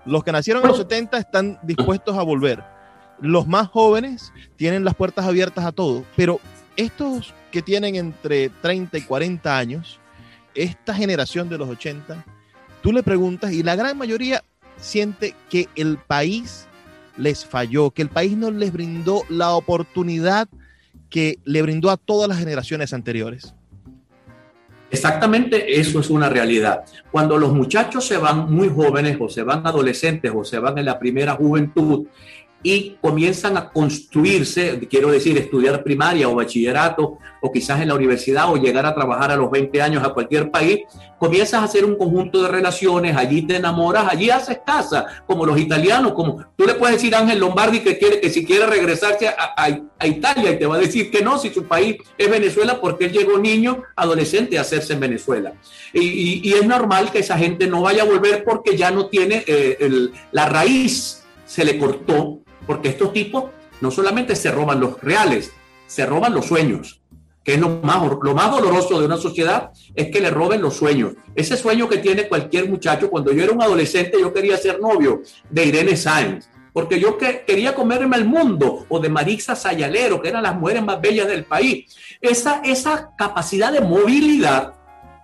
Los 0.07 0.23
que 0.23 0.33
nacieron 0.33 0.63
en 0.63 0.69
los 0.69 0.79
70 0.79 1.19
están 1.19 1.59
dispuestos 1.65 2.17
a 2.17 2.23
volver. 2.23 2.63
Los 3.21 3.49
más 3.49 3.69
jóvenes 3.69 4.33
tienen 4.57 4.85
las 4.85 4.95
puertas 4.95 5.27
abiertas 5.27 5.65
a 5.65 5.73
todo, 5.73 6.05
pero 6.15 6.41
estos 6.77 7.35
que 7.51 7.63
tienen 7.63 7.97
entre 7.97 8.49
30 8.49 8.99
y 8.99 9.03
40 9.03 9.59
años, 9.59 10.01
esta 10.55 10.95
generación 10.95 11.49
de 11.49 11.59
los 11.59 11.69
80, 11.69 12.25
tú 12.83 12.93
le 12.93 13.03
preguntas 13.03 13.53
y 13.53 13.63
la 13.63 13.77
gran 13.77 13.97
mayoría 13.97 14.43
siente 14.77 15.35
que 15.51 15.69
el 15.77 15.99
país 15.99 16.67
les 17.17 17.45
falló, 17.45 17.91
que 17.91 18.03
el 18.03 18.09
país 18.09 18.37
no 18.37 18.51
les 18.51 18.73
brindó 18.73 19.23
la 19.29 19.53
oportunidad 19.53 20.49
que 21.11 21.39
le 21.45 21.63
brindó 21.63 21.91
a 21.91 21.97
todas 21.97 22.29
las 22.29 22.39
generaciones 22.39 22.93
anteriores. 22.93 23.55
Exactamente 24.91 25.81
eso 25.81 26.01
es 26.01 26.11
una 26.11 26.29
realidad. 26.29 26.85
Cuando 27.11 27.37
los 27.37 27.53
muchachos 27.53 28.07
se 28.07 28.17
van 28.17 28.53
muy 28.53 28.69
jóvenes 28.69 29.17
o 29.21 29.29
se 29.29 29.43
van 29.43 29.67
adolescentes 29.67 30.33
o 30.35 30.45
se 30.45 30.59
van 30.59 30.79
en 30.79 30.85
la 30.85 30.99
primera 30.99 31.35
juventud 31.35 32.07
y 32.65 32.97
comienzan 33.03 33.59
a 33.59 33.71
construirse, 33.71 34.81
quiero 34.89 35.11
decir, 35.11 35.37
estudiar 35.37 35.85
primaria 35.85 36.31
o 36.31 36.35
bachillerato 36.35 37.19
o 37.43 37.53
quizás 37.53 37.83
en 37.83 37.89
la 37.89 37.95
universidad 37.95 38.51
o 38.51 38.57
llegar 38.57 38.87
a 38.87 38.95
trabajar 38.95 39.31
a 39.31 39.37
los 39.37 39.51
20 39.51 39.83
años 39.83 40.03
a 40.03 40.15
cualquier 40.15 40.51
país, 40.51 40.81
comienzas 41.19 41.61
a 41.61 41.65
hacer 41.65 41.85
un 41.85 41.97
conjunto 41.97 42.43
de 42.43 42.49
relaciones, 42.49 43.15
allí 43.15 43.43
te 43.43 43.57
enamoras, 43.57 44.07
allí 44.09 44.31
haces 44.31 44.61
casa, 44.65 45.07
como 45.27 45.45
los 45.45 45.61
italianos, 45.61 46.15
como 46.15 46.43
tú 46.57 46.65
le 46.65 46.75
puedes 46.75 46.97
decir 46.97 47.15
a 47.15 47.19
Ángel 47.19 47.39
Lombardi 47.39 47.81
que 47.81 47.99
quiere 47.99 48.19
que 48.19 48.31
si 48.31 48.47
quiere 48.47 48.65
regresarse 48.65 49.29
a, 49.29 49.69
Italia 50.07 50.53
y 50.53 50.59
te 50.59 50.67
va 50.67 50.77
a 50.77 50.81
decir 50.81 51.11
que 51.11 51.23
no, 51.23 51.39
si 51.39 51.51
su 51.51 51.65
país 51.65 51.97
es 52.17 52.31
Venezuela, 52.31 52.81
porque 52.81 53.07
él 53.07 53.13
llegó 53.13 53.39
niño, 53.39 53.83
adolescente 53.97 54.57
a 54.57 54.63
hacerse 54.63 54.95
en 54.95 55.01
Venezuela. 55.01 55.53
Y, 55.93 56.53
es 56.55 56.67
normal 56.67 57.11
que 57.11 57.19
esa 57.19 57.37
gente 57.37 57.67
no 57.67 57.83
vaya 57.83 58.03
a 58.03 58.07
volver 58.07 58.45
porque 58.45 58.77
ya 58.77 58.91
no 58.91 59.07
tiene 59.07 59.45
eh, 59.47 60.09
la 60.33 60.47
raíz, 60.47 61.25
se 61.47 61.65
le 61.65 61.79
cortó 61.79 62.44
porque 62.67 62.89
estos 62.89 63.13
tipos 63.13 63.45
no 63.81 63.91
solamente 63.91 64.37
se 64.37 64.51
roban 64.51 64.81
los 64.81 65.01
reales, 65.01 65.53
se 65.87 66.07
roban 66.07 66.35
los 66.35 66.47
sueños, 66.47 67.01
que 67.43 67.55
es 67.55 67.61
lo 67.61 67.81
más, 67.83 68.03
lo 68.23 68.35
más 68.35 68.51
doloroso 68.51 68.99
de 68.99 69.07
una 69.07 69.19
sociedad, 69.19 69.71
es 69.95 70.09
que 70.11 70.21
le 70.21 70.31
roben 70.31 70.63
los 70.63 70.75
sueños. 70.75 71.13
Ese 71.35 71.57
sueño 71.57 71.89
que 71.89 71.99
tiene 71.99 72.29
cualquier 72.29 72.69
muchacho, 72.69 73.11
cuando 73.11 73.33
yo 73.33 73.45
era 73.45 73.53
un 73.53 73.63
adolescente, 73.63 74.19
yo 74.19 74.33
quería 74.33 74.57
ser 74.57 74.81
novio 74.81 75.23
de 75.51 75.67
Irene 75.67 75.97
Sáenz, 75.97 76.49
porque 76.73 76.99
yo 76.99 77.19
que, 77.19 77.45
quería 77.47 77.75
comerme 77.75 78.17
el 78.17 78.25
mundo, 78.25 78.87
o 78.89 78.99
de 78.99 79.09
Marixa 79.09 79.55
Sayalero, 79.55 80.21
que 80.21 80.29
eran 80.29 80.43
las 80.43 80.57
mujeres 80.57 80.83
más 80.83 81.01
bellas 81.01 81.29
del 81.29 81.45
país. 81.45 81.95
Esa, 82.21 82.63
esa 82.65 83.11
capacidad 83.17 83.71
de 83.71 83.81
movilidad, 83.81 84.75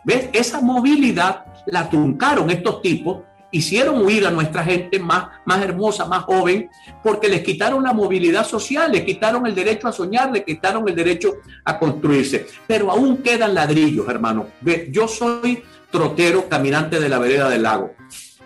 ¿ves? 0.04 0.28
Esa 0.32 0.60
movilidad 0.60 1.46
la 1.66 1.88
truncaron 1.88 2.50
estos 2.50 2.82
tipos 2.82 3.22
hicieron 3.50 4.04
huir 4.04 4.26
a 4.26 4.30
nuestra 4.30 4.64
gente 4.64 4.98
más, 4.98 5.28
más 5.44 5.62
hermosa, 5.62 6.06
más 6.06 6.24
joven, 6.24 6.68
porque 7.02 7.28
les 7.28 7.42
quitaron 7.42 7.82
la 7.82 7.92
movilidad 7.92 8.46
social, 8.46 8.92
les 8.92 9.04
quitaron 9.04 9.46
el 9.46 9.54
derecho 9.54 9.88
a 9.88 9.92
soñar, 9.92 10.30
les 10.32 10.44
quitaron 10.44 10.88
el 10.88 10.94
derecho 10.94 11.34
a 11.64 11.78
construirse. 11.78 12.46
Pero 12.66 12.90
aún 12.90 13.18
quedan 13.18 13.54
ladrillos, 13.54 14.08
hermano. 14.08 14.46
Yo 14.90 15.08
soy 15.08 15.62
trotero, 15.90 16.48
caminante 16.48 17.00
de 17.00 17.08
la 17.08 17.18
vereda 17.18 17.48
del 17.48 17.62
lago. 17.62 17.94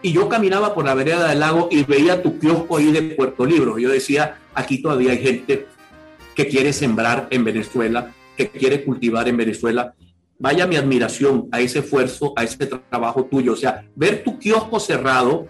Y 0.03 0.13
yo 0.13 0.29
caminaba 0.29 0.75
por 0.75 0.85
la 0.85 0.95
vereda 0.95 1.29
del 1.29 1.41
lago 1.41 1.69
y 1.71 1.83
veía 1.85 2.23
tu 2.23 2.39
kiosco 2.39 2.77
ahí 2.77 2.93
de 2.93 3.03
Puerto 3.15 3.47
Libros. 3.47 3.81
Yo 3.81 3.89
decía, 3.89 4.39
aquí 4.55 4.83
todavía 4.83 5.13
hay 5.13 5.19
gente 5.19 5.67
que 6.35 6.49
quiere 6.49 6.73
sembrar 6.73 7.29
en 7.31 7.45
Venezuela, 7.45 8.13
que 8.37 8.51
quiere 8.51 8.85
cultivar 8.85 9.29
en 9.29 9.37
Venezuela 9.37 9.95
vaya 10.45 10.67
mi 10.67 10.77
admiración 10.77 11.49
a 11.53 11.61
ese 11.61 11.79
esfuerzo, 11.79 12.35
a 12.37 12.45
ese 12.45 12.67
trabajo 12.67 13.25
tuyo. 13.25 13.55
O 13.55 13.57
sea, 13.57 13.83
ver 13.97 14.23
tu 14.23 14.39
kiosco 14.39 14.79
cerrado 14.79 15.49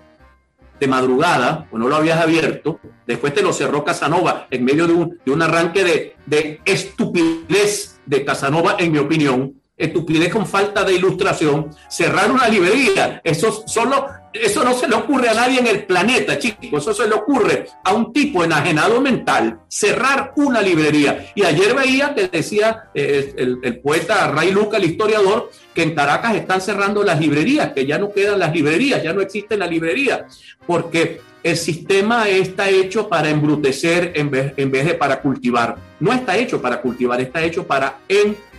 de 0.79 0.87
madrugada, 0.87 1.67
o 1.73 1.79
no 1.79 1.89
lo 1.89 1.97
habías 1.97 2.21
abierto, 2.21 2.79
después 3.05 3.35
te 3.35 3.43
lo 3.43 3.53
cerró 3.53 3.83
Casanova 3.85 4.47
en 4.53 4.65
medio 4.65 4.87
de 4.87 4.93
un, 4.93 5.19
de 5.27 5.33
un 5.33 5.43
arranque 5.43 5.83
de, 5.83 6.17
de, 6.27 6.61
estupidez 6.65 7.99
de 8.07 8.25
Casanova, 8.25 8.77
en 8.79 8.93
mi 8.93 8.99
opinión, 8.99 9.61
estupidez 9.77 10.33
con 10.33 10.47
falta 10.47 10.85
de 10.85 10.95
ilustración, 10.95 11.71
cerrar 11.89 12.31
una 12.31 12.49
librería. 12.49 13.21
Eso 13.25 13.65
solo, 13.67 14.07
eso 14.35 14.65
no 14.65 14.75
se 14.75 14.89
le 14.89 14.97
ocurre 14.97 15.29
a 15.29 15.35
nadie 15.35 15.61
en 15.61 15.67
el 15.69 15.85
planeta, 15.85 16.39
chicos. 16.39 16.83
Eso 16.83 16.93
se 16.93 17.09
le 17.09 17.15
ocurre 17.15 17.67
a 17.85 17.95
un 17.95 18.13
tipo 18.13 18.43
enajenado 18.43 19.01
mental, 19.01 19.61
cerrar 19.69 20.33
una 20.37 20.61
librería. 20.61 21.33
Y 21.35 21.45
ayer 21.45 21.75
veía 21.75 22.15
que 22.15 22.29
decía 22.29 22.91
eh, 22.95 23.35
el, 23.37 23.79
poeta 23.79 24.29
Ray 24.29 24.51
Luca, 24.51 24.77
el 24.77 24.85
historiador, 24.85 25.51
que 25.73 25.85
en 25.85 25.95
Caracas 25.95 26.35
están 26.35 26.61
cerrando 26.61 27.05
las 27.05 27.21
librerías, 27.21 27.73
que 27.73 27.87
ya 27.87 27.99
no 27.99 28.13
quedan 28.13 28.41
las 28.41 28.53
librerías, 28.53 29.03
ya 29.03 29.13
no 29.13 29.21
existen 29.21 29.61
las 29.61 29.71
librerías, 29.71 30.23
porque 30.67 31.21
el 31.43 31.57
sistema 31.57 32.29
está 32.29 32.69
hecho 32.71 33.09
para 33.09 33.29
embrutecer 33.29 34.13
en 34.17 34.31
vez, 34.31 34.53
en 34.57 34.71
vez 34.71 34.87
de 34.87 34.95
para 34.95 35.21
cultivar. 35.21 35.77
No 36.01 36.13
está 36.13 36.37
hecho 36.37 36.61
para 36.61 36.81
cultivar, 36.81 37.21
está 37.21 37.43
hecho 37.43 37.67
para 37.67 37.99
embrutecer, 38.09 38.54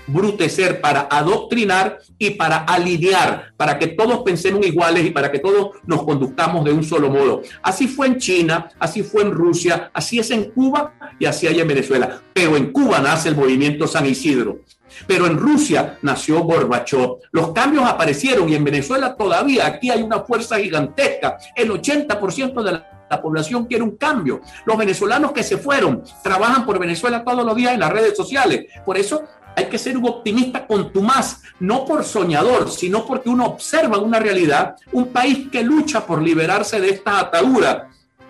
para 0.82 1.08
adoctrinar 1.10 1.99
y 2.18 2.32
para 2.32 2.58
alinear, 2.58 3.53
para 3.58 3.78
que 3.78 3.88
todos 3.88 4.20
pensemos 4.24 4.66
iguales 4.66 5.06
y 5.06 5.12
para 5.12 5.32
que 5.32 5.39
todos 5.39 5.72
nos 5.86 6.03
conductamos 6.03 6.64
de 6.66 6.72
un 6.72 6.84
solo 6.84 7.10
modo. 7.10 7.41
Así 7.62 7.88
fue 7.88 8.08
en 8.08 8.18
China, 8.18 8.70
así 8.80 9.03
fue 9.03 9.24
en 9.24 9.32
Rusia, 9.32 9.89
así 9.93 10.20
es 10.20 10.32
en 10.32 10.51
Cuba 10.51 10.93
y 11.20 11.26
así 11.26 11.47
hay 11.47 11.60
en 11.60 11.68
Venezuela. 11.68 12.22
Pero 12.34 12.56
en 12.56 12.72
Cuba 12.72 12.99
nace 12.99 13.30
el 13.30 13.36
movimiento 13.36 13.88
San 13.88 14.06
Isidro. 14.06 14.60
Pero 15.08 15.26
en 15.26 15.38
Rusia 15.38 15.97
nació 16.03 16.41
Gorbachev. 16.43 17.18
Los 17.32 17.51
cambios 17.51 17.86
aparecieron 17.86 18.47
y 18.47 18.56
en 18.56 18.64
Venezuela 18.64 19.16
todavía 19.16 19.66
aquí 19.66 19.89
hay 19.89 20.01
una 20.01 20.22
fuerza 20.22 20.58
gigantesca. 20.58 21.38
El 21.56 21.70
80% 21.72 22.64
de 22.64 22.72
la 22.72 22.95
la 23.10 23.22
población 23.22 23.66
quiere 23.66 23.84
un 23.84 23.97
cambio. 23.97 24.41
Los 24.66 24.78
venezolanos 24.78 25.32
que 25.32 25.43
se 25.43 25.58
fueron 25.58 26.03
trabajan 26.24 26.66
por 26.66 26.80
Venezuela 26.80 27.24
todos 27.24 27.45
los 27.45 27.56
días 27.56 27.74
en 27.74 27.80
las 27.80 27.91
redes 27.91 28.18
sociales. 28.18 28.66
Por 28.86 28.97
eso 28.97 29.24
hay 29.56 29.66
que 29.66 29.78
ser 29.78 29.97
un 29.97 30.06
optimista 30.06 30.68
contumaz, 30.68 31.41
no 31.60 31.86
por 31.86 32.03
soñador, 32.03 32.70
sino 32.70 33.06
porque 33.06 33.30
uno 33.30 33.45
observa 33.45 33.97
una 33.97 34.20
realidad, 34.20 34.76
un 34.91 35.08
país 35.08 35.47
que 35.51 35.64
lucha 35.64 36.06
por 36.06 36.22
liberarse 36.22 36.80
de 36.82 36.89
esta 36.89 37.20
atadura 37.20 37.89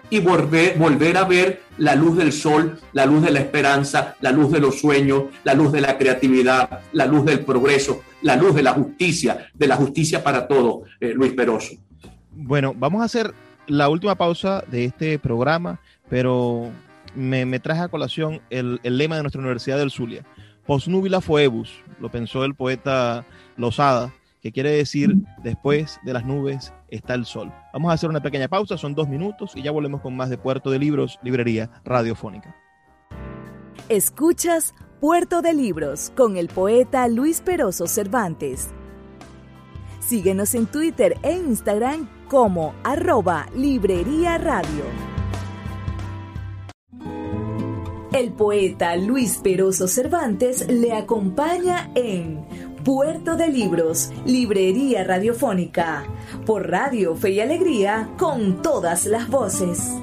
y 0.10 0.20
volver, 0.20 1.18
a 1.18 1.24
ver 1.24 1.64
la 1.78 1.96
luz 1.96 2.18
del 2.18 2.32
sol, 2.32 2.80
la 2.94 3.06
luz 3.06 3.24
de 3.24 3.32
la 3.32 3.40
esperanza, 3.40 4.16
la 4.22 4.32
luz 4.32 4.52
de 4.52 4.60
los 4.60 4.80
sueños, 4.80 5.24
la 5.44 5.54
luz 5.54 5.72
de 5.72 5.82
la 5.82 5.98
creatividad, 5.98 6.82
la 6.94 7.06
luz 7.06 7.26
del 7.26 7.40
progreso, 7.40 8.04
la 8.22 8.36
luz 8.36 8.56
de 8.56 8.64
la 8.64 8.74
justicia, 8.74 9.50
de 9.54 9.68
la 9.68 9.76
justicia 9.76 10.24
para 10.24 10.48
todo, 10.48 10.84
eh, 11.00 11.14
Luis 11.14 11.34
Peroso. 11.34 11.76
Bueno, 12.32 12.74
vamos 12.78 13.02
a 13.02 13.06
hacer 13.06 13.34
la 13.68 13.90
última 13.90 14.16
pausa 14.16 14.64
de 14.68 14.86
este 14.86 15.18
programa, 15.18 15.80
pero 16.08 16.70
me, 17.16 17.60
traje 17.60 17.82
a 17.82 17.88
colación 17.88 18.42
el, 18.50 18.80
lema 18.84 19.16
de 19.16 19.24
nuestra 19.24 19.42
Universidad 19.42 19.78
del 19.78 19.92
Zulia. 19.92 20.24
Post 20.66 20.88
nubila 20.88 21.22
foebus, 21.22 21.84
lo 22.00 22.10
pensó 22.10 22.44
el 22.44 22.56
poeta 22.56 23.26
Lozada, 23.56 24.14
que 24.42 24.52
quiere 24.52 24.72
decir 24.72 25.16
después 25.44 26.00
de 26.04 26.14
las 26.14 26.26
nubes 26.26 26.74
está 26.90 27.14
el 27.14 27.26
sol. 27.26 27.52
Vamos 27.74 27.92
a 27.92 27.94
hacer 27.94 28.10
una 28.10 28.22
pequeña 28.22 28.48
pausa, 28.48 28.78
son 28.78 28.96
dos 28.96 29.08
minutos 29.08 29.52
y 29.56 29.62
ya 29.62 29.72
volvemos 29.72 30.02
con 30.02 30.16
más 30.16 30.30
de 30.30 30.38
Puerto 30.38 30.72
de 30.72 30.80
Libros, 30.80 31.20
Librería 31.24 31.70
Radiofónica. 31.84 32.56
Escuchas 33.90 34.74
Puerto 35.00 35.44
de 35.44 35.54
Libros 35.54 36.12
con 36.16 36.38
el 36.38 36.48
poeta 36.48 37.08
Luis 37.08 37.42
Peroso 37.42 37.86
Cervantes. 37.86 38.70
Síguenos 40.00 40.56
en 40.56 40.66
Twitter 40.66 41.18
e 41.22 41.34
Instagram 41.34 42.08
como 42.28 42.74
arroba 42.84 43.48
Librería 43.56 44.40
Radio. 44.40 45.15
El 48.16 48.32
poeta 48.32 48.96
Luis 48.96 49.42
Peroso 49.44 49.90
Cervantes 49.90 50.66
le 50.70 50.94
acompaña 50.94 51.92
en 51.96 52.46
Puerto 52.86 53.36
de 53.36 53.50
Libros, 53.50 54.10
Librería 54.26 55.04
Radiofónica, 55.04 56.06
por 56.46 56.70
Radio 56.70 57.18
Fe 57.18 57.32
y 57.32 57.40
Alegría, 57.42 58.10
con 58.18 58.62
todas 58.62 59.06
las 59.06 59.28
voces. 59.28 59.94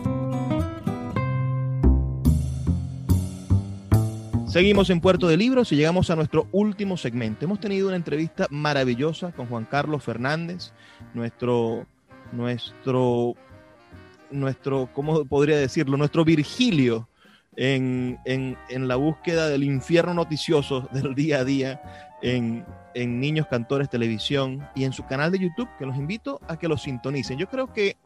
Seguimos 4.47 4.91
en 4.91 5.01
Puerto 5.01 5.27
de 5.27 5.39
Libros 5.39 5.73
y 5.73 5.77
llegamos 5.77 6.11
a 6.11 6.17
nuestro 6.17 6.49
último 6.53 6.99
segmento. 6.99 7.47
Hemos 7.47 7.61
tenido 7.61 7.89
una 7.89 7.97
entrevista 7.97 8.47
maravillosa 8.51 9.33
con 9.33 9.47
Juan 9.47 9.65
Carlos 9.65 10.05
Fernández, 10.05 10.75
nuestro, 11.15 11.87
nuestro, 12.31 13.37
nuestro, 14.31 14.91
¿cómo 14.93 15.25
podría 15.25 15.57
decirlo? 15.57 15.97
Nuestro 15.97 16.27
Virgilio 16.27 17.09
en, 17.57 18.19
en, 18.25 18.57
en 18.69 18.89
la 18.89 18.97
búsqueda 18.97 19.49
del 19.49 19.65
infierno 19.65 20.15
noticioso 20.15 20.89
del 20.93 21.15
día 21.15 21.41
a 21.41 21.45
día 21.45 21.83
en, 22.23 22.65
en, 22.95 23.21
Niños 23.21 23.47
Cantores 23.49 23.91
Televisión 23.91 24.67
y 24.75 24.85
en 24.85 24.93
su 24.93 25.05
canal 25.07 25.33
de 25.33 25.39
YouTube, 25.39 25.69
que 25.79 25.87
los 25.87 25.97
invito 25.97 26.41
a 26.49 26.57
que 26.57 26.69
lo 26.69 26.77
sintonicen. 26.77 27.39
Yo 27.39 27.49
creo 27.49 27.73
que 27.73 27.97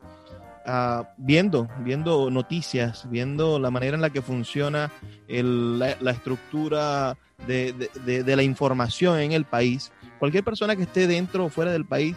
uh, 0.66 1.04
viendo, 1.16 1.68
viendo 1.80 2.30
noticias, 2.30 3.08
viendo 3.10 3.58
la 3.58 3.70
manera 3.70 3.94
en 3.94 4.02
la 4.02 4.10
que 4.10 4.22
funciona 4.22 4.90
la, 5.28 6.10
estructura 6.10 7.16
de, 7.46 7.72
de, 7.72 7.90
de, 8.04 8.22
de, 8.22 8.36
la 8.36 8.42
información 8.42 9.20
en 9.20 9.32
el 9.32 9.44
país, 9.44 9.92
cualquier 10.18 10.44
persona 10.44 10.76
que 10.76 10.82
esté 10.82 11.06
dentro 11.06 11.44
o 11.44 11.48
fuera 11.50 11.72
del 11.72 11.84
país 11.84 12.16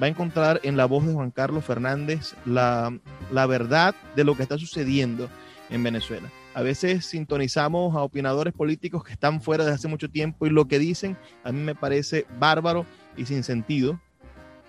va 0.00 0.06
a 0.06 0.08
encontrar 0.08 0.60
en 0.62 0.76
la 0.76 0.86
voz 0.86 1.06
de 1.06 1.12
Juan 1.12 1.30
Carlos 1.30 1.64
Fernández 1.64 2.34
la, 2.46 2.96
la 3.32 3.46
verdad 3.46 3.94
de 4.16 4.24
lo 4.24 4.36
que 4.36 4.42
está 4.42 4.56
sucediendo 4.56 5.28
en 5.68 5.82
Venezuela. 5.82 6.28
A 6.52 6.62
veces 6.62 7.06
sintonizamos 7.06 7.94
a 7.94 8.02
opinadores 8.02 8.52
políticos 8.52 9.04
que 9.04 9.12
están 9.12 9.40
fuera 9.40 9.64
desde 9.64 9.76
hace 9.76 9.88
mucho 9.88 10.10
tiempo 10.10 10.46
y 10.46 10.50
lo 10.50 10.66
que 10.66 10.78
dicen 10.78 11.16
a 11.44 11.52
mí 11.52 11.60
me 11.60 11.74
parece 11.74 12.26
bárbaro 12.38 12.86
y 13.16 13.26
sin 13.26 13.44
sentido. 13.44 14.00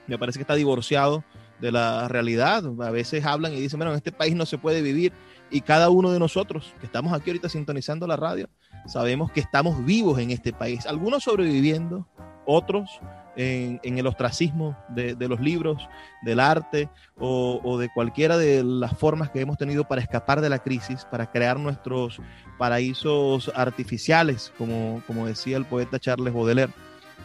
Me 0.07 0.17
parece 0.17 0.37
que 0.37 0.43
está 0.43 0.55
divorciado 0.55 1.23
de 1.59 1.71
la 1.71 2.07
realidad. 2.07 2.63
A 2.81 2.91
veces 2.91 3.25
hablan 3.25 3.53
y 3.53 3.59
dicen, 3.59 3.79
bueno, 3.79 3.91
en 3.91 3.97
este 3.97 4.11
país 4.11 4.35
no 4.35 4.45
se 4.45 4.57
puede 4.57 4.81
vivir 4.81 5.11
y 5.49 5.61
cada 5.61 5.89
uno 5.89 6.11
de 6.11 6.19
nosotros 6.19 6.73
que 6.79 6.85
estamos 6.85 7.13
aquí 7.13 7.29
ahorita 7.29 7.49
sintonizando 7.49 8.05
la 8.07 8.15
radio, 8.15 8.47
sabemos 8.87 9.31
que 9.31 9.39
estamos 9.39 9.83
vivos 9.83 10.19
en 10.19 10.31
este 10.31 10.53
país. 10.53 10.85
Algunos 10.85 11.23
sobreviviendo, 11.23 12.07
otros 12.45 12.99
en, 13.35 13.97
el 13.97 14.07
ostracismo 14.07 14.77
de, 14.89 15.15
de, 15.15 15.27
los 15.27 15.39
libros, 15.39 15.87
del 16.21 16.39
arte 16.39 16.89
o, 17.17 17.59
o, 17.63 17.77
de 17.77 17.89
cualquiera 17.93 18.37
de 18.37 18.63
las 18.63 18.97
formas 18.97 19.29
que 19.29 19.41
hemos 19.41 19.57
tenido 19.57 19.87
para 19.87 20.01
escapar 20.01 20.41
de 20.41 20.49
la 20.49 20.59
crisis, 20.59 21.05
para 21.05 21.31
crear 21.31 21.59
nuestros 21.59 22.19
paraísos 22.57 23.51
artificiales, 23.55 24.51
como, 24.57 25.01
como 25.07 25.25
decía 25.25 25.57
el 25.57 25.65
poeta 25.65 25.99
Charles 25.99 26.33
Baudelaire. 26.33 26.73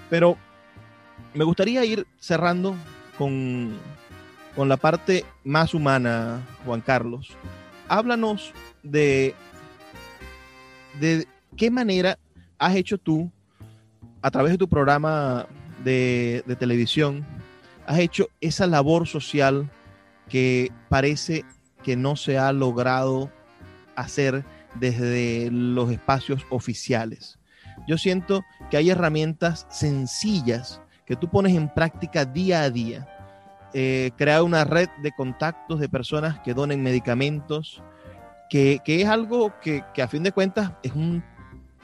Pero 0.08 0.36
me 1.34 1.44
gustaría 1.44 1.84
ir 1.84 2.06
cerrando 2.18 2.74
con, 3.18 3.76
con 4.54 4.68
la 4.68 4.76
parte 4.76 5.24
más 5.44 5.74
humana, 5.74 6.40
Juan 6.64 6.80
Carlos. 6.80 7.36
Háblanos 7.88 8.52
de, 8.82 9.34
de 11.00 11.26
qué 11.56 11.70
manera 11.70 12.18
has 12.58 12.74
hecho 12.74 12.98
tú, 12.98 13.30
a 14.22 14.30
través 14.30 14.52
de 14.52 14.58
tu 14.58 14.68
programa 14.68 15.46
de, 15.86 16.56
televisión, 16.58 17.24
has 17.86 17.98
hecho 17.98 18.28
esa 18.40 18.66
labor 18.66 19.06
social 19.06 19.70
que 20.28 20.72
parece 20.88 21.44
que 21.82 21.96
no 21.96 22.16
se 22.16 22.38
ha 22.38 22.52
logrado 22.52 23.30
hacer 23.94 24.44
desde 24.74 25.48
los 25.50 25.90
espacios 25.90 26.44
oficiales. 26.50 27.38
Yo 27.86 27.98
siento 27.98 28.44
que 28.70 28.76
hay 28.76 28.90
herramientas 28.90 29.66
sencillas 29.70 30.80
que 31.06 31.14
tú 31.14 31.28
pones 31.28 31.54
en 31.54 31.72
práctica 31.72 32.24
día 32.24 32.62
a 32.62 32.70
día. 32.70 33.08
Eh, 33.72 34.10
crear 34.16 34.42
una 34.42 34.64
red 34.64 34.88
de 35.02 35.12
contactos 35.12 35.78
de 35.78 35.88
personas 35.88 36.40
que 36.40 36.54
donen 36.54 36.82
medicamentos, 36.82 37.82
que, 38.50 38.80
que 38.84 39.02
es 39.02 39.08
algo 39.08 39.52
que, 39.60 39.84
que 39.94 40.02
a 40.02 40.08
fin 40.08 40.22
de 40.22 40.32
cuentas 40.32 40.72
es 40.82 40.92
un 40.92 41.22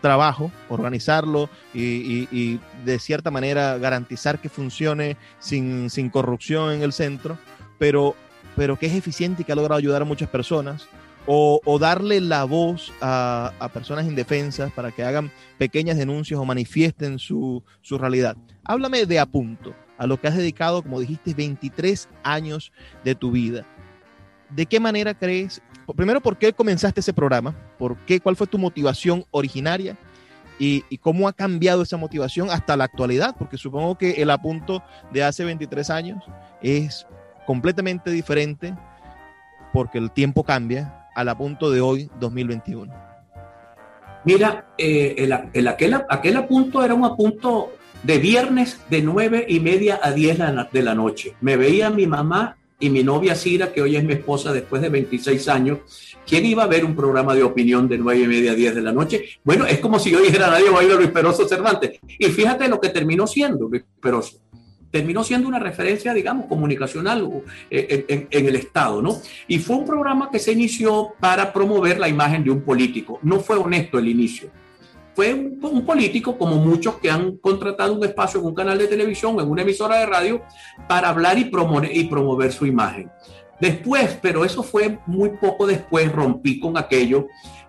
trabajo, 0.03 0.51
organizarlo 0.69 1.49
y, 1.73 2.59
de 2.85 2.99
cierta 2.99 3.31
manera 3.31 3.79
garantizar 3.79 4.39
que 4.39 4.51
funcione 4.51 5.17
sin, 5.39 5.89
sin 5.89 6.11
corrupción 6.11 6.73
en 6.73 6.83
el 6.83 6.93
centro, 6.93 7.39
pero, 7.79 8.15
pero 8.55 8.79
que 8.79 8.87
es 8.87 8.95
eficiente 8.95 9.41
y 9.41 9.45
que 9.47 9.53
ha 9.53 9.57
logrado 9.57 9.79
ayudar 9.79 10.03
a 10.03 10.05
muchas 10.05 10.29
personas. 10.29 10.87
O, 11.25 11.79
darle 11.79 12.21
la 12.21 12.43
voz 12.43 12.93
a, 13.01 13.71
personas 13.73 14.07
indefensas 14.07 14.73
para 14.73 14.91
que 14.91 15.05
hagan 15.05 15.31
pequeñas 15.57 15.97
denuncias 15.97 16.39
o 16.39 16.45
manifiesten 16.45 17.21
su, 17.21 17.63
su 17.81 17.97
realidad. 17.97 18.37
Háblame 18.65 19.07
de 19.07 19.21
a 19.21 19.27
punto, 19.27 19.73
a 19.99 20.09
lo 20.09 20.21
que 20.21 20.27
has 20.27 20.37
dedicado, 20.37 20.83
como 20.83 20.99
dijiste, 20.99 21.33
23 21.33 22.09
años 22.25 22.73
de 23.05 23.15
tu 23.15 23.31
vida. 23.31 23.65
¿De 24.51 24.67
qué 24.67 24.81
manera 24.81 25.15
crees 25.15 25.63
primero, 25.97 26.21
¿por 26.21 26.37
qué 26.37 26.53
comenzaste 26.53 27.01
ese 27.01 27.13
programa? 27.13 27.55
¿Por 27.79 27.97
qué? 27.99 28.21
¿Cuál 28.21 28.37
fue 28.37 28.47
tu 28.47 28.59
motivación 28.59 29.25
originaria? 29.31 29.97
Y, 30.59 30.85
y, 30.91 30.99
cómo 30.99 31.27
ha 31.27 31.33
cambiado 31.33 31.83
esa 31.83 31.97
motivación 31.97 32.51
hasta 32.51 32.77
la 32.77 32.85
actualidad, 32.85 33.35
porque 33.37 33.57
supongo 33.57 33.97
que 33.97 34.23
el 34.23 34.31
apunto 34.31 34.83
de 35.13 35.25
hace 35.25 35.45
23 35.45 35.91
años 35.91 36.23
es 36.63 37.07
completamente 37.47 38.11
diferente 38.11 38.75
porque 39.73 39.99
el 39.99 40.11
tiempo 40.11 40.45
cambia 40.45 41.09
al 41.15 41.29
apunto 41.29 41.71
de 41.71 41.81
hoy, 41.81 42.11
2021. 42.21 42.93
Mira, 44.25 44.67
eh, 44.79 45.15
el, 45.19 45.35
el, 45.53 45.69
aquel, 45.69 45.95
aquel 46.09 46.37
apunto 46.37 46.85
era 46.85 46.95
un 46.95 47.05
apunto 47.05 47.73
de 48.03 48.19
viernes 48.19 48.81
de 48.89 49.03
nueve 49.03 49.45
y 49.49 49.61
media 49.61 49.99
a 50.03 50.13
10 50.13 50.39
de 50.73 50.83
la 50.83 50.95
noche. 50.95 51.35
Me 51.41 51.57
veía 51.57 51.91
mi 51.91 52.07
mamá 52.07 52.57
y 52.83 52.91
mi 52.91 53.05
novia 53.05 53.37
Cira, 53.37 53.73
que 53.73 53.81
hoy 53.81 53.97
es 53.97 54.03
mi 54.03 54.15
esposa 54.15 54.53
después 54.53 54.83
de 54.83 54.89
26 54.89 55.49
años. 55.49 55.79
¿Quién 56.27 56.45
iba 56.45 56.65
a 56.65 56.67
ver 56.67 56.85
un 56.85 56.97
programa 56.97 57.33
de 57.33 57.45
opinión 57.45 57.89
de 57.89 57.97
nueve 57.97 58.23
y 58.23 58.27
media 58.27 58.53
a 58.53 58.55
10 58.57 58.75
de 58.75 58.83
la 58.83 58.93
noche? 58.93 59.25
Bueno, 59.45 59.67
es 59.67 59.79
como 59.79 60.01
si 60.01 60.11
yo 60.11 60.21
dijera, 60.21 60.51
nadie 60.51 60.69
va 60.69 60.81
a 60.81 60.85
ir 60.85 60.91
a 60.91 60.97
Luis 60.97 61.11
Peroso 61.11 61.49
Cervantes. 61.49 62.01
Y 62.19 62.27
fíjate 62.27 62.69
lo 62.69 62.81
que 62.81 62.89
terminó 62.89 63.29
siendo 63.29 63.69
Luis 63.69 63.85
Peroso. 64.01 64.41
Terminó 64.91 65.23
siendo 65.23 65.47
una 65.47 65.61
referencia, 65.61 66.13
digamos, 66.13 66.47
comunicacional 66.47 67.45
eh, 67.71 68.05
en, 68.09 68.27
en 68.29 68.47
el 68.47 68.57
Estado, 68.57 69.01
¿no? 69.01 69.23
Y 69.47 69.61
fue 69.61 69.77
un 69.77 69.87
programa 69.87 70.29
que 70.31 70.41
se 70.41 70.53
inició 70.53 71.15
para 71.21 71.53
promover 71.53 72.01
la 72.01 72.09
imagen 72.09 72.43
de 72.43 72.51
un 72.51 72.63
político. 72.63 73.21
No 73.23 73.39
fue 73.39 73.57
honesto 73.57 73.99
el 73.99 74.09
inicio 74.09 74.51
fue 75.15 75.35
un, 75.35 75.85
político, 75.85 76.39
como 76.39 76.57
muchos 76.57 76.97
que 76.97 77.11
han 77.11 77.37
contratado 77.37 77.95
un 77.95 78.05
espacio 78.05 78.41
en 78.41 78.47
un 78.47 78.55
canal 78.55 78.79
de 78.79 78.87
televisión, 78.87 79.39
en 79.41 79.51
una 79.51 79.63
emisora 79.63 79.99
de 79.99 80.07
radio, 80.07 80.43
para 80.89 81.09
hablar 81.09 81.39
y 81.39 81.45
promover, 81.45 81.95
y 81.95 82.05
promover 82.05 82.53
su 82.53 82.67
imagen. 82.67 83.11
Después, 83.61 84.19
pero 84.21 84.45
eso 84.45 84.63
fue 84.63 84.99
muy 85.07 85.31
poco 85.41 85.67
después, 85.67 86.11
rompí 86.11 86.59
con 86.59 86.77
aquello 86.77 87.29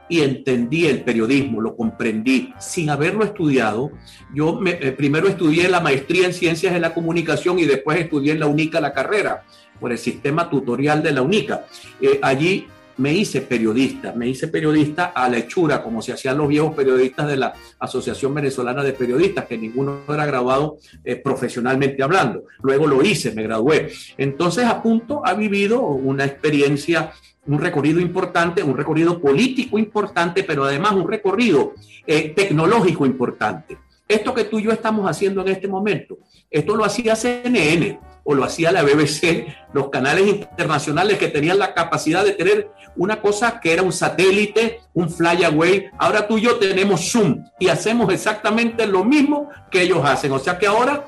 y 0.10 0.22
entendí 0.22 0.86
el 0.86 1.04
periodismo, 1.04 1.62
lo 1.62 1.76
comprendí 1.76 2.54
sin 2.60 2.90
haberlo 2.90 3.24
estudiado. 3.24 3.92
Yo 4.34 4.60
eh, 4.66 4.92
primero 4.92 5.28
estudié 5.28 5.70
la 5.70 5.80
maestría 5.80 6.26
en 6.26 6.34
ciencias 6.34 6.74
de 6.74 6.80
la 6.80 6.94
comunicación 6.94 7.60
y 7.60 7.66
después 7.66 8.00
estudié 8.00 8.34
en 8.34 8.40
la 8.40 8.48
UNICA 8.48 8.82
la 8.82 8.94
carrera 8.94 9.44
por 9.80 9.92
el 9.92 9.98
sistema 9.98 10.50
tutorial 10.50 11.04
de 11.04 11.12
la 11.12 11.22
UNICA. 11.22 11.66
Eh, 12.02 12.20
allí 12.22 12.68
me 12.98 13.14
hice 13.14 13.42
periodista, 13.42 14.14
me 14.14 14.28
hice 14.28 14.48
periodista 14.48 15.06
a 15.06 15.30
la 15.30 15.38
hechura, 15.38 15.82
como 15.82 16.02
se 16.02 16.14
hacían 16.14 16.38
los 16.38 16.48
viejos 16.48 16.76
periodistas 16.76 17.28
de 17.28 17.38
la 17.38 17.54
Asociación 17.80 18.34
Venezolana 18.34 18.84
de 18.84 18.94
Periodistas, 18.94 19.46
que 19.46 19.58
ninguno 19.58 20.02
era 20.08 20.26
graduado 20.26 20.78
eh, 21.04 21.16
profesionalmente 21.16 22.04
hablando. 22.04 22.44
Luego 22.62 22.88
lo 22.88 23.02
hice, 23.04 23.32
me 23.34 23.44
gradué. 23.44 23.92
Entonces, 24.18 24.66
a 24.66 24.82
punto 24.82 25.22
ha 25.26 25.34
vivido 25.34 25.82
una 25.82 26.26
experiencia, 26.26 27.12
un 27.48 27.60
recorrido 27.60 28.00
importante, 28.00 28.64
un 28.64 28.78
recorrido 28.78 29.20
político 29.20 29.78
importante, 29.78 30.44
pero 30.44 30.64
además 30.64 30.94
un 30.94 31.08
recorrido 31.08 31.74
eh, 32.06 32.34
tecnológico 32.36 33.06
importante. 33.06 33.78
Esto 34.08 34.34
que 34.34 34.44
tú 34.44 34.60
y 34.60 34.64
yo 34.64 34.72
estamos 34.72 35.10
haciendo 35.10 35.42
en 35.42 35.48
este 35.48 35.68
momento, 35.68 36.18
esto 36.52 36.76
lo 36.76 36.86
hacía 36.86 37.16
CNN 37.16 38.13
o 38.24 38.34
lo 38.34 38.44
hacía 38.44 38.72
la 38.72 38.84
BBC, 38.84 39.48
los 39.74 39.90
canales 39.90 40.28
internacionales 40.28 41.18
que 41.18 41.28
tenían 41.28 41.60
la 41.60 41.74
capacidad 41.74 42.24
de 42.24 42.32
tener 42.32 42.72
una 42.96 43.22
cosa 43.22 43.60
que 43.60 43.74
era 43.74 43.82
un 43.82 43.92
satélite, 43.92 44.82
un 44.94 45.10
flyaway. 45.10 45.88
Ahora 45.98 46.28
tú 46.28 46.38
y 46.38 46.42
yo 46.42 46.58
tenemos 46.58 47.12
Zoom 47.12 47.44
y 47.60 47.68
hacemos 47.68 48.14
exactamente 48.14 48.88
lo 48.88 49.04
mismo 49.04 49.50
que 49.70 49.82
ellos 49.82 50.06
hacen. 50.06 50.32
O 50.32 50.40
sea 50.40 50.58
que 50.58 50.68
ahora 50.68 51.06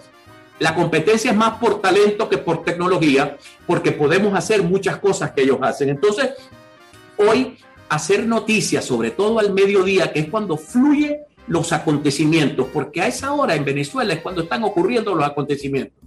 la 0.60 0.74
competencia 0.74 1.32
es 1.32 1.38
más 1.38 1.58
por 1.60 1.82
talento 1.82 2.30
que 2.30 2.38
por 2.38 2.64
tecnología, 2.64 3.38
porque 3.68 3.92
podemos 3.92 4.34
hacer 4.34 4.64
muchas 4.64 4.98
cosas 4.98 5.32
que 5.32 5.44
ellos 5.44 5.60
hacen. 5.62 5.90
Entonces, 5.90 6.32
hoy 7.18 7.58
hacer 7.90 8.26
noticias, 8.26 8.84
sobre 8.84 9.12
todo 9.12 9.40
al 9.40 9.54
mediodía, 9.54 10.12
que 10.12 10.20
es 10.20 10.30
cuando 10.30 10.58
fluye 10.58 11.22
los 11.48 11.72
acontecimientos, 11.72 12.68
porque 12.74 13.02
a 13.02 13.08
esa 13.08 13.34
hora 13.34 13.56
en 13.56 13.64
Venezuela 13.64 14.14
es 14.14 14.22
cuando 14.22 14.42
están 14.42 14.64
ocurriendo 14.64 15.14
los 15.14 15.26
acontecimientos. 15.26 15.98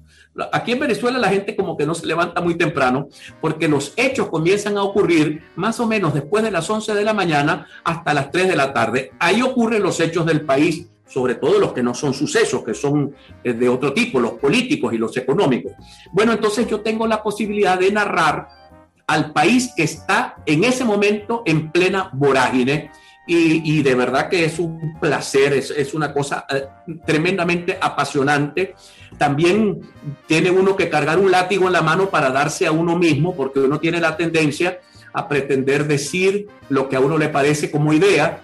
Aquí 0.53 0.73
en 0.73 0.81
Venezuela 0.81 1.19
la 1.19 1.29
gente 1.29 1.57
como 1.57 1.77
que 1.77 1.87
no 1.87 1.95
se 1.95 2.07
levanta 2.07 2.41
muy 2.41 2.57
temprano 2.57 3.09
porque 3.41 3.69
los 3.69 3.93
hechos 3.97 4.29
comienzan 4.29 4.77
a 4.77 4.83
ocurrir 4.83 5.43
más 5.57 5.81
o 5.81 5.87
menos 5.87 6.15
después 6.15 6.43
de 6.45 6.51
las 6.51 6.69
11 6.69 6.95
de 6.95 7.05
la 7.05 7.15
mañana 7.15 7.67
hasta 7.85 8.15
las 8.15 8.31
3 8.31 8.49
de 8.49 8.57
la 8.57 8.73
tarde. 8.73 9.13
Ahí 9.19 9.43
ocurren 9.43 9.83
los 9.83 9.99
hechos 10.01 10.27
del 10.27 10.43
país, 10.43 10.89
sobre 11.07 11.35
todo 11.35 11.59
los 11.59 11.73
que 11.73 11.83
no 11.83 11.95
son 11.95 12.15
sucesos, 12.15 12.63
que 12.65 12.75
son 12.75 13.15
eh, 13.43 13.53
de 13.53 13.69
otro 13.69 13.93
tipo, 13.93 14.21
los 14.21 14.33
políticos 14.33 14.93
y 14.93 14.99
los 14.99 15.17
económicos. 15.17 15.73
Bueno, 16.13 16.33
entonces 16.33 16.67
yo 16.67 16.81
tengo 16.81 17.07
la 17.07 17.23
posibilidad 17.23 17.79
de 17.79 17.91
narrar 17.91 18.49
al 19.07 19.33
país 19.33 19.73
que 19.75 19.85
está 19.85 20.37
en 20.45 20.65
ese 20.65 20.85
momento 20.85 21.43
en 21.47 21.73
plena 21.73 22.11
vorágine 22.13 22.91
y, 23.31 23.83
de 23.83 23.95
verdad 23.95 24.31
que 24.31 24.47
es 24.47 24.59
un 24.59 24.99
placer, 24.99 25.53
es, 25.53 25.93
una 25.93 26.15
cosa 26.15 26.47
eh, 26.49 26.65
tremendamente 27.05 27.79
apasionante. 27.79 28.75
También 29.19 29.83
tiene 30.27 30.51
uno 30.51 30.75
que 30.75 30.89
cargar 30.89 31.19
un 31.19 31.31
látigo 31.31 31.67
en 31.67 31.75
la 31.75 31.83
mano 31.83 32.09
para 32.09 32.31
darse 32.31 32.67
a 32.67 32.73
uno 32.73 32.97
mismo, 32.97 33.37
porque 33.37 33.61
uno 33.61 33.79
tiene 33.79 34.01
la 34.01 34.17
tendencia 34.17 34.81
a 35.13 35.29
pretender 35.29 35.87
decir 35.87 36.49
lo 36.71 36.89
que 36.89 36.97
a 36.97 37.01
uno 37.01 37.19
le 37.19 37.29
parece 37.29 37.71
como 37.71 37.93
idea, 37.93 38.41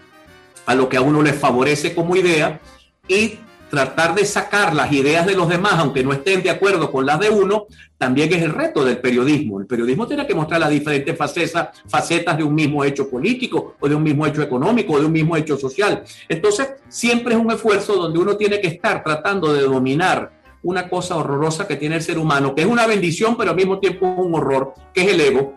a 0.67 0.75
lo 0.75 0.91
que 0.91 0.99
a 0.99 1.01
uno 1.01 1.23
le 1.23 1.33
favorece 1.33 1.95
como 1.95 2.15
idea, 2.15 2.61
y 3.09 3.39
tratar 3.71 4.15
de 4.15 4.25
sacar 4.25 4.75
las 4.75 4.93
ideas 4.93 5.27
de 5.27 5.35
los 5.35 5.49
demás, 5.49 5.75
aunque 5.75 6.05
no 6.05 6.13
estén 6.13 6.43
de 6.43 6.51
acuerdo 6.51 6.91
con 6.91 7.07
las 7.07 7.19
de 7.19 7.31
uno, 7.31 7.67
también 7.99 8.33
es 8.33 8.43
el 8.43 8.53
reto 8.53 8.85
del 8.85 8.99
periodismo. 8.99 9.61
El 9.61 9.67
periodismo 9.67 10.07
tiene 10.07 10.27
que 10.27 10.35
mostrar 10.35 10.61
las 10.61 10.71
diferentes 10.71 11.17
facetas, 11.17 11.69
facetas 11.89 12.37
de 12.37 12.45
un 12.45 12.55
mismo 12.55 12.85
hecho 12.85 13.09
político 13.09 13.75
o 13.81 13.89
de 13.89 13.95
un 13.95 14.03
mismo 14.03 14.27
hecho 14.27 14.43
económico 14.43 14.95
o 14.95 15.01
de 15.01 15.07
un 15.07 15.13
mismo 15.13 15.37
hecho 15.37 15.57
social. 15.57 16.03
Entonces, 16.29 16.75
siempre 16.89 17.35
es 17.35 17.41
un 17.41 17.51
esfuerzo 17.51 17.95
donde 17.95 18.19
uno 18.19 18.37
tiene 18.37 18.61
que 18.61 18.69
estar 18.69 19.03
tratando 19.03 19.53
de 19.53 19.63
dominar 19.63 20.33
una 20.63 20.89
cosa 20.89 21.17
horrorosa 21.17 21.67
que 21.67 21.77
tiene 21.77 21.97
el 21.97 22.03
ser 22.03 22.19
humano, 22.19 22.55
que 22.55 22.63
es 22.63 22.67
una 22.67 22.87
bendición, 22.87 23.37
pero 23.37 23.51
al 23.51 23.57
mismo 23.57 23.79
tiempo 23.79 24.07
un 24.07 24.35
horror, 24.35 24.75
que 24.93 25.03
es 25.03 25.09
el 25.09 25.21
ego. 25.21 25.55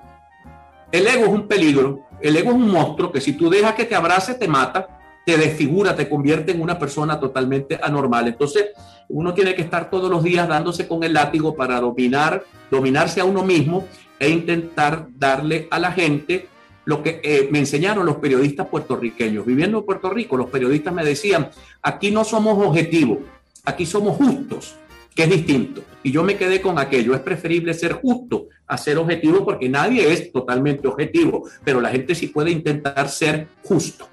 El 0.91 1.07
ego 1.07 1.25
es 1.25 1.31
un 1.31 1.47
peligro, 1.47 2.01
el 2.21 2.35
ego 2.35 2.49
es 2.49 2.55
un 2.55 2.69
monstruo 2.69 3.11
que 3.11 3.21
si 3.21 3.33
tú 3.33 3.49
dejas 3.49 3.73
que 3.73 3.85
te 3.85 3.95
abrace, 3.95 4.33
te 4.33 4.47
mata 4.47 4.96
te 5.27 5.35
desfigura, 5.35 5.93
te 5.93 6.07
convierte 6.07 6.53
en 6.53 6.61
una 6.61 6.79
persona 6.79 7.19
totalmente 7.19 7.77
anormal. 7.83 8.29
Entonces, 8.29 8.67
uno 9.09 9.33
tiene 9.33 9.55
que 9.55 9.61
estar 9.61 9.89
todos 9.89 10.09
los 10.09 10.23
días 10.23 10.47
dándose 10.47 10.87
con 10.87 11.03
el 11.03 11.11
látigo 11.11 11.53
para 11.53 11.81
dominar, 11.81 12.45
dominarse 12.71 13.19
a 13.19 13.25
uno 13.25 13.43
mismo 13.43 13.85
e 14.17 14.29
intentar 14.29 15.05
darle 15.19 15.67
a 15.69 15.79
la 15.79 15.91
gente 15.91 16.47
lo 16.85 17.03
que 17.03 17.19
eh, 17.21 17.49
me 17.51 17.59
enseñaron 17.59 18.05
los 18.05 18.15
periodistas 18.15 18.67
puertorriqueños. 18.67 19.45
Viviendo 19.45 19.79
en 19.79 19.83
Puerto 19.83 20.09
Rico, 20.11 20.37
los 20.37 20.49
periodistas 20.49 20.93
me 20.93 21.03
decían, 21.03 21.49
aquí 21.81 22.09
no 22.09 22.23
somos 22.23 22.65
objetivos, 22.65 23.17
aquí 23.65 23.85
somos 23.85 24.15
justos, 24.15 24.75
que 25.13 25.23
es 25.23 25.29
distinto. 25.29 25.81
Y 26.03 26.13
yo 26.13 26.23
me 26.23 26.37
quedé 26.37 26.61
con 26.61 26.79
aquello, 26.79 27.13
es 27.13 27.19
preferible 27.19 27.73
ser 27.73 27.91
justo 27.91 28.47
a 28.65 28.77
ser 28.77 28.97
objetivo 28.97 29.43
porque 29.43 29.67
nadie 29.67 30.09
es 30.09 30.31
totalmente 30.31 30.87
objetivo, 30.87 31.49
pero 31.65 31.81
la 31.81 31.89
gente 31.89 32.15
sí 32.15 32.27
puede 32.27 32.49
intentar 32.51 33.09
ser 33.09 33.47
justo 33.65 34.07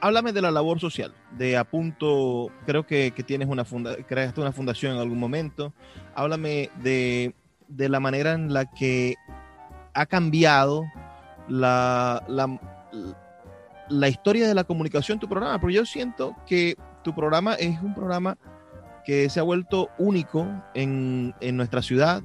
háblame 0.00 0.32
de 0.32 0.42
la 0.42 0.50
labor 0.50 0.78
social, 0.78 1.14
de 1.36 1.56
Apunto, 1.56 2.50
creo 2.66 2.86
que, 2.86 3.12
tienes 3.26 3.48
una 3.48 3.64
funda, 3.64 3.96
creaste 3.96 4.40
una 4.40 4.52
fundación 4.52 4.94
en 4.94 5.00
algún 5.00 5.18
momento. 5.18 5.72
Háblame 6.14 6.70
de, 6.82 7.34
la 7.68 8.00
manera 8.00 8.32
en 8.32 8.52
la 8.52 8.66
que 8.66 9.16
ha 9.94 10.06
cambiado 10.06 10.84
la, 11.48 12.22
la, 13.88 14.08
historia 14.08 14.46
de 14.46 14.54
la 14.54 14.64
comunicación 14.64 15.18
tu 15.18 15.28
programa, 15.28 15.58
porque 15.60 15.76
yo 15.76 15.86
siento 15.86 16.36
que 16.46 16.76
tu 17.02 17.14
programa 17.14 17.54
es 17.54 17.80
un 17.80 17.94
programa 17.94 18.36
que 19.06 19.30
se 19.30 19.40
ha 19.40 19.44
vuelto 19.44 19.88
único 19.98 20.46
en, 20.74 21.34
en 21.40 21.56
nuestra 21.56 21.80
ciudad, 21.80 22.22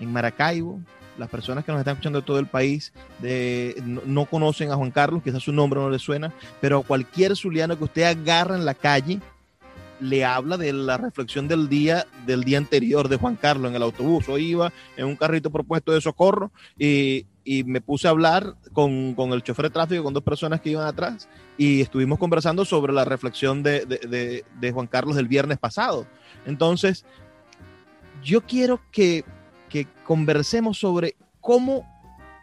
en 0.00 0.12
Maracaibo, 0.12 0.80
las 1.18 1.28
personas 1.28 1.64
que 1.64 1.72
nos 1.72 1.80
están 1.80 1.92
escuchando 1.92 2.20
de 2.20 2.26
todo 2.26 2.38
el 2.38 2.46
país 2.46 2.92
de, 3.20 3.80
no, 3.84 4.26
conocen 4.26 4.70
a 4.70 4.76
Juan 4.76 4.90
Carlos, 4.90 5.22
quizás 5.22 5.42
su 5.42 5.52
nombre 5.52 5.80
no 5.80 5.90
le 5.90 5.98
suena, 5.98 6.32
pero 6.60 6.82
cualquier 6.82 7.36
zuliano 7.36 7.78
que 7.78 7.84
usted 7.84 8.02
agarra 8.04 8.56
en 8.56 8.64
la 8.64 8.74
calle 8.74 9.20
le 10.00 10.24
habla 10.24 10.56
de 10.56 10.72
la 10.72 10.96
reflexión 10.96 11.46
del 11.46 11.68
día 11.68 12.06
del 12.26 12.42
día 12.42 12.58
anterior 12.58 13.08
de 13.08 13.16
Juan 13.16 13.36
Carlos 13.36 13.70
en 13.70 13.76
el 13.76 13.82
autobús. 13.82 14.28
o 14.28 14.38
iba 14.38 14.72
en 14.96 15.06
un 15.06 15.16
carrito 15.16 15.50
propuesto 15.50 15.92
de 15.92 16.00
socorro 16.00 16.50
y, 16.78 17.26
me 17.66 17.82
puse 17.82 18.06
a 18.06 18.10
hablar 18.10 18.54
con, 18.72 19.14
con, 19.14 19.32
el 19.32 19.42
chofer 19.42 19.66
de 19.66 19.70
tráfico, 19.70 20.02
con 20.02 20.14
dos 20.14 20.22
personas 20.22 20.62
que 20.62 20.70
iban 20.70 20.86
atrás, 20.86 21.28
y 21.58 21.82
estuvimos 21.82 22.18
conversando 22.18 22.64
sobre 22.64 22.90
la 22.94 23.04
reflexión 23.04 23.62
de, 23.62 23.84
de, 23.84 24.46
de 24.58 24.72
Juan 24.72 24.86
Carlos 24.86 25.14
del 25.14 25.28
viernes 25.28 25.58
pasado. 25.58 26.06
Entonces, 26.46 27.04
yo 28.22 28.40
quiero 28.40 28.80
que 28.90 29.26
que 29.74 29.88
conversemos 30.04 30.78
sobre 30.78 31.16
cómo 31.40 31.84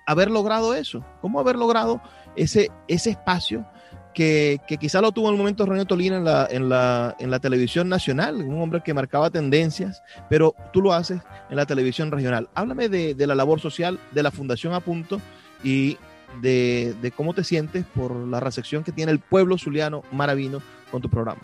haber 0.06 0.30
logrado 0.30 0.74
eso, 0.74 1.02
cómo 1.22 1.40
haber 1.40 1.56
logrado 1.56 2.02
ese, 2.36 2.70
ese 2.90 3.12
espacio 3.12 3.66
que, 4.14 4.60
que 4.68 4.76
quizá 4.76 5.00
lo 5.00 5.14
tuvo 5.14 5.30
en 5.30 5.36
el 5.36 5.38
momento 5.38 5.66
René 5.66 5.86
Tolina 5.86 6.18
en 6.18 6.26
la, 6.26 6.46
en, 6.52 6.68
la, 6.68 7.16
en 7.20 7.32
la 7.32 7.40
televisión 7.40 7.88
nacional, 7.88 8.36
un 8.36 8.62
hombre 8.62 8.82
que 8.84 8.94
marcaba 8.94 9.30
tendencias, 9.30 10.04
pero 10.30 10.54
tú 10.74 10.82
lo 10.82 10.92
haces 10.92 11.22
en 11.50 11.56
la 11.56 11.66
televisión 11.66 12.12
regional. 12.12 12.50
Háblame 12.54 12.90
de, 12.90 13.16
de 13.16 13.28
la 13.28 13.36
labor 13.36 13.62
social 13.62 13.98
de 14.12 14.24
la 14.24 14.32
Fundación 14.32 14.74
A 14.74 14.82
Punto 14.82 15.22
y 15.64 15.98
de, 16.42 16.94
de, 17.02 17.12
cómo 17.12 17.34
te 17.34 17.46
sientes 17.46 17.86
por 17.96 18.14
la 18.14 18.42
recepción 18.42 18.84
que 18.84 18.92
tiene 18.92 19.14
el 19.14 19.20
pueblo 19.20 19.58
zuliano 19.58 20.04
maravino 20.12 20.62
con 20.92 21.02
tu 21.02 21.10
programa. 21.10 21.44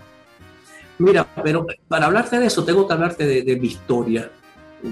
Mira, 0.97 1.25
pero 1.41 1.65
para 1.87 2.07
hablarte 2.07 2.41
de 2.41 2.47
eso, 2.47 2.65
tengo 2.65 2.85
que 2.85 2.93
hablarte 2.93 3.25
de, 3.25 3.43
de 3.43 3.55
mi 3.55 3.67
historia. 3.67 4.29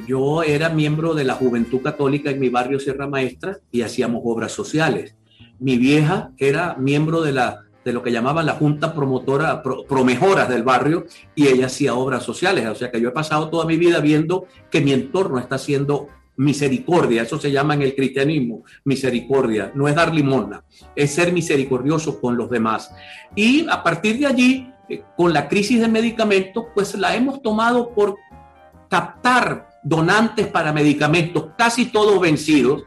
Yo 0.08 0.44
era 0.44 0.70
miembro 0.70 1.14
de 1.14 1.24
la 1.24 1.36
Juventud 1.36 1.82
Católica 1.82 2.32
en 2.32 2.40
mi 2.40 2.50
barrio 2.50 2.80
Sierra 2.80 3.08
Maestra 3.08 3.60
y 3.72 3.82
hacíamos 3.82 4.22
obras 4.24 4.52
sociales. 4.52 5.16
Mi 5.60 5.78
vieja 5.78 6.32
era 6.38 6.76
miembro 6.76 7.22
de 7.22 7.32
la 7.34 7.62
de 7.86 7.94
lo 7.94 8.02
que 8.02 8.12
llamaban 8.12 8.48
la 8.48 8.54
Junta 8.54 8.96
Promotora, 8.96 9.62
Promejoras 9.62 10.50
del 10.50 10.64
barrio, 10.64 11.06
y 11.36 11.48
ella 11.48 11.68
hacía 11.68 11.94
obras 11.94 12.24
sociales. 12.24 12.68
O 12.68 12.74
sea 12.74 12.90
que 12.90 13.00
yo 13.00 13.10
he 13.10 13.12
pasado 13.12 13.50
toda 13.50 13.66
mi 13.66 13.78
vida 13.78 14.00
viendo 14.00 14.48
que 14.72 14.82
mi 14.82 14.92
entorno 14.92 15.38
está 15.38 15.56
haciendo 15.56 16.10
misericordia, 16.38 17.22
eso 17.22 17.40
se 17.40 17.52
llama 17.52 17.76
en 17.76 17.84
el 17.84 17.96
cristianismo, 17.96 18.64
misericordia, 18.84 19.72
no 19.74 19.88
es 19.88 19.96
dar 19.96 20.14
limosna, 20.14 20.66
es 20.94 21.14
ser 21.14 21.32
misericordioso 21.32 22.20
con 22.20 22.36
los 22.36 22.50
demás. 22.50 22.92
Y 23.36 23.66
a 23.70 23.82
partir 23.82 24.20
de 24.20 24.26
allí, 24.26 24.70
eh, 24.90 25.02
con 25.16 25.32
la 25.32 25.48
crisis 25.48 25.80
de 25.80 25.88
medicamentos, 25.88 26.66
pues 26.74 26.96
la 26.96 27.16
hemos 27.16 27.42
tomado 27.42 27.94
por 27.94 28.18
captar 28.90 29.70
donantes 29.86 30.48
para 30.48 30.74
medicamentos, 30.74 31.46
casi 31.56 31.86
todos 31.86 32.20
vencidos, 32.20 32.84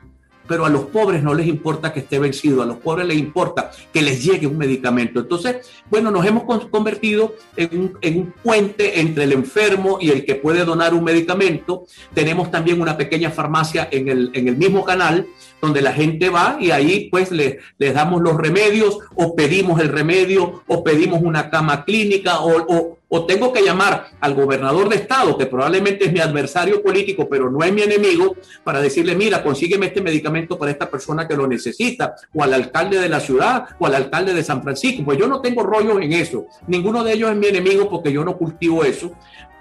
pero 0.48 0.66
a 0.66 0.68
los 0.68 0.86
pobres 0.86 1.22
no 1.22 1.32
les 1.32 1.46
importa 1.46 1.92
que 1.92 2.00
esté 2.00 2.18
vencido, 2.18 2.62
a 2.62 2.66
los 2.66 2.78
pobres 2.78 3.06
les 3.06 3.18
importa 3.18 3.70
que 3.92 4.02
les 4.02 4.24
llegue 4.24 4.46
un 4.46 4.58
medicamento. 4.58 5.20
Entonces, 5.20 5.70
bueno, 5.90 6.10
nos 6.10 6.26
hemos 6.26 6.42
convertido 6.68 7.36
en 7.54 7.80
un, 7.80 7.98
en 8.00 8.18
un, 8.18 8.34
puente 8.42 8.98
entre 8.98 9.24
el 9.24 9.32
enfermo 9.32 9.98
y 10.00 10.10
el 10.10 10.24
que 10.24 10.34
puede 10.34 10.64
donar 10.64 10.92
un 10.92 11.04
medicamento. 11.04 11.84
Tenemos 12.14 12.50
también 12.50 12.80
una 12.80 12.96
pequeña 12.96 13.30
farmacia 13.30 13.88
en 13.92 14.08
el 14.08 14.56
mismo 14.56 14.84
canal 14.84 15.26
donde 15.60 15.82
la 15.82 15.92
gente 15.92 16.30
va 16.30 16.56
y 16.60 16.70
ahí 16.70 17.08
pues 17.10 17.30
le, 17.30 17.58
les 17.78 17.94
damos 17.94 18.22
los 18.22 18.36
remedios 18.36 18.98
o 19.14 19.34
pedimos 19.34 19.80
el 19.80 19.88
remedio 19.88 20.62
o 20.66 20.84
pedimos 20.84 21.20
una 21.22 21.50
cama 21.50 21.84
clínica 21.84 22.40
o, 22.40 22.98
o 23.08 23.26
tengo 23.26 23.52
que 23.52 23.62
llamar 23.62 24.10
al 24.20 24.34
gobernador 24.34 24.88
de 24.88 24.96
estado, 24.96 25.38
que 25.38 25.46
probablemente 25.46 26.04
es 26.04 26.12
mi 26.12 26.20
adversario 26.20 26.82
político, 26.82 27.28
pero 27.28 27.50
no 27.50 27.64
es 27.64 27.72
mi 27.72 27.82
enemigo, 27.82 28.36
para 28.62 28.80
decirle, 28.80 29.16
mira, 29.16 29.42
consígueme 29.42 29.86
este 29.86 30.02
medicamento 30.02 30.58
para 30.58 30.70
esta 30.70 30.90
persona 30.90 31.26
que 31.26 31.36
lo 31.36 31.46
necesita, 31.46 32.14
o 32.34 32.42
al 32.42 32.52
alcalde 32.52 33.00
de 33.00 33.08
la 33.08 33.20
ciudad, 33.20 33.64
o 33.78 33.86
al 33.86 33.94
alcalde 33.94 34.34
de 34.34 34.44
San 34.44 34.62
Francisco. 34.62 35.04
Pues 35.04 35.18
yo 35.18 35.26
no 35.26 35.40
tengo 35.40 35.62
rollos 35.62 36.00
en 36.02 36.12
eso. 36.12 36.46
Ninguno 36.66 37.02
de 37.02 37.14
ellos 37.14 37.30
es 37.30 37.36
mi 37.36 37.46
enemigo 37.46 37.88
porque 37.88 38.12
yo 38.12 38.24
no 38.24 38.36
cultivo 38.36 38.84
eso. 38.84 39.12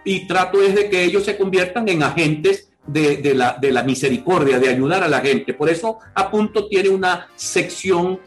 Y 0.03 0.27
trato 0.27 0.61
es 0.61 0.75
de 0.75 0.89
que 0.89 1.03
ellos 1.03 1.23
se 1.23 1.37
conviertan 1.37 1.87
en 1.87 2.03
agentes 2.03 2.66
de, 2.87 3.35
la, 3.35 3.83
misericordia, 3.83 4.59
de 4.59 4.69
ayudar 4.69 5.03
a 5.03 5.07
la 5.07 5.19
gente. 5.19 5.53
Por 5.53 5.69
eso 5.69 5.99
a 6.15 6.31
punto 6.31 6.67
tiene 6.67 6.89
una 6.89 7.27
sección 7.35 8.19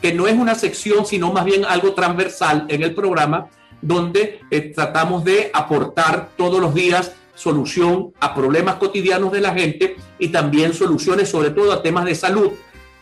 que 0.00 0.12
no 0.12 0.26
es 0.26 0.34
una 0.34 0.54
sección, 0.54 1.06
sino 1.06 1.32
más 1.32 1.44
bien 1.44 1.64
algo 1.64 1.92
transversal 1.94 2.66
en 2.68 2.82
el 2.82 2.94
programa, 2.94 3.48
donde 3.80 4.40
eh, 4.50 4.72
tratamos 4.74 5.24
de 5.24 5.50
aportar 5.52 6.30
todos 6.36 6.60
los 6.60 6.74
días 6.74 7.12
solución 7.34 8.12
a 8.18 8.34
problemas 8.34 8.76
cotidianos 8.76 9.30
de 9.30 9.40
la 9.40 9.52
gente 9.52 9.96
y 10.18 10.28
también 10.28 10.72
soluciones 10.72 11.28
sobre 11.28 11.50
todo 11.50 11.72
a 11.72 11.82
temas 11.82 12.06
de 12.06 12.14
salud 12.14 12.52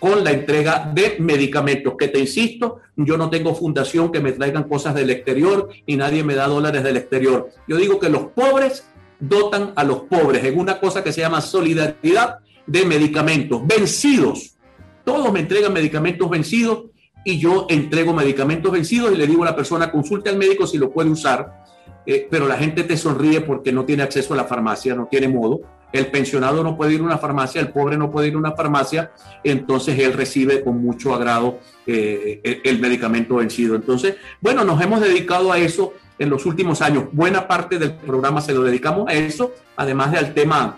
con 0.04 0.22
la 0.22 0.32
entrega 0.32 0.90
de 0.92 1.16
medicamentos, 1.18 1.94
que 1.98 2.08
te 2.08 2.18
insisto, 2.18 2.80
yo 2.94 3.16
no 3.16 3.30
tengo 3.30 3.54
fundación 3.54 4.12
que 4.12 4.20
me 4.20 4.32
traigan 4.32 4.64
cosas 4.64 4.94
del 4.94 5.08
exterior 5.08 5.70
y 5.86 5.96
nadie 5.96 6.22
me 6.22 6.34
da 6.34 6.46
dólares 6.46 6.82
del 6.82 6.98
exterior. 6.98 7.48
Yo 7.66 7.78
digo 7.78 7.98
que 7.98 8.10
los 8.10 8.26
pobres 8.26 8.84
dotan 9.20 9.72
a 9.76 9.84
los 9.84 10.02
pobres 10.02 10.44
en 10.44 10.58
una 10.58 10.78
cosa 10.78 11.02
que 11.02 11.12
se 11.12 11.20
llama 11.20 11.40
solidaridad 11.40 12.38
de 12.66 12.84
medicamentos 12.84 13.66
vencidos. 13.66 14.56
Todos 15.04 15.32
me 15.32 15.40
entregan 15.40 15.72
medicamentos 15.72 16.28
vencidos 16.28 16.84
y 17.24 17.38
yo 17.38 17.66
entrego 17.68 18.12
medicamentos 18.12 18.70
vencidos 18.70 19.12
y 19.12 19.16
le 19.16 19.26
digo 19.26 19.42
a 19.42 19.46
la 19.46 19.56
persona, 19.56 19.90
consulte 19.90 20.30
al 20.30 20.36
médico 20.36 20.66
si 20.66 20.78
lo 20.78 20.90
puede 20.90 21.10
usar, 21.10 21.64
eh, 22.06 22.26
pero 22.30 22.46
la 22.46 22.56
gente 22.56 22.84
te 22.84 22.96
sonríe 22.96 23.40
porque 23.40 23.72
no 23.72 23.84
tiene 23.84 24.02
acceso 24.02 24.34
a 24.34 24.36
la 24.36 24.44
farmacia, 24.44 24.94
no 24.94 25.06
tiene 25.10 25.28
modo. 25.28 25.60
El 25.92 26.08
pensionado 26.08 26.64
no 26.64 26.76
puede 26.76 26.94
ir 26.94 27.00
a 27.00 27.04
una 27.04 27.18
farmacia, 27.18 27.60
el 27.60 27.68
pobre 27.68 27.96
no 27.96 28.10
puede 28.10 28.28
ir 28.28 28.34
a 28.34 28.38
una 28.38 28.52
farmacia, 28.52 29.12
entonces 29.44 29.98
él 29.98 30.12
recibe 30.12 30.62
con 30.64 30.82
mucho 30.82 31.14
agrado 31.14 31.60
eh, 31.86 32.40
el, 32.42 32.60
el 32.64 32.80
medicamento 32.80 33.36
vencido. 33.36 33.76
Entonces, 33.76 34.16
bueno, 34.40 34.64
nos 34.64 34.82
hemos 34.82 35.00
dedicado 35.00 35.52
a 35.52 35.58
eso 35.58 35.94
en 36.18 36.30
los 36.30 36.46
últimos 36.46 36.82
años. 36.82 37.04
Buena 37.12 37.46
parte 37.46 37.78
del 37.78 37.94
programa 37.94 38.40
se 38.40 38.54
lo 38.54 38.62
dedicamos 38.62 39.08
a 39.08 39.14
eso, 39.14 39.52
además 39.76 40.12
de 40.12 40.18
al 40.18 40.34
tema, 40.34 40.76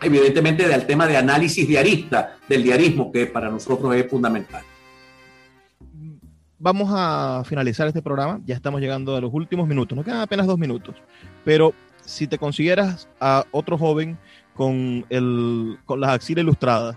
evidentemente, 0.00 0.66
del 0.66 0.86
tema 0.86 1.06
de 1.06 1.16
análisis 1.16 1.66
diarista, 1.66 2.36
del 2.48 2.62
diarismo, 2.62 3.12
que 3.12 3.26
para 3.26 3.50
nosotros 3.50 3.94
es 3.94 4.08
fundamental 4.08 4.64
vamos 6.64 6.88
a 6.90 7.42
finalizar 7.44 7.86
este 7.86 8.00
programa. 8.00 8.40
Ya 8.46 8.54
estamos 8.54 8.80
llegando 8.80 9.14
a 9.14 9.20
los 9.20 9.34
últimos 9.34 9.68
minutos. 9.68 9.94
Nos 9.94 10.04
quedan 10.04 10.20
apenas 10.20 10.46
dos 10.46 10.58
minutos. 10.58 10.96
Pero 11.44 11.74
si 12.06 12.26
te 12.26 12.38
consiguieras 12.38 13.06
a 13.20 13.44
otro 13.50 13.76
joven 13.76 14.16
con, 14.54 15.04
el, 15.10 15.78
con 15.84 16.00
las 16.00 16.10
axilas 16.10 16.42
ilustradas, 16.42 16.96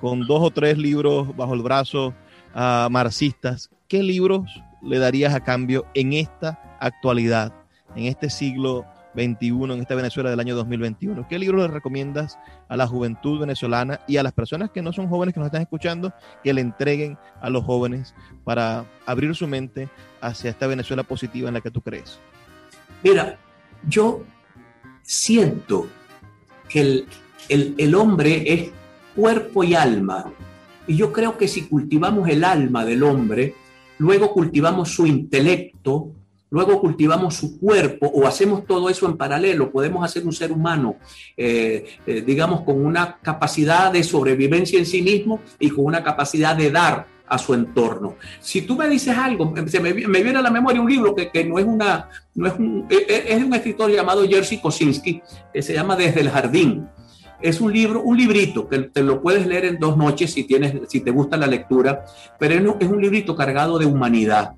con 0.00 0.26
dos 0.26 0.42
o 0.42 0.50
tres 0.50 0.76
libros 0.76 1.34
bajo 1.36 1.54
el 1.54 1.62
brazo 1.62 2.12
uh, 2.56 2.90
marxistas, 2.90 3.70
¿qué 3.86 4.02
libros 4.02 4.50
le 4.82 4.98
darías 4.98 5.32
a 5.32 5.44
cambio 5.44 5.86
en 5.94 6.12
esta 6.14 6.73
actualidad, 6.80 7.52
en 7.96 8.06
este 8.06 8.30
siglo 8.30 8.84
21 9.14 9.74
en 9.74 9.80
esta 9.80 9.94
Venezuela 9.94 10.30
del 10.30 10.40
año 10.40 10.54
2021. 10.56 11.26
¿Qué 11.28 11.38
libro 11.38 11.58
le 11.58 11.68
recomiendas 11.68 12.38
a 12.68 12.76
la 12.76 12.86
juventud 12.86 13.40
venezolana 13.40 14.00
y 14.06 14.16
a 14.16 14.22
las 14.22 14.32
personas 14.32 14.70
que 14.70 14.82
no 14.82 14.92
son 14.92 15.08
jóvenes 15.08 15.34
que 15.34 15.40
nos 15.40 15.46
están 15.46 15.62
escuchando 15.62 16.12
que 16.42 16.52
le 16.52 16.60
entreguen 16.60 17.18
a 17.40 17.50
los 17.50 17.64
jóvenes 17.64 18.14
para 18.44 18.84
abrir 19.06 19.34
su 19.34 19.46
mente 19.46 19.88
hacia 20.20 20.50
esta 20.50 20.66
Venezuela 20.66 21.02
positiva 21.02 21.48
en 21.48 21.54
la 21.54 21.60
que 21.60 21.70
tú 21.70 21.80
crees? 21.80 22.18
Mira, 23.02 23.38
yo 23.88 24.22
siento 25.02 25.86
que 26.68 26.80
el, 26.80 27.06
el, 27.48 27.74
el 27.78 27.94
hombre 27.94 28.52
es 28.52 28.70
cuerpo 29.14 29.64
y 29.64 29.74
alma. 29.74 30.32
Y 30.86 30.96
yo 30.96 31.12
creo 31.12 31.38
que 31.38 31.48
si 31.48 31.62
cultivamos 31.62 32.28
el 32.28 32.44
alma 32.44 32.84
del 32.84 33.02
hombre, 33.02 33.54
luego 33.98 34.32
cultivamos 34.32 34.90
su 34.90 35.06
intelecto, 35.06 36.12
luego 36.50 36.80
cultivamos 36.80 37.34
su 37.34 37.58
cuerpo 37.58 38.06
o 38.06 38.26
hacemos 38.26 38.64
todo 38.64 38.88
eso 38.88 39.06
en 39.06 39.16
paralelo, 39.16 39.70
podemos 39.70 40.04
hacer 40.04 40.24
un 40.24 40.32
ser 40.32 40.52
humano, 40.52 40.96
eh, 41.36 41.84
eh, 42.06 42.22
digamos, 42.22 42.62
con 42.62 42.84
una 42.84 43.18
capacidad 43.20 43.92
de 43.92 44.04
sobrevivencia 44.04 44.78
en 44.78 44.86
sí 44.86 45.02
mismo 45.02 45.40
y 45.58 45.70
con 45.70 45.84
una 45.84 46.04
capacidad 46.04 46.56
de 46.56 46.70
dar 46.70 47.06
a 47.26 47.38
su 47.38 47.54
entorno. 47.54 48.16
Si 48.40 48.62
tú 48.62 48.76
me 48.76 48.88
dices 48.88 49.16
algo, 49.16 49.50
me, 49.50 49.92
viene 49.92 50.38
a 50.38 50.42
la 50.42 50.50
memoria 50.50 50.80
un 50.80 50.90
libro 50.90 51.14
que, 51.14 51.44
no 51.44 51.58
es 51.58 51.64
una, 51.64 52.08
no 52.34 52.46
es 52.46 52.54
un, 52.58 52.86
e, 52.90 52.96
e, 53.08 53.32
es 53.32 53.38
de 53.38 53.44
un 53.44 53.54
escritor 53.54 53.90
llamado 53.90 54.26
Jerzy 54.28 54.58
Kosinski, 54.58 55.22
que 55.52 55.62
se 55.62 55.72
llama 55.72 55.96
Desde 55.96 56.20
el 56.20 56.30
Jardín. 56.30 56.86
Es 57.40 57.60
un 57.60 57.72
libro, 57.72 58.02
un 58.02 58.16
librito 58.16 58.68
que 58.68 58.78
te 58.78 59.02
lo 59.02 59.20
puedes 59.20 59.46
leer 59.46 59.64
en 59.64 59.78
dos 59.78 59.96
noches 59.96 60.32
si 60.32 60.44
tienes, 60.44 60.74
si 60.88 61.00
te 61.00 61.10
gusta 61.10 61.36
la 61.36 61.46
lectura, 61.46 62.04
pero 62.38 62.76
es 62.78 62.88
un 62.88 63.00
librito 63.00 63.34
cargado 63.34 63.78
de 63.78 63.86
humanidad, 63.86 64.52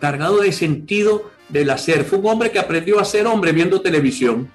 cargado 0.00 0.40
de 0.40 0.52
sentido 0.52 1.30
del 1.48 1.70
hacer. 1.70 2.04
Fue 2.04 2.18
un 2.18 2.26
hombre 2.26 2.50
que 2.50 2.58
aprendió 2.58 2.98
a 2.98 3.04
ser 3.04 3.26
hombre 3.26 3.52
viendo 3.52 3.80
televisión 3.80 4.50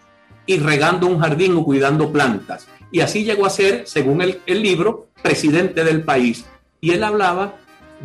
y 0.46 0.58
regando 0.58 1.08
un 1.08 1.20
jardín 1.20 1.56
o 1.56 1.64
cuidando 1.64 2.12
plantas. 2.12 2.68
Y 2.92 3.02
así 3.02 3.24
llegó 3.24 3.46
a 3.46 3.50
ser, 3.50 3.84
según 3.88 4.22
el, 4.22 4.42
el 4.46 4.62
libro, 4.62 5.08
presidente 5.22 5.84
del 5.84 6.04
país. 6.04 6.46
Y 6.82 6.92
él 6.92 7.04
hablaba 7.04 7.56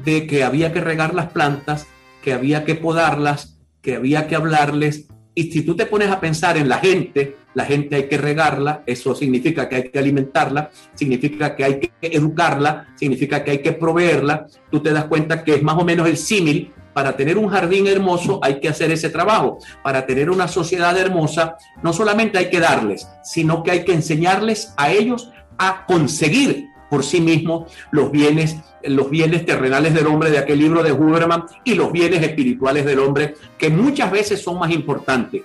de 0.04 0.26
que 0.26 0.44
había 0.44 0.72
que 0.72 0.80
regar 0.80 1.14
las 1.14 1.32
plantas, 1.32 1.86
que 2.22 2.32
había 2.32 2.64
que 2.64 2.74
podarlas, 2.74 3.58
que 3.82 3.96
había 3.96 4.26
que 4.26 4.36
hablarles. 4.36 5.06
Y 5.34 5.50
si 5.52 5.62
tú 5.62 5.76
te 5.76 5.86
pones 5.86 6.10
a 6.10 6.20
pensar 6.20 6.56
en 6.56 6.68
la 6.68 6.78
gente, 6.78 7.36
la 7.54 7.64
gente 7.64 7.96
hay 7.96 8.08
que 8.08 8.18
regarla, 8.18 8.82
eso 8.86 9.14
significa 9.14 9.68
que 9.68 9.76
hay 9.76 9.88
que 9.90 9.98
alimentarla, 9.98 10.70
significa 10.94 11.54
que 11.54 11.64
hay 11.64 11.80
que 11.80 11.92
educarla, 12.00 12.88
significa 12.96 13.42
que 13.44 13.52
hay 13.52 13.58
que 13.58 13.72
proveerla. 13.72 14.46
Tú 14.70 14.80
te 14.80 14.92
das 14.92 15.04
cuenta 15.04 15.44
que 15.44 15.54
es 15.54 15.62
más 15.62 15.76
o 15.76 15.84
menos 15.84 16.08
el 16.08 16.16
símil 16.16 16.72
para 16.92 17.16
tener 17.16 17.38
un 17.38 17.48
jardín 17.48 17.86
hermoso 17.86 18.40
hay 18.42 18.60
que 18.60 18.68
hacer 18.68 18.90
ese 18.90 19.10
trabajo. 19.10 19.58
Para 19.82 20.06
tener 20.06 20.30
una 20.30 20.48
sociedad 20.48 20.96
hermosa, 20.98 21.56
no 21.82 21.92
solamente 21.92 22.38
hay 22.38 22.50
que 22.50 22.60
darles, 22.60 23.08
sino 23.22 23.62
que 23.62 23.70
hay 23.70 23.84
que 23.84 23.94
enseñarles 23.94 24.74
a 24.76 24.90
ellos 24.90 25.30
a 25.58 25.84
conseguir 25.86 26.69
por 26.90 27.04
sí 27.04 27.20
mismos 27.20 27.72
los 27.92 28.10
bienes, 28.10 28.56
los 28.82 29.08
bienes 29.08 29.46
terrenales 29.46 29.94
del 29.94 30.08
hombre 30.08 30.30
de 30.30 30.38
aquel 30.38 30.58
libro 30.58 30.82
de 30.82 30.92
Huberman 30.92 31.44
y 31.64 31.74
los 31.74 31.92
bienes 31.92 32.22
espirituales 32.22 32.84
del 32.84 32.98
hombre, 32.98 33.36
que 33.56 33.70
muchas 33.70 34.10
veces 34.10 34.42
son 34.42 34.58
más 34.58 34.70
importantes, 34.72 35.42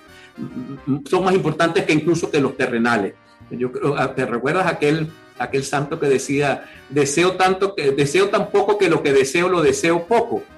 son 1.08 1.24
más 1.24 1.34
importantes 1.34 1.84
que 1.84 1.92
incluso 1.92 2.30
que 2.30 2.40
los 2.40 2.56
terrenales. 2.56 3.14
Yo 3.50 3.70
ah, 3.96 4.12
¿te 4.14 4.26
recuerdas 4.26 4.66
aquel, 4.66 5.08
aquel 5.38 5.64
santo 5.64 6.00
que 6.00 6.08
decía, 6.08 6.64
deseo 6.90 7.36
tanto 7.36 7.76
que 7.76 7.92
deseo 7.92 8.28
tan 8.28 8.50
poco 8.50 8.76
que 8.76 8.90
lo 8.90 9.02
que 9.02 9.12
deseo 9.12 9.48
lo 9.48 9.62
deseo 9.62 10.04
poco? 10.04 10.42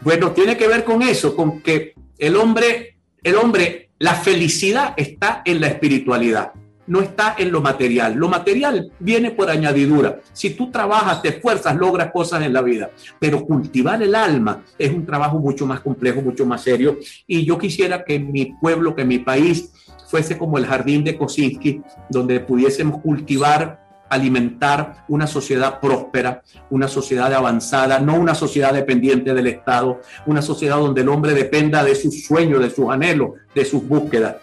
Bueno, 0.00 0.30
tiene 0.30 0.56
que 0.56 0.68
ver 0.68 0.84
con 0.84 1.02
eso, 1.02 1.34
con 1.34 1.60
que 1.60 1.92
el 2.18 2.36
hombre, 2.36 2.96
el 3.24 3.34
hombre, 3.34 3.90
la 3.98 4.14
felicidad 4.14 4.94
está 4.96 5.42
en 5.44 5.60
la 5.60 5.66
espiritualidad, 5.66 6.52
no 6.88 7.00
está 7.00 7.36
en 7.38 7.52
lo 7.52 7.60
material. 7.60 8.14
Lo 8.14 8.28
material 8.28 8.90
viene 8.98 9.30
por 9.30 9.48
añadidura. 9.50 10.20
Si 10.32 10.50
tú 10.50 10.70
trabajas, 10.70 11.22
te 11.22 11.28
esfuerzas, 11.28 11.76
logras 11.76 12.10
cosas 12.12 12.42
en 12.42 12.52
la 12.52 12.62
vida, 12.62 12.90
pero 13.18 13.44
cultivar 13.44 14.02
el 14.02 14.14
alma 14.14 14.64
es 14.76 14.90
un 14.90 15.06
trabajo 15.06 15.38
mucho 15.38 15.66
más 15.66 15.80
complejo, 15.80 16.20
mucho 16.20 16.44
más 16.46 16.62
serio. 16.62 16.98
Y 17.26 17.44
yo 17.44 17.58
quisiera 17.58 18.04
que 18.04 18.18
mi 18.18 18.46
pueblo, 18.60 18.96
que 18.96 19.04
mi 19.04 19.18
país 19.18 19.72
fuese 20.08 20.36
como 20.36 20.58
el 20.58 20.66
jardín 20.66 21.04
de 21.04 21.16
Kosinski, 21.16 21.82
donde 22.08 22.40
pudiésemos 22.40 23.00
cultivar 23.00 23.86
alimentar 24.08 25.04
una 25.08 25.26
sociedad 25.26 25.80
próspera, 25.80 26.42
una 26.70 26.88
sociedad 26.88 27.32
avanzada, 27.34 28.00
no 28.00 28.14
una 28.14 28.34
sociedad 28.34 28.72
dependiente 28.72 29.34
del 29.34 29.46
Estado, 29.48 30.00
una 30.24 30.40
sociedad 30.40 30.78
donde 30.78 31.02
el 31.02 31.08
hombre 31.10 31.34
dependa 31.34 31.84
de 31.84 31.94
sus 31.94 32.24
sueños, 32.24 32.62
de 32.62 32.70
sus 32.70 32.88
anhelos, 32.90 33.32
de 33.54 33.66
sus 33.66 33.86
búsquedas. 33.86 34.36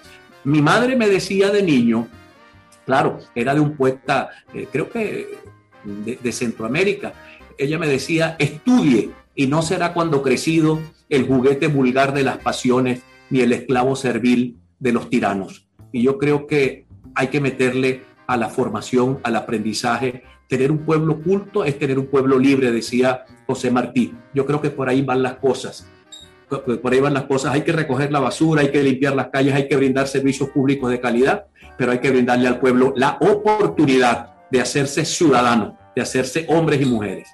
Mi 0.43 0.61
madre 0.61 0.95
me 0.95 1.09
decía 1.09 1.49
de 1.49 1.63
niño, 1.63 2.07
claro, 2.85 3.19
era 3.33 3.53
de 3.53 3.59
un 3.59 3.75
poeta, 3.75 4.29
eh, 4.53 4.67
creo 4.71 4.89
que 4.89 5.27
de, 5.83 6.19
de 6.21 6.31
Centroamérica, 6.31 7.13
ella 7.57 7.79
me 7.79 7.87
decía, 7.87 8.35
estudie 8.39 9.11
y 9.35 9.47
no 9.47 9.61
será 9.61 9.93
cuando 9.93 10.21
crecido 10.21 10.79
el 11.09 11.27
juguete 11.27 11.67
vulgar 11.67 12.13
de 12.13 12.23
las 12.23 12.37
pasiones 12.37 13.01
ni 13.29 13.41
el 13.41 13.53
esclavo 13.53 13.95
servil 13.95 14.57
de 14.79 14.91
los 14.91 15.09
tiranos. 15.09 15.67
Y 15.91 16.03
yo 16.03 16.17
creo 16.17 16.47
que 16.47 16.85
hay 17.15 17.27
que 17.27 17.41
meterle 17.41 18.03
a 18.27 18.37
la 18.37 18.49
formación, 18.49 19.19
al 19.23 19.35
aprendizaje. 19.35 20.23
Tener 20.47 20.71
un 20.71 20.79
pueblo 20.79 21.21
culto 21.21 21.63
es 21.63 21.77
tener 21.79 21.97
un 21.97 22.07
pueblo 22.07 22.37
libre, 22.37 22.71
decía 22.71 23.25
José 23.47 23.71
Martí. 23.71 24.13
Yo 24.33 24.45
creo 24.45 24.61
que 24.61 24.69
por 24.69 24.89
ahí 24.89 25.01
van 25.01 25.23
las 25.23 25.35
cosas. 25.35 25.87
Por 26.49 26.93
ahí 26.93 26.99
van 26.99 27.13
las 27.13 27.23
cosas. 27.23 27.53
Hay 27.53 27.61
que 27.61 27.71
recoger 27.71 28.11
la 28.11 28.19
basura, 28.19 28.61
hay 28.61 28.71
que 28.71 28.83
limpiar 28.83 29.15
las 29.15 29.29
calles, 29.29 29.53
hay 29.53 29.67
que 29.67 29.75
brindar 29.75 30.07
servicios 30.07 30.49
públicos 30.49 30.91
de 30.91 30.99
calidad, 30.99 31.45
pero 31.77 31.91
hay 31.91 31.99
que 31.99 32.11
brindarle 32.11 32.47
al 32.47 32.59
pueblo 32.59 32.93
la 32.95 33.17
oportunidad 33.19 34.33
de 34.49 34.61
hacerse 34.61 35.03
ciudadano, 35.05 35.77
de 35.95 36.01
hacerse 36.01 36.47
hombres 36.49 36.81
y 36.81 36.85
mujeres. 36.85 37.29